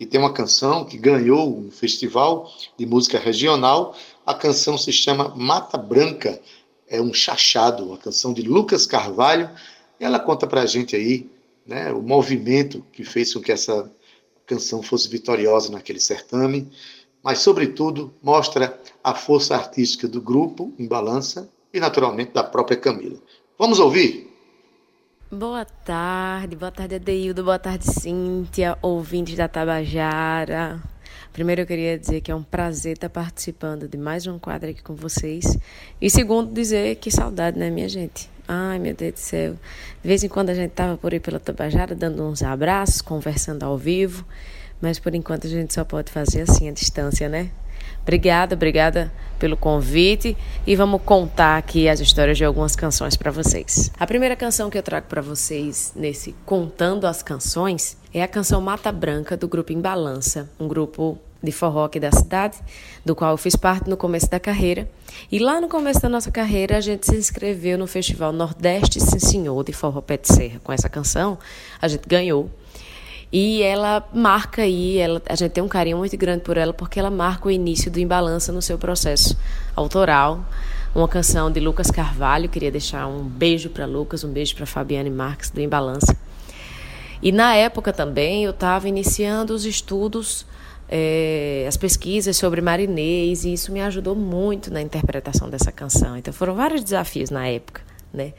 e 0.00 0.06
tem 0.06 0.18
uma 0.18 0.32
canção 0.32 0.86
que 0.86 0.96
ganhou 0.96 1.58
um 1.58 1.70
festival 1.70 2.50
de 2.78 2.86
música 2.86 3.18
regional. 3.18 3.94
A 4.24 4.32
canção 4.32 4.78
se 4.78 4.90
chama 4.90 5.34
Mata 5.36 5.76
Branca, 5.76 6.40
é 6.90 7.00
um 7.00 7.14
chachado, 7.14 7.86
uma 7.86 7.96
canção 7.96 8.34
de 8.34 8.42
Lucas 8.42 8.84
Carvalho. 8.84 9.48
Ela 9.98 10.18
conta 10.18 10.46
para 10.46 10.62
a 10.62 10.66
gente 10.66 10.96
aí 10.96 11.30
né, 11.64 11.92
o 11.92 12.02
movimento 12.02 12.84
que 12.92 13.04
fez 13.04 13.32
com 13.32 13.40
que 13.40 13.52
essa 13.52 13.90
canção 14.44 14.82
fosse 14.82 15.08
vitoriosa 15.08 15.70
naquele 15.70 16.00
certame. 16.00 16.68
mas, 17.22 17.38
sobretudo, 17.38 18.12
mostra 18.22 18.80
a 19.04 19.14
força 19.14 19.54
artística 19.54 20.08
do 20.08 20.20
grupo 20.20 20.74
em 20.78 20.88
balança 20.88 21.48
e, 21.72 21.78
naturalmente, 21.78 22.32
da 22.32 22.42
própria 22.42 22.76
Camila. 22.76 23.18
Vamos 23.58 23.78
ouvir? 23.78 24.28
Boa 25.30 25.64
tarde, 25.64 26.56
boa 26.56 26.72
tarde, 26.72 26.96
Adeildo, 26.96 27.44
boa 27.44 27.58
tarde, 27.58 27.84
Cíntia, 27.84 28.76
ouvintes 28.82 29.36
da 29.36 29.46
Tabajara. 29.46 30.82
Primeiro, 31.32 31.60
eu 31.60 31.66
queria 31.66 31.96
dizer 31.96 32.20
que 32.20 32.30
é 32.30 32.34
um 32.34 32.42
prazer 32.42 32.94
estar 32.94 33.08
participando 33.08 33.86
de 33.86 33.96
mais 33.96 34.26
um 34.26 34.38
quadro 34.38 34.68
aqui 34.68 34.82
com 34.82 34.96
vocês. 34.96 35.56
E 36.00 36.10
segundo, 36.10 36.52
dizer 36.52 36.96
que 36.96 37.10
saudade, 37.10 37.56
né, 37.56 37.70
minha 37.70 37.88
gente? 37.88 38.28
Ai, 38.48 38.80
meu 38.80 38.94
Deus 38.94 39.12
do 39.12 39.18
céu. 39.18 39.52
De 40.02 40.08
vez 40.08 40.24
em 40.24 40.28
quando 40.28 40.50
a 40.50 40.54
gente 40.54 40.72
tava 40.72 40.96
por 40.96 41.12
aí 41.12 41.20
pela 41.20 41.38
Tabajara 41.38 41.94
dando 41.94 42.26
uns 42.26 42.42
abraços, 42.42 43.00
conversando 43.00 43.62
ao 43.62 43.78
vivo, 43.78 44.26
mas 44.80 44.98
por 44.98 45.14
enquanto 45.14 45.46
a 45.46 45.50
gente 45.50 45.72
só 45.72 45.84
pode 45.84 46.10
fazer 46.10 46.42
assim 46.42 46.68
a 46.68 46.72
distância, 46.72 47.28
né? 47.28 47.50
Obrigada, 48.02 48.56
obrigada 48.56 49.12
pelo 49.38 49.56
convite 49.56 50.36
e 50.66 50.74
vamos 50.74 51.00
contar 51.02 51.58
aqui 51.58 51.88
as 51.88 52.00
histórias 52.00 52.36
de 52.36 52.44
algumas 52.44 52.74
canções 52.74 53.16
para 53.16 53.30
vocês. 53.30 53.92
A 54.00 54.06
primeira 54.06 54.34
canção 54.34 54.68
que 54.68 54.76
eu 54.76 54.82
trago 54.82 55.06
para 55.06 55.22
vocês 55.22 55.92
nesse 55.94 56.34
Contando 56.44 57.06
as 57.06 57.22
Canções 57.22 57.96
é 58.12 58.22
a 58.22 58.28
canção 58.28 58.60
Mata 58.60 58.90
Branca 58.90 59.36
do 59.36 59.46
grupo 59.46 59.72
Embalança, 59.72 60.50
um 60.58 60.66
grupo 60.66 61.18
de 61.42 61.52
forró 61.52 61.84
aqui 61.84 61.98
da 61.98 62.12
cidade, 62.12 62.58
do 63.04 63.14
qual 63.14 63.30
eu 63.30 63.36
fiz 63.36 63.56
parte 63.56 63.88
no 63.88 63.96
começo 63.96 64.30
da 64.30 64.38
carreira. 64.38 64.88
E 65.30 65.38
lá 65.38 65.60
no 65.60 65.68
começo 65.68 66.00
da 66.00 66.08
nossa 66.08 66.30
carreira, 66.30 66.76
a 66.76 66.80
gente 66.80 67.06
se 67.06 67.16
inscreveu 67.16 67.78
no 67.78 67.86
Festival 67.86 68.32
Nordeste 68.32 69.00
Sim 69.00 69.18
Senhor 69.18 69.64
de 69.64 69.72
Forró 69.72 70.00
Pé 70.00 70.16
de 70.16 70.28
Serra. 70.28 70.60
Com 70.62 70.72
essa 70.72 70.88
canção, 70.88 71.38
a 71.80 71.88
gente 71.88 72.06
ganhou. 72.06 72.50
E 73.32 73.62
ela 73.62 74.06
marca 74.12 74.62
aí, 74.62 74.98
ela, 74.98 75.22
a 75.28 75.36
gente 75.36 75.52
tem 75.52 75.62
um 75.62 75.68
carinho 75.68 75.98
muito 75.98 76.16
grande 76.16 76.42
por 76.42 76.56
ela, 76.56 76.74
porque 76.74 76.98
ela 76.98 77.10
marca 77.10 77.46
o 77.46 77.50
início 77.50 77.90
do 77.90 78.00
Embalança 78.00 78.52
no 78.52 78.60
seu 78.60 78.76
processo 78.76 79.38
autoral. 79.74 80.44
Uma 80.92 81.06
canção 81.06 81.50
de 81.50 81.60
Lucas 81.60 81.92
Carvalho, 81.92 82.48
queria 82.48 82.72
deixar 82.72 83.06
um 83.06 83.22
beijo 83.22 83.70
para 83.70 83.86
Lucas, 83.86 84.24
um 84.24 84.32
beijo 84.32 84.56
para 84.56 84.66
Fabiane 84.66 85.10
Marques 85.10 85.48
do 85.50 85.60
Embalança. 85.60 86.16
E 87.22 87.32
na 87.32 87.54
época 87.54 87.92
também 87.92 88.44
eu 88.44 88.50
estava 88.50 88.88
iniciando 88.88 89.54
os 89.54 89.64
estudos 89.64 90.46
é, 90.90 91.64
as 91.68 91.76
pesquisas 91.76 92.36
sobre 92.36 92.60
marinês, 92.60 93.44
e 93.44 93.52
isso 93.52 93.70
me 93.70 93.80
ajudou 93.80 94.16
muito 94.16 94.72
na 94.72 94.82
interpretação 94.82 95.48
dessa 95.48 95.70
canção. 95.70 96.16
Então 96.16 96.34
foram 96.34 96.56
vários 96.56 96.82
desafios 96.82 97.30
na 97.30 97.46
época, 97.46 97.82
né? 98.12 98.32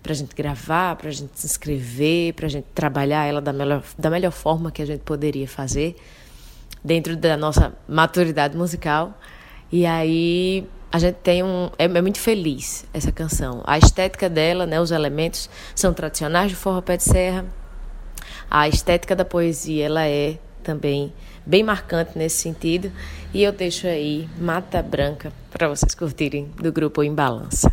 Para 0.00 0.12
a 0.12 0.14
gente 0.14 0.32
gravar, 0.36 0.94
para 0.94 1.08
a 1.08 1.12
gente 1.12 1.32
se 1.34 1.46
inscrever, 1.46 2.32
para 2.34 2.46
a 2.46 2.48
gente 2.48 2.66
trabalhar 2.72 3.26
ela 3.26 3.40
da 3.40 3.52
melhor, 3.52 3.82
da 3.98 4.08
melhor 4.08 4.30
forma 4.30 4.70
que 4.70 4.80
a 4.80 4.86
gente 4.86 5.00
poderia 5.00 5.48
fazer, 5.48 5.96
dentro 6.84 7.16
da 7.16 7.36
nossa 7.36 7.72
maturidade 7.88 8.56
musical. 8.56 9.18
E 9.72 9.84
aí 9.84 10.64
a 10.92 11.00
gente 11.00 11.16
tem 11.16 11.42
um. 11.42 11.70
É, 11.76 11.86
é, 11.86 12.02
muito 12.02 12.20
feliz 12.20 12.86
essa 12.94 13.10
canção. 13.10 13.64
A 13.66 13.78
estética 13.78 14.30
dela, 14.30 14.64
né, 14.64 14.80
os 14.80 14.92
elementos 14.92 15.50
são 15.74 15.92
tradicionais 15.92 16.50
de 16.50 16.56
forró 16.56 16.80
pé 16.80 16.96
de 16.96 17.02
serra. 17.02 17.44
A 18.50 18.68
estética 18.68 19.14
da 19.16 19.24
poesia, 19.24 19.86
ela 19.86 20.06
é 20.06 20.38
também 20.62 21.12
bem 21.44 21.62
marcante 21.62 22.12
nesse 22.16 22.36
sentido. 22.38 22.90
E 23.32 23.42
eu 23.42 23.52
deixo 23.52 23.86
aí 23.86 24.28
Mata 24.38 24.82
Branca 24.82 25.32
para 25.50 25.68
vocês 25.68 25.94
curtirem 25.94 26.50
do 26.60 26.72
grupo 26.72 27.02
Em 27.02 27.14
Balança. 27.14 27.72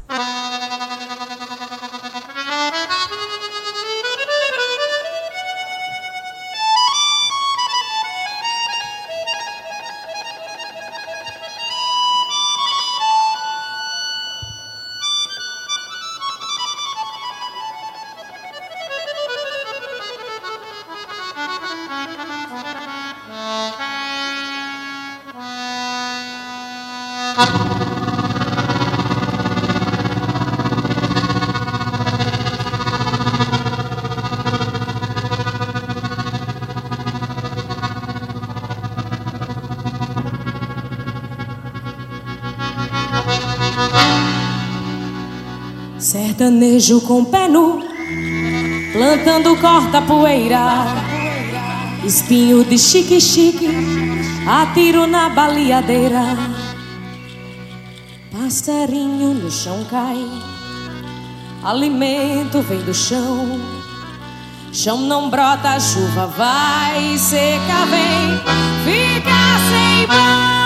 Sertanejo 46.84 47.02
com 47.02 47.24
pé 47.24 47.48
nu, 47.48 47.82
plantando 48.92 49.56
corta-poeira, 49.56 50.86
espinho 52.04 52.66
de 52.66 52.78
chique-chique, 52.78 53.70
atiro 54.46 55.08
na 55.08 55.30
baleadeira. 55.30 56.22
Passarinho 58.32 59.34
no 59.34 59.50
chão 59.50 59.86
cai, 59.90 60.28
alimento 61.64 62.62
vem 62.62 62.82
do 62.82 62.94
chão. 62.94 63.48
Chão 64.74 64.98
não 64.98 65.30
brota, 65.30 65.80
chuva 65.80 66.28
vai, 66.28 67.18
seca 67.18 67.86
vem, 67.86 68.38
fica 68.84 69.32
sem 69.70 70.08
paz. 70.08 70.63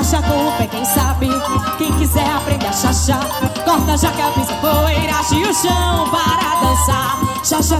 O 0.00 0.52
pé, 0.58 0.66
quem 0.68 0.84
sabe? 0.84 1.28
Quem 1.76 1.92
quiser 1.94 2.24
aprender 2.30 2.68
a 2.68 2.72
chachá, 2.72 3.18
corta 3.64 3.96
já 3.98 4.12
pisa 4.32 4.54
poeira, 4.54 5.12
e 5.32 5.42
o 5.42 5.52
chão 5.52 6.08
para 6.10 6.60
dançar. 6.60 7.18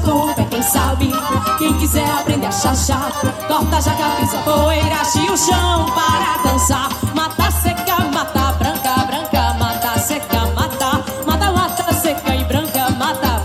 O 0.09 0.35
pé, 0.35 0.45
quem 0.51 0.63
sabe? 0.63 1.13
Quem 1.59 1.73
quiser 1.79 2.11
aprender 2.11 2.47
a 2.47 2.51
chachá, 2.51 3.13
corta 3.47 3.81
já 3.81 3.93
pisa 4.19 4.37
poeira, 4.39 4.97
e 5.15 5.31
o 5.31 5.37
chão 5.37 5.87
para 5.95 6.51
dançar. 6.51 6.89
Mata 7.15 7.51
seca, 7.53 8.05
mata 8.13 8.53
branca, 8.59 8.95
branca, 9.07 9.55
mata 9.55 9.99
seca, 10.01 10.47
mata, 10.57 11.05
mata, 11.25 11.53
mata 11.53 11.93
seca 11.93 12.35
e 12.35 12.45
branca, 12.45 12.91
mata 12.91 13.43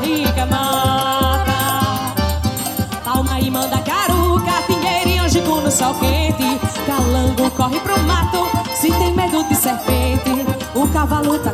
rica 0.00 0.46
mata. 0.46 1.52
Palma 3.04 3.40
e 3.40 3.50
manda 3.50 3.78
caruca, 3.78 4.62
pinheirinho, 4.66 5.24
angico 5.24 5.60
no 5.60 5.70
sol 5.70 5.94
quente. 5.94 6.51
Corre 7.62 7.78
pro 7.78 7.96
mato, 8.02 8.50
se 8.74 8.90
tem 8.90 9.14
medo 9.14 9.44
de 9.44 9.54
serpente. 9.54 10.44
O 10.74 10.88
cavalo 10.88 11.38
tá 11.38 11.52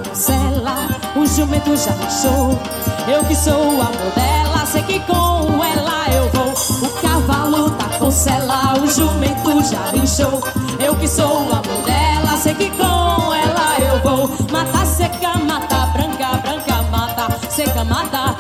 com 1.13 1.21
o 1.21 1.27
jumento 1.27 1.77
já 1.77 1.91
rachou. 1.91 2.59
Eu 3.07 3.23
que 3.25 3.37
sou 3.37 3.75
o 3.75 3.83
amor 3.83 4.13
dela, 4.17 4.65
sei 4.65 4.83
que 4.85 5.01
com 5.01 5.63
ela 5.63 6.07
eu 6.11 6.31
vou. 6.31 6.55
O 6.89 7.03
cavalo 7.03 7.71
tá 7.73 7.99
com 7.99 8.07
o 8.07 8.87
jumento 8.91 9.63
já 9.71 9.95
inchou. 9.95 10.43
Eu 10.81 10.97
que 10.97 11.07
sou 11.07 11.43
o 11.43 11.53
amor 11.53 11.83
dela, 11.85 12.39
sei 12.39 12.55
que 12.55 12.71
com 12.71 13.35
ela 13.35 13.79
eu 13.79 14.01
vou. 14.01 14.31
Mata 14.51 14.87
seca, 14.87 15.37
mata 15.45 15.91
branca, 15.93 16.39
branca, 16.39 16.83
mata 16.91 17.39
seca, 17.51 17.85
mata, 17.85 18.35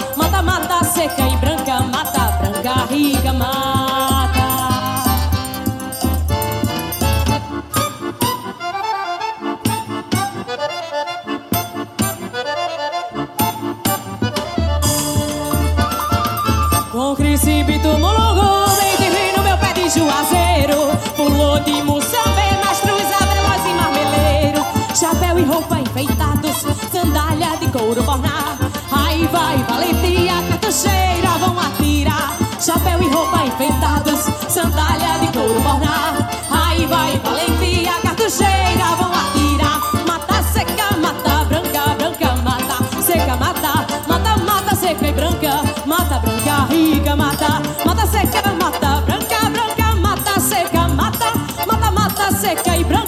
couro 27.70 28.02
bornar. 28.02 28.56
Raiva 28.90 29.54
e 29.54 29.62
valentia, 29.62 30.34
cartucheira 30.48 31.38
vão 31.38 31.58
atirar. 31.58 32.36
Chapéu 32.60 33.02
e 33.02 33.08
roupa 33.08 33.44
enfeitados, 33.44 34.20
sandália 34.48 35.18
de 35.20 35.32
couro 35.32 35.60
bornar. 35.60 36.30
Raiva 36.50 37.10
e 37.10 37.18
valentia, 37.18 37.92
cartucheira 38.02 38.86
vão 38.98 39.12
atirar. 39.12 39.80
Mata 40.06 40.42
seca, 40.42 40.96
mata 40.96 41.44
branca, 41.44 41.94
branca 41.96 42.34
mata, 42.42 43.02
seca 43.02 43.36
mata, 43.36 43.86
mata 44.06 44.36
mata 44.38 44.74
seca 44.74 45.08
e 45.08 45.12
branca, 45.12 45.62
mata 45.86 46.18
branca 46.18 46.66
rica 46.70 47.16
mata, 47.16 47.62
mata 47.84 48.06
seca 48.06 48.52
mata 48.52 49.00
branca 49.02 49.50
branca 49.50 49.94
mata 49.96 50.40
seca 50.40 50.88
mata, 50.88 51.32
mata 51.66 51.90
mata 51.90 52.32
seca 52.32 52.76
e 52.76 52.84
branca 52.84 53.07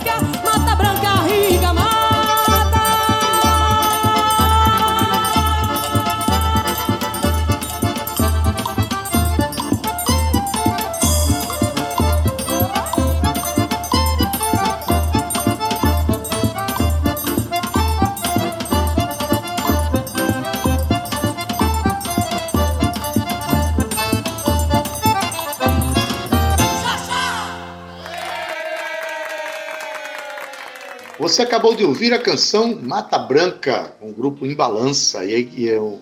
Você 31.41 31.45
acabou 31.45 31.74
de 31.74 31.82
ouvir 31.82 32.12
a 32.12 32.18
canção 32.18 32.78
Mata 32.82 33.18
Branca, 33.18 33.97
um 34.03 34.12
grupo 34.12 34.45
em 34.45 34.55
balança, 34.55 35.24
e 35.24 35.70
é 35.70 35.80
o 35.80 35.99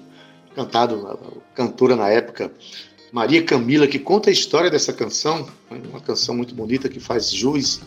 cantado, 0.53 1.17
cantora 1.55 1.95
na 1.95 2.09
época, 2.09 2.51
Maria 3.13 3.45
Camila, 3.45 3.87
que 3.87 4.01
conta 4.01 4.31
a 4.31 4.33
história 4.33 4.69
dessa 4.69 4.93
canção, 4.93 5.49
uma 5.71 6.01
canção 6.01 6.35
muito 6.35 6.57
bonita 6.57 6.89
que 6.89 6.99
faz 6.99 7.31
jus 7.31 7.81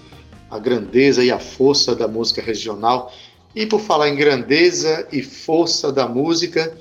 à 0.49 0.58
grandeza 0.58 1.26
e 1.26 1.30
à 1.30 1.39
força 1.39 1.93
da 1.93 2.08
música 2.08 2.41
regional. 2.41 3.14
E 3.54 3.66
por 3.66 3.82
falar 3.82 4.08
em 4.08 4.16
grandeza 4.16 5.06
e 5.12 5.22
força 5.22 5.91
da 5.91 6.08
música, 6.08 6.74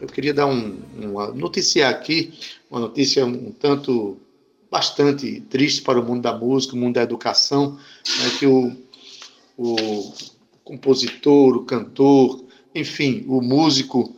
eu 0.00 0.06
queria 0.06 0.32
dar 0.32 0.46
um, 0.46 0.78
uma 1.02 1.32
noticiar 1.32 1.90
aqui, 1.90 2.32
uma 2.70 2.78
notícia 2.78 3.26
um 3.26 3.50
tanto 3.50 4.18
bastante 4.70 5.40
triste 5.50 5.82
para 5.82 5.98
o 5.98 6.04
mundo 6.04 6.22
da 6.22 6.32
música, 6.32 6.76
o 6.76 6.78
mundo 6.78 6.94
da 6.94 7.02
educação, 7.02 7.76
né, 8.20 8.30
que 8.38 8.46
o, 8.46 8.72
o 9.56 10.12
compositor, 10.64 11.56
o 11.56 11.64
cantor, 11.64 12.44
enfim, 12.74 13.24
o 13.28 13.40
músico 13.40 14.14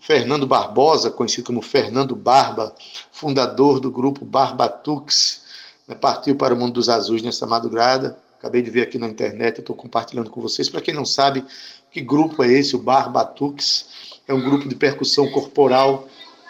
Fernando 0.00 0.46
Barbosa, 0.46 1.10
conhecido 1.10 1.44
como 1.44 1.60
Fernando 1.60 2.16
Barba, 2.16 2.74
fundador 3.12 3.80
do 3.80 3.90
grupo 3.90 4.24
Barbatux, 4.24 5.42
né, 5.86 5.94
partiu 5.94 6.36
para 6.36 6.54
o 6.54 6.56
mundo 6.56 6.74
dos 6.74 6.88
azuis 6.88 7.22
nessa 7.22 7.46
madrugada. 7.46 8.18
Acabei 8.38 8.62
de 8.62 8.70
ver 8.70 8.82
aqui 8.82 8.98
na 8.98 9.08
internet, 9.08 9.58
estou 9.58 9.74
compartilhando 9.74 10.30
com 10.30 10.40
vocês. 10.40 10.68
Para 10.68 10.80
quem 10.80 10.94
não 10.94 11.04
sabe, 11.04 11.44
que 11.90 12.00
grupo 12.00 12.42
é 12.42 12.52
esse, 12.52 12.76
o 12.76 12.78
Barbatux? 12.78 13.86
É 14.26 14.32
um 14.32 14.40
grupo 14.40 14.68
de 14.68 14.74
percussão 14.74 15.28
corporal 15.30 16.08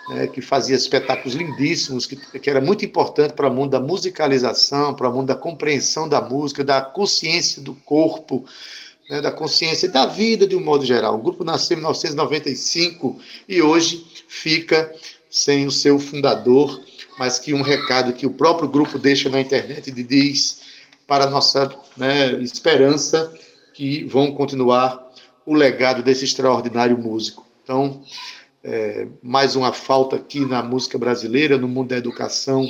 né, 0.08 0.26
que 0.26 0.40
fazia 0.40 0.76
espetáculos 0.76 1.34
lindíssimos, 1.34 2.06
que, 2.06 2.16
que 2.16 2.50
era 2.50 2.60
muito 2.60 2.84
importante 2.84 3.34
para 3.34 3.48
o 3.48 3.54
mundo 3.54 3.70
da 3.70 3.80
musicalização, 3.80 4.94
para 4.94 5.08
o 5.08 5.12
mundo 5.12 5.26
da 5.26 5.34
compreensão 5.34 6.08
da 6.08 6.20
música, 6.20 6.64
da 6.64 6.80
consciência 6.80 7.60
do 7.62 7.74
corpo, 7.74 8.44
né, 9.08 9.20
da 9.20 9.30
consciência 9.30 9.88
da 9.88 10.06
vida 10.06 10.46
de 10.46 10.56
um 10.56 10.64
modo 10.64 10.84
geral. 10.84 11.14
O 11.14 11.22
grupo 11.22 11.44
nasceu 11.44 11.76
em 11.76 11.80
1995 11.80 13.20
e 13.48 13.60
hoje 13.62 14.06
fica 14.28 14.92
sem 15.30 15.66
o 15.66 15.70
seu 15.70 15.98
fundador, 15.98 16.80
mas 17.18 17.38
que 17.38 17.52
um 17.52 17.62
recado 17.62 18.12
que 18.12 18.26
o 18.26 18.30
próprio 18.30 18.68
grupo 18.68 18.98
deixa 18.98 19.28
na 19.28 19.40
internet 19.40 19.88
e 19.88 20.02
diz 20.02 20.60
para 21.06 21.28
nossa 21.28 21.74
né, 21.96 22.32
esperança 22.42 23.32
que 23.74 24.04
vão 24.04 24.32
continuar 24.32 25.06
o 25.44 25.54
legado 25.54 26.02
desse 26.02 26.24
extraordinário 26.24 26.98
músico. 26.98 27.46
Então, 27.62 28.02
é, 28.62 29.06
mais 29.22 29.56
uma 29.56 29.72
falta 29.72 30.16
aqui 30.16 30.40
na 30.40 30.62
música 30.62 30.98
brasileira, 30.98 31.56
no 31.56 31.68
mundo 31.68 31.88
da 31.88 31.96
educação, 31.96 32.68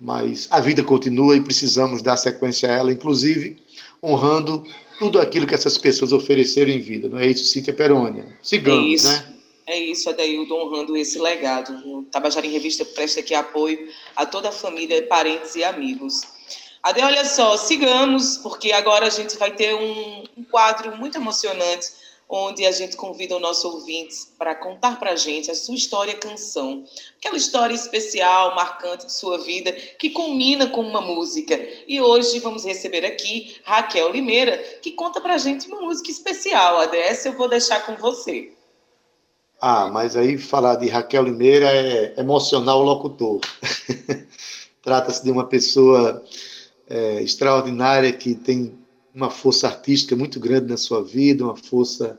mas 0.00 0.46
a 0.50 0.60
vida 0.60 0.82
continua 0.82 1.36
e 1.36 1.40
precisamos 1.40 2.02
dar 2.02 2.16
sequência 2.16 2.68
a 2.68 2.72
ela, 2.72 2.92
inclusive 2.92 3.56
honrando 4.02 4.64
tudo 4.98 5.20
aquilo 5.20 5.46
que 5.46 5.54
essas 5.54 5.78
pessoas 5.78 6.12
ofereceram 6.12 6.70
em 6.70 6.80
vida. 6.80 7.08
Não 7.08 7.18
é 7.18 7.26
isso, 7.26 7.44
Cíntia 7.44 7.72
Perônia? 7.72 8.26
Sigamos, 8.42 8.84
é 8.84 8.94
isso. 8.94 9.08
né? 9.08 9.34
É 9.66 9.78
isso, 9.78 10.08
Adaildo, 10.08 10.54
honrando 10.54 10.96
esse 10.96 11.18
legado. 11.18 11.72
O 11.84 12.02
Tabajara 12.04 12.46
em 12.46 12.50
Revista 12.50 12.84
presta 12.86 13.20
aqui 13.20 13.34
apoio 13.34 13.88
a 14.16 14.24
toda 14.24 14.48
a 14.48 14.52
família, 14.52 15.06
parentes 15.06 15.54
e 15.56 15.62
amigos. 15.62 16.22
Ade, 16.82 17.02
olha 17.02 17.24
só, 17.24 17.56
sigamos, 17.56 18.38
porque 18.38 18.72
agora 18.72 19.06
a 19.06 19.10
gente 19.10 19.36
vai 19.36 19.54
ter 19.54 19.74
um, 19.74 20.24
um 20.38 20.44
quadro 20.44 20.96
muito 20.96 21.18
emocionante 21.18 21.88
onde 22.28 22.66
a 22.66 22.70
gente 22.70 22.96
convida 22.96 23.36
o 23.36 23.40
nosso 23.40 23.66
ouvintes 23.68 24.30
para 24.38 24.54
contar 24.54 24.98
para 24.98 25.12
a 25.12 25.16
gente 25.16 25.50
a 25.50 25.54
sua 25.54 25.74
história 25.74 26.14
canção. 26.14 26.84
Aquela 27.16 27.38
história 27.38 27.74
especial, 27.74 28.54
marcante 28.54 29.06
de 29.06 29.12
sua 29.12 29.38
vida, 29.38 29.72
que 29.72 30.10
culmina 30.10 30.66
com 30.66 30.82
uma 30.82 31.00
música. 31.00 31.58
E 31.86 32.00
hoje 32.00 32.38
vamos 32.40 32.64
receber 32.64 33.04
aqui 33.04 33.56
Raquel 33.64 34.12
Limeira, 34.12 34.58
que 34.82 34.92
conta 34.92 35.20
para 35.20 35.34
a 35.34 35.38
gente 35.38 35.68
uma 35.68 35.80
música 35.80 36.10
especial. 36.10 36.78
A 36.78 36.86
dessa 36.86 37.28
eu 37.28 37.32
vou 37.32 37.48
deixar 37.48 37.86
com 37.86 37.96
você. 37.96 38.52
Ah, 39.60 39.88
mas 39.90 40.14
aí 40.14 40.36
falar 40.36 40.76
de 40.76 40.88
Raquel 40.88 41.24
Limeira 41.24 41.66
é 41.66 42.14
emocionar 42.20 42.76
o 42.76 42.82
locutor. 42.82 43.40
Trata-se 44.82 45.24
de 45.24 45.30
uma 45.30 45.44
pessoa 45.44 46.22
é, 46.88 47.22
extraordinária 47.22 48.12
que 48.12 48.34
tem 48.34 48.77
uma 49.18 49.30
força 49.30 49.66
artística 49.66 50.14
muito 50.14 50.38
grande 50.38 50.68
na 50.68 50.76
sua 50.76 51.02
vida, 51.02 51.42
uma 51.42 51.56
força 51.56 52.16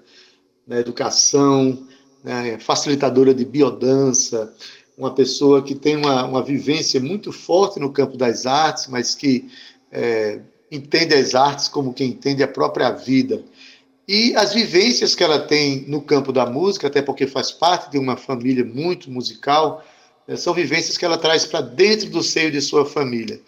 na 0.67 0.77
educação, 0.77 1.87
né, 2.21 2.59
facilitadora 2.59 3.33
de 3.33 3.45
biodança, 3.45 4.53
uma 4.97 5.15
pessoa 5.15 5.63
que 5.63 5.73
tem 5.75 5.95
uma, 5.95 6.25
uma 6.25 6.43
vivência 6.43 6.99
muito 6.99 7.31
forte 7.31 7.79
no 7.79 7.93
campo 7.93 8.17
das 8.17 8.45
artes, 8.45 8.87
mas 8.87 9.15
que 9.15 9.49
é, 9.89 10.41
entende 10.69 11.15
as 11.15 11.33
artes 11.33 11.69
como 11.69 11.93
quem 11.93 12.09
entende 12.09 12.43
a 12.43 12.47
própria 12.49 12.91
vida. 12.91 13.45
E 14.05 14.35
as 14.35 14.53
vivências 14.53 15.15
que 15.15 15.23
ela 15.23 15.39
tem 15.39 15.85
no 15.87 16.01
campo 16.01 16.33
da 16.33 16.45
música, 16.45 16.87
até 16.87 17.01
porque 17.01 17.25
faz 17.25 17.49
parte 17.49 17.91
de 17.91 17.97
uma 17.97 18.17
família 18.17 18.65
muito 18.65 19.09
musical, 19.09 19.81
é, 20.27 20.35
são 20.35 20.53
vivências 20.53 20.97
que 20.97 21.05
ela 21.05 21.17
traz 21.17 21.45
para 21.45 21.61
dentro 21.61 22.09
do 22.09 22.21
seio 22.21 22.51
de 22.51 22.59
sua 22.59 22.85
família. 22.85 23.39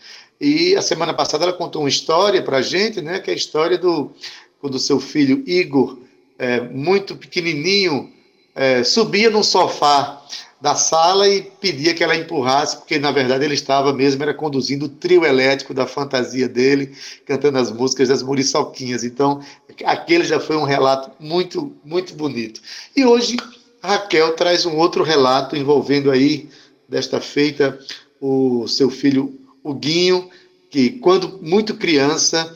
E 0.41 0.75
a 0.75 0.81
semana 0.81 1.13
passada 1.13 1.43
ela 1.43 1.53
contou 1.53 1.83
uma 1.83 1.89
história 1.89 2.41
para 2.41 2.57
a 2.57 2.61
gente, 2.63 2.99
né, 2.99 3.19
que 3.19 3.29
é 3.29 3.33
a 3.33 3.37
história 3.37 3.77
do 3.77 4.11
quando 4.59 4.79
seu 4.79 4.99
filho 4.99 5.43
Igor, 5.45 5.99
é, 6.39 6.59
muito 6.61 7.15
pequenininho, 7.15 8.11
é, 8.55 8.83
subia 8.83 9.29
no 9.29 9.43
sofá 9.43 10.19
da 10.59 10.73
sala 10.73 11.29
e 11.29 11.43
pedia 11.43 11.93
que 11.93 12.03
ela 12.03 12.15
empurrasse, 12.15 12.77
porque 12.77 12.97
na 12.97 13.11
verdade 13.11 13.45
ele 13.45 13.53
estava 13.53 13.93
mesmo 13.93 14.23
era 14.23 14.33
conduzindo 14.33 14.85
o 14.85 14.89
trio 14.89 15.25
elétrico 15.25 15.75
da 15.75 15.85
fantasia 15.85 16.49
dele, 16.49 16.95
cantando 17.23 17.59
as 17.59 17.71
músicas 17.71 18.09
das 18.09 18.23
Muriçoquinhas. 18.23 19.03
Então, 19.03 19.41
aquele 19.85 20.23
já 20.23 20.39
foi 20.39 20.55
um 20.55 20.63
relato 20.63 21.11
muito, 21.19 21.71
muito 21.85 22.15
bonito. 22.15 22.61
E 22.95 23.05
hoje 23.05 23.37
Raquel 23.83 24.35
traz 24.35 24.65
um 24.65 24.75
outro 24.77 25.03
relato 25.03 25.55
envolvendo 25.55 26.09
aí, 26.09 26.49
desta 26.89 27.21
feita, 27.21 27.79
o 28.19 28.67
seu 28.67 28.89
filho 28.89 29.40
o 29.63 29.73
Guinho, 29.73 30.29
que 30.69 30.91
quando 30.91 31.39
muito 31.41 31.75
criança 31.75 32.53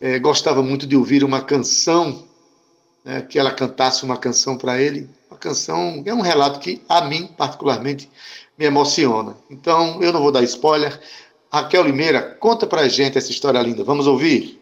é, 0.00 0.18
gostava 0.18 0.62
muito 0.62 0.86
de 0.86 0.96
ouvir 0.96 1.22
uma 1.22 1.42
canção, 1.42 2.24
né, 3.04 3.22
que 3.22 3.38
ela 3.38 3.50
cantasse 3.50 4.04
uma 4.04 4.16
canção 4.16 4.56
para 4.56 4.80
ele. 4.80 5.08
Uma 5.30 5.38
canção, 5.38 6.02
é 6.04 6.14
um 6.14 6.20
relato 6.20 6.60
que 6.60 6.82
a 6.88 7.02
mim, 7.02 7.28
particularmente, 7.36 8.08
me 8.58 8.64
emociona. 8.64 9.36
Então, 9.50 10.02
eu 10.02 10.12
não 10.12 10.20
vou 10.20 10.32
dar 10.32 10.42
spoiler. 10.42 10.98
Raquel 11.52 11.84
Limeira, 11.84 12.22
conta 12.22 12.66
para 12.66 12.88
gente 12.88 13.18
essa 13.18 13.30
história 13.30 13.60
linda. 13.60 13.82
Vamos 13.82 14.06
ouvir? 14.06 14.60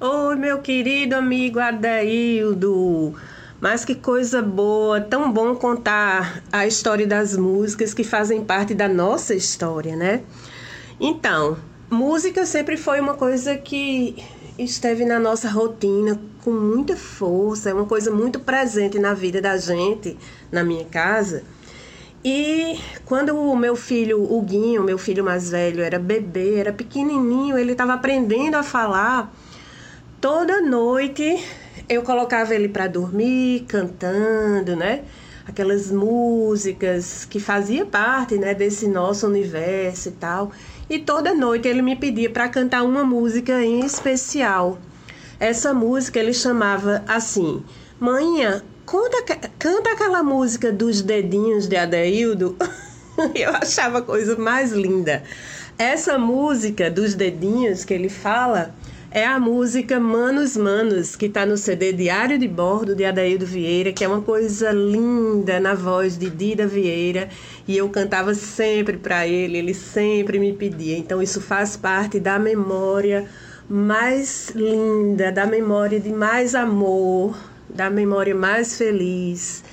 Oi, 0.00 0.36
meu 0.36 0.60
querido 0.60 1.16
amigo 1.16 1.58
Adaildo. 1.58 3.14
Mas 3.60 3.84
que 3.84 3.94
coisa 3.94 4.42
boa, 4.42 5.00
tão 5.00 5.32
bom 5.32 5.54
contar 5.56 6.42
a 6.52 6.66
história 6.66 7.06
das 7.06 7.36
músicas 7.36 7.94
que 7.94 8.04
fazem 8.04 8.44
parte 8.44 8.74
da 8.74 8.86
nossa 8.86 9.34
história, 9.34 9.96
né? 9.96 10.22
Então, 10.98 11.58
música 11.90 12.46
sempre 12.46 12.76
foi 12.76 13.00
uma 13.00 13.14
coisa 13.14 13.56
que 13.56 14.16
esteve 14.58 15.04
na 15.04 15.18
nossa 15.18 15.48
rotina 15.48 16.18
com 16.42 16.50
muita 16.50 16.96
força, 16.96 17.68
é 17.68 17.74
uma 17.74 17.84
coisa 17.84 18.10
muito 18.10 18.40
presente 18.40 18.98
na 18.98 19.12
vida 19.12 19.40
da 19.42 19.58
gente, 19.58 20.16
na 20.50 20.64
minha 20.64 20.84
casa. 20.86 21.44
E 22.24 22.80
quando 23.04 23.36
o 23.36 23.54
meu 23.54 23.76
filho, 23.76 24.22
o 24.22 24.40
Guinho, 24.40 24.82
meu 24.82 24.96
filho 24.96 25.22
mais 25.22 25.50
velho, 25.50 25.82
era 25.82 25.98
bebê, 25.98 26.54
era 26.56 26.72
pequenininho, 26.72 27.58
ele 27.58 27.72
estava 27.72 27.92
aprendendo 27.92 28.56
a 28.56 28.62
falar, 28.62 29.32
toda 30.20 30.62
noite 30.62 31.44
eu 31.88 32.02
colocava 32.02 32.54
ele 32.54 32.68
para 32.68 32.86
dormir, 32.86 33.64
cantando, 33.68 34.74
né? 34.74 35.04
Aquelas 35.46 35.90
músicas 35.90 37.24
que 37.24 37.38
fazia 37.38 37.86
parte, 37.86 38.36
né, 38.36 38.52
desse 38.52 38.88
nosso 38.88 39.26
universo 39.26 40.08
e 40.08 40.12
tal. 40.12 40.50
E 40.90 40.98
toda 40.98 41.34
noite 41.34 41.68
ele 41.68 41.82
me 41.82 41.96
pedia 41.96 42.28
para 42.30 42.48
cantar 42.48 42.82
uma 42.82 43.04
música 43.04 43.62
em 43.64 43.80
especial. 43.80 44.78
Essa 45.38 45.72
música 45.72 46.18
ele 46.18 46.32
chamava 46.32 47.04
assim: 47.06 47.62
Manhã, 48.00 48.62
conta, 48.84 49.22
canta 49.58 49.90
aquela 49.92 50.22
música 50.22 50.72
dos 50.72 51.02
dedinhos 51.02 51.68
de 51.68 51.76
Adeildo. 51.76 52.56
Eu 53.34 53.50
achava 53.50 53.98
a 53.98 54.02
coisa 54.02 54.36
mais 54.36 54.72
linda. 54.72 55.22
Essa 55.78 56.18
música 56.18 56.90
dos 56.90 57.14
dedinhos 57.14 57.84
que 57.84 57.92
ele 57.92 58.08
fala 58.08 58.74
é 59.16 59.24
a 59.24 59.40
música 59.40 59.98
Manos 59.98 60.58
Manos, 60.58 61.16
que 61.16 61.24
está 61.24 61.46
no 61.46 61.56
CD 61.56 61.90
Diário 61.90 62.38
de 62.38 62.46
Bordo 62.46 62.94
de 62.94 63.02
Adaildo 63.02 63.46
Vieira, 63.46 63.90
que 63.90 64.04
é 64.04 64.08
uma 64.08 64.20
coisa 64.20 64.72
linda 64.72 65.58
na 65.58 65.72
voz 65.72 66.18
de 66.18 66.28
Dida 66.28 66.66
Vieira, 66.66 67.30
e 67.66 67.78
eu 67.78 67.88
cantava 67.88 68.34
sempre 68.34 68.98
para 68.98 69.26
ele, 69.26 69.56
ele 69.56 69.72
sempre 69.72 70.38
me 70.38 70.52
pedia. 70.52 70.98
Então 70.98 71.22
isso 71.22 71.40
faz 71.40 71.78
parte 71.78 72.20
da 72.20 72.38
memória 72.38 73.26
mais 73.66 74.50
linda, 74.54 75.32
da 75.32 75.46
memória 75.46 75.98
de 75.98 76.12
mais 76.12 76.54
amor, 76.54 77.34
da 77.70 77.88
memória 77.88 78.34
mais 78.34 78.76
feliz. 78.76 79.64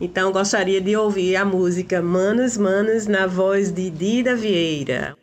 Então 0.00 0.32
gostaria 0.32 0.80
de 0.80 0.96
ouvir 0.96 1.36
a 1.36 1.44
música 1.44 2.02
Manos 2.02 2.56
Manos 2.56 3.06
na 3.06 3.28
voz 3.28 3.70
de 3.70 3.90
Dida 3.90 4.34
Vieira. 4.34 5.17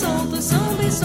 100% 0.00 0.97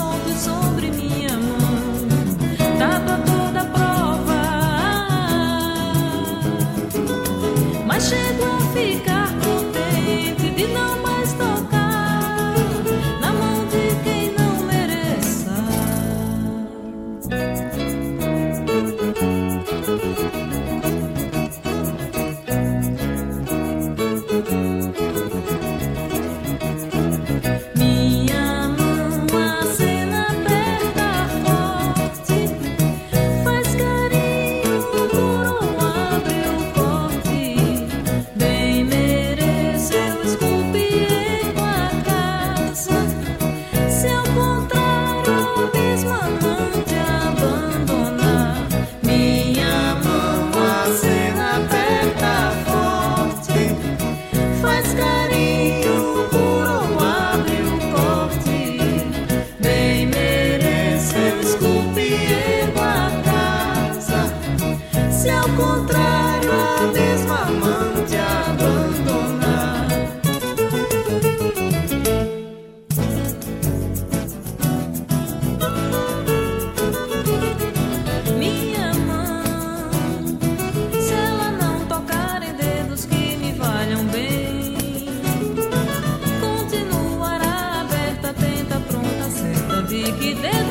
certa 90.24 90.58
de 90.58 90.63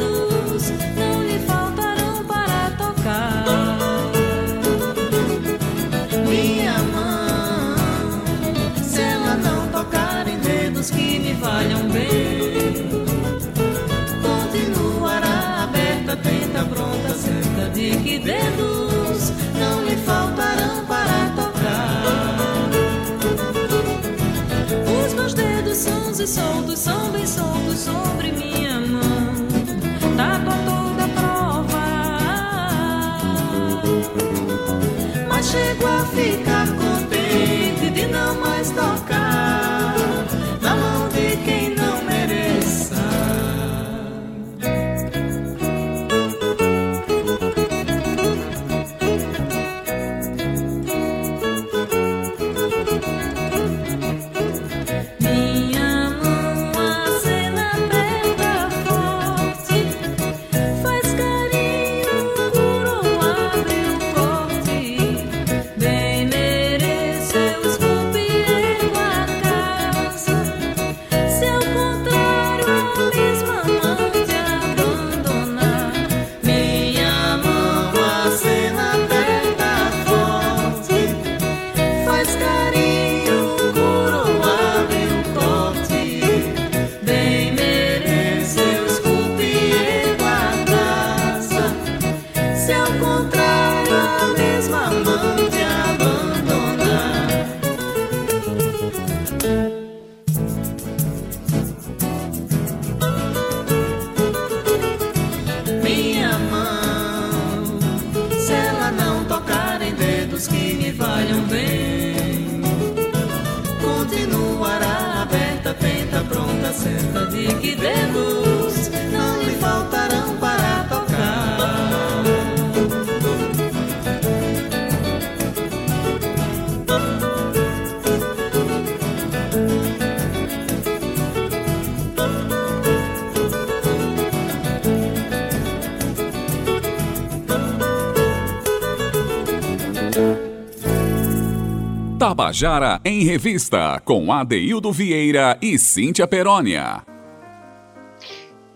Tabajara 142.53 143.00
em 143.03 143.24
Revista, 143.24 143.98
com 144.05 144.30
Adeildo 144.30 144.92
Vieira 144.92 145.57
e 145.62 145.78
Cíntia 145.78 146.26
Perónia. 146.26 147.03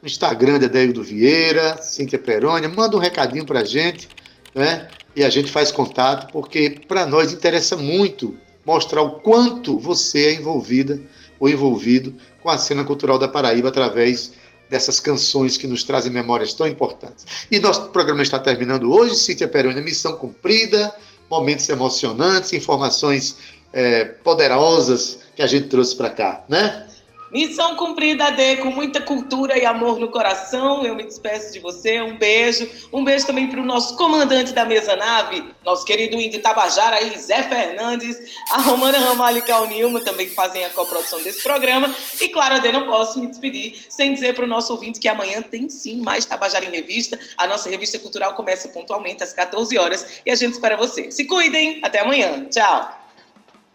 no 0.00 0.06
Instagram 0.06 0.60
da 0.60 0.68
do 0.68 1.02
Vieira, 1.02 1.82
Cíntia 1.82 2.20
Perônia, 2.20 2.68
manda 2.68 2.96
um 2.96 3.00
recadinho 3.00 3.44
para 3.44 3.60
a 3.60 3.64
gente 3.64 4.08
né? 4.56 4.88
E 5.14 5.22
a 5.22 5.28
gente 5.28 5.52
faz 5.52 5.70
contato 5.70 6.32
porque 6.32 6.80
para 6.88 7.06
nós 7.06 7.32
interessa 7.32 7.76
muito 7.76 8.36
mostrar 8.64 9.02
o 9.02 9.20
quanto 9.20 9.78
você 9.78 10.26
é 10.26 10.34
envolvida 10.34 10.98
ou 11.38 11.48
envolvido 11.48 12.14
com 12.42 12.48
a 12.48 12.56
cena 12.56 12.82
cultural 12.82 13.18
da 13.18 13.28
Paraíba 13.28 13.68
através 13.68 14.32
dessas 14.68 14.98
canções 14.98 15.56
que 15.56 15.66
nos 15.66 15.84
trazem 15.84 16.10
memórias 16.10 16.54
tão 16.54 16.66
importantes. 16.66 17.46
E 17.50 17.60
nosso 17.60 17.88
programa 17.90 18.22
está 18.22 18.38
terminando 18.38 18.90
hoje, 18.90 19.14
Cíntia 19.14 19.46
Peroni, 19.46 19.80
missão 19.80 20.16
cumprida, 20.16 20.92
momentos 21.30 21.68
emocionantes, 21.68 22.52
informações 22.52 23.36
é, 23.72 24.04
poderosas 24.04 25.20
que 25.36 25.42
a 25.42 25.46
gente 25.46 25.68
trouxe 25.68 25.94
para 25.94 26.10
cá, 26.10 26.44
né? 26.48 26.86
Missão 27.30 27.74
cumprida, 27.74 28.30
D, 28.30 28.56
com 28.58 28.70
muita 28.70 29.00
cultura 29.00 29.58
e 29.58 29.64
amor 29.64 29.98
no 29.98 30.08
coração. 30.08 30.84
Eu 30.84 30.94
me 30.94 31.02
despeço 31.02 31.52
de 31.52 31.58
você. 31.58 32.00
Um 32.00 32.16
beijo. 32.16 32.70
Um 32.92 33.04
beijo 33.04 33.26
também 33.26 33.48
para 33.48 33.60
o 33.60 33.64
nosso 33.64 33.96
comandante 33.96 34.52
da 34.52 34.64
mesa 34.64 34.94
nave, 34.94 35.44
nosso 35.64 35.84
querido 35.84 36.16
índio 36.16 36.40
Tabajara, 36.40 36.96
Zé 37.18 37.42
Fernandes, 37.42 38.16
a 38.52 38.60
Romana 38.60 38.98
Ramalho 38.98 39.38
e 39.38 39.42
Cal 39.42 39.66
Nilma, 39.66 40.00
também 40.00 40.28
que 40.28 40.34
fazem 40.34 40.64
a 40.64 40.70
coprodução 40.70 41.20
desse 41.22 41.42
programa. 41.42 41.92
E 42.20 42.28
claro, 42.28 42.60
D, 42.60 42.70
não 42.70 42.86
posso 42.86 43.18
me 43.18 43.26
despedir 43.26 43.86
sem 43.88 44.14
dizer 44.14 44.34
para 44.34 44.44
o 44.44 44.48
nosso 44.48 44.72
ouvinte 44.72 45.00
que 45.00 45.08
amanhã 45.08 45.42
tem 45.42 45.68
sim 45.68 46.00
mais 46.00 46.24
Tabajara 46.24 46.64
em 46.64 46.70
Revista. 46.70 47.18
A 47.36 47.46
nossa 47.46 47.68
revista 47.68 47.98
cultural 47.98 48.34
começa 48.34 48.68
pontualmente 48.68 49.22
às 49.22 49.32
14 49.32 49.76
horas 49.78 50.20
e 50.24 50.30
a 50.30 50.34
gente 50.34 50.52
espera 50.52 50.76
você. 50.76 51.10
Se 51.10 51.24
cuidem. 51.24 51.80
Até 51.82 52.00
amanhã. 52.00 52.46
Tchau. 52.50 53.05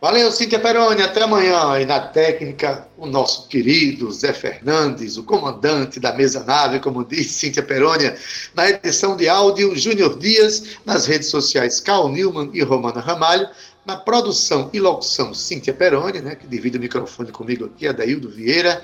Valeu, 0.02 0.32
Cíntia 0.32 0.58
Peroni. 0.58 1.04
Até 1.04 1.22
amanhã. 1.22 1.80
E 1.80 1.86
na 1.86 2.00
técnica, 2.00 2.88
o 2.98 3.06
nosso 3.06 3.48
querido 3.48 4.12
Zé 4.12 4.34
Fernandes, 4.34 5.16
o 5.16 5.22
comandante 5.22 6.00
da 6.00 6.12
mesa 6.12 6.44
nave, 6.44 6.80
como 6.80 7.06
disse 7.06 7.36
Cíntia 7.36 7.62
Peroni. 7.62 8.12
Na 8.56 8.68
edição 8.68 9.16
de 9.16 9.30
áudio, 9.30 9.76
Júnior 9.76 10.18
Dias. 10.18 10.80
Nas 10.84 11.06
redes 11.06 11.30
sociais, 11.30 11.80
Carl 11.80 12.10
Newman 12.10 12.50
e 12.52 12.64
Romana 12.64 13.00
Ramalho. 13.00 13.48
Na 13.86 13.96
produção 13.96 14.72
e 14.74 14.80
locução, 14.80 15.36
Cíntia 15.36 15.72
Peroni, 15.72 16.20
né, 16.20 16.34
que 16.34 16.48
divide 16.48 16.80
o 16.80 16.82
microfone 16.82 17.32
comigo 17.32 17.66
aqui, 17.66 17.88
Adaildo 17.88 18.28
Vieira. 18.28 18.82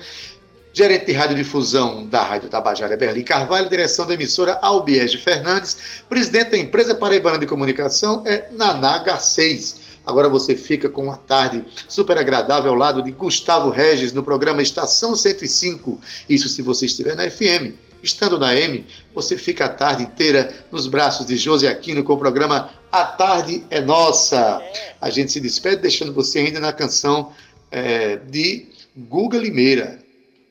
Gerente 0.72 1.06
de 1.06 1.12
radiodifusão 1.14 2.06
da 2.06 2.22
Rádio 2.22 2.48
Tabajara, 2.48 2.96
Berlim 2.96 3.24
Carvalho. 3.24 3.68
Direção 3.68 4.06
da 4.06 4.14
emissora, 4.14 4.56
Albiege 4.62 5.18
Fernandes. 5.18 5.78
Presidente 6.08 6.50
da 6.52 6.58
empresa 6.58 6.94
Paraibana 6.94 7.38
de 7.38 7.46
Comunicação 7.46 8.22
é 8.24 8.48
Naná 8.52 8.98
Garcês. 8.98 9.77
Agora 10.08 10.26
você 10.26 10.56
fica 10.56 10.88
com 10.88 11.02
uma 11.02 11.18
tarde 11.18 11.62
super 11.86 12.16
agradável 12.16 12.70
ao 12.70 12.76
lado 12.78 13.02
de 13.02 13.12
Gustavo 13.12 13.68
Regis 13.68 14.10
no 14.10 14.22
programa 14.22 14.62
Estação 14.62 15.14
105. 15.14 16.00
Isso 16.26 16.48
se 16.48 16.62
você 16.62 16.86
estiver 16.86 17.14
na 17.14 17.30
FM. 17.30 17.76
Estando 18.02 18.38
na 18.38 18.56
M, 18.56 18.86
você 19.14 19.36
fica 19.36 19.66
a 19.66 19.68
tarde 19.68 20.04
inteira 20.04 20.64
nos 20.72 20.86
braços 20.86 21.26
de 21.26 21.36
José 21.36 21.68
Aquino 21.68 22.02
com 22.02 22.14
o 22.14 22.18
programa 22.18 22.70
A 22.90 23.04
Tarde 23.04 23.62
é 23.68 23.82
Nossa. 23.82 24.62
A 24.98 25.10
gente 25.10 25.30
se 25.30 25.40
despede 25.40 25.82
deixando 25.82 26.14
você 26.14 26.38
ainda 26.38 26.58
na 26.58 26.72
canção 26.72 27.34
é, 27.70 28.16
de 28.16 28.66
Guga 28.96 29.36
Limeira. 29.36 29.98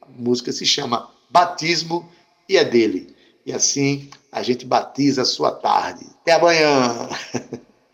A 0.04 0.06
música 0.20 0.52
se 0.52 0.68
chama 0.68 1.10
Batismo 1.32 2.08
e 2.48 2.58
é 2.58 2.64
dele. 2.64 3.16
E 3.44 3.52
assim 3.52 4.08
a 4.32 4.44
gente 4.44 4.68
batiza 4.68 5.24
a 5.24 5.26
sua 5.26 5.50
tarde. 5.50 6.06
Até 6.22 6.34
amanhã. 6.34 7.10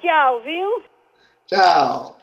Tchau, 0.02 0.42
viu? 0.44 0.93
Tchau. 1.54 2.18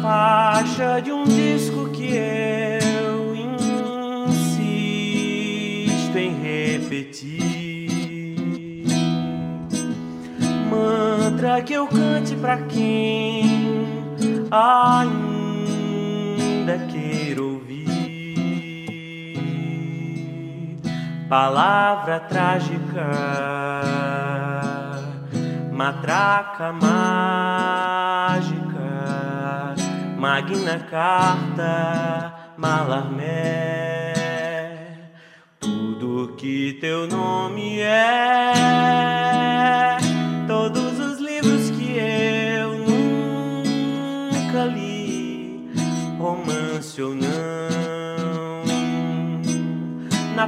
Faixa 0.00 1.00
de 1.02 1.12
um 1.12 1.24
disco 1.24 1.90
que 1.90 2.16
eu 2.16 3.36
insisto 4.26 6.16
em 6.16 6.32
repetir. 6.40 7.90
Mantra 10.70 11.60
que 11.60 11.74
eu 11.74 11.86
cante 11.86 12.34
pra 12.36 12.62
quem 12.62 13.44
ainda 14.50 15.25
Palavra 21.28 22.20
trágica, 22.20 23.10
matraca 25.72 26.72
mágica, 26.72 26.94
magna 30.16 30.78
carta, 30.88 32.32
malarmé. 32.56 34.12
Tudo 35.58 36.36
que 36.36 36.78
teu 36.80 37.08
nome 37.08 37.80
é, 37.80 38.52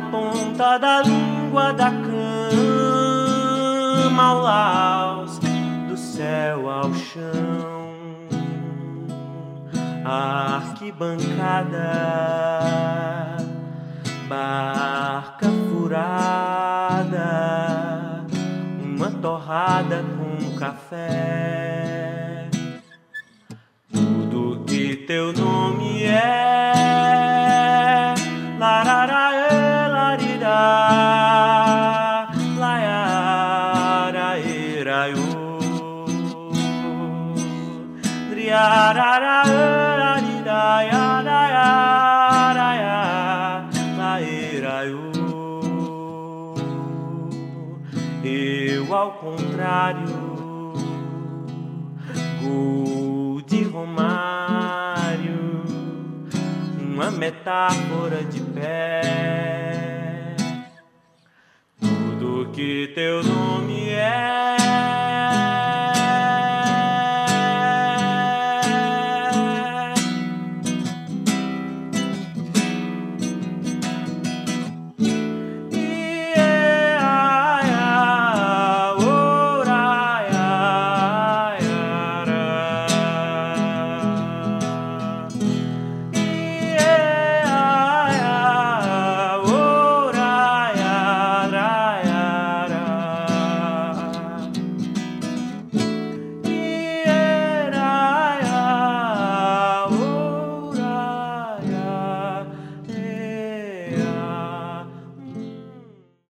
ponta 0.00 0.78
da 0.78 1.02
língua 1.02 1.72
da 1.72 1.90
cama 1.90 3.08
ao 4.22 4.38
laus, 4.40 5.38
do 5.88 5.96
céu 5.96 6.68
ao 6.70 6.92
chão. 6.94 7.88
A 10.04 10.56
arquibancada, 10.56 11.92
barca 14.28 15.46
furada, 15.68 17.26
uma 18.82 19.10
torrada 19.10 20.04
com 20.16 20.56
café. 20.58 22.48
Tudo 23.92 24.64
que 24.66 24.96
teu 24.96 25.32
nome 25.32 26.04
é. 26.04 26.67
Eu, 48.24 48.94
ao 48.94 49.12
contrário, 49.12 50.06
gol 52.42 53.42
de 53.42 53.62
Romário, 53.64 55.62
uma 56.78 57.10
metáfora 57.10 58.24
de 58.24 58.40
pé. 58.40 60.36
Tudo 61.78 62.50
que 62.52 62.90
teu 62.94 63.22
nome 63.22 63.90